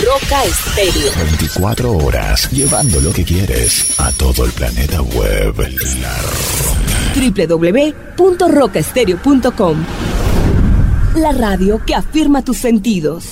Roca 0.00 0.44
Estéreo. 0.44 1.12
24 1.30 1.92
horas, 1.92 2.50
llevando 2.50 3.00
lo 3.00 3.12
que 3.12 3.24
quieres 3.24 4.00
a 4.00 4.10
todo 4.12 4.46
el 4.46 4.52
planeta 4.52 5.02
web. 5.02 5.54
La 6.00 6.18
Roca. 6.22 7.12
www.rocaestereo.com 8.16 9.84
La 11.16 11.32
radio 11.32 11.84
que 11.84 11.94
afirma 11.94 12.42
tus 12.42 12.56
sentidos. 12.56 13.24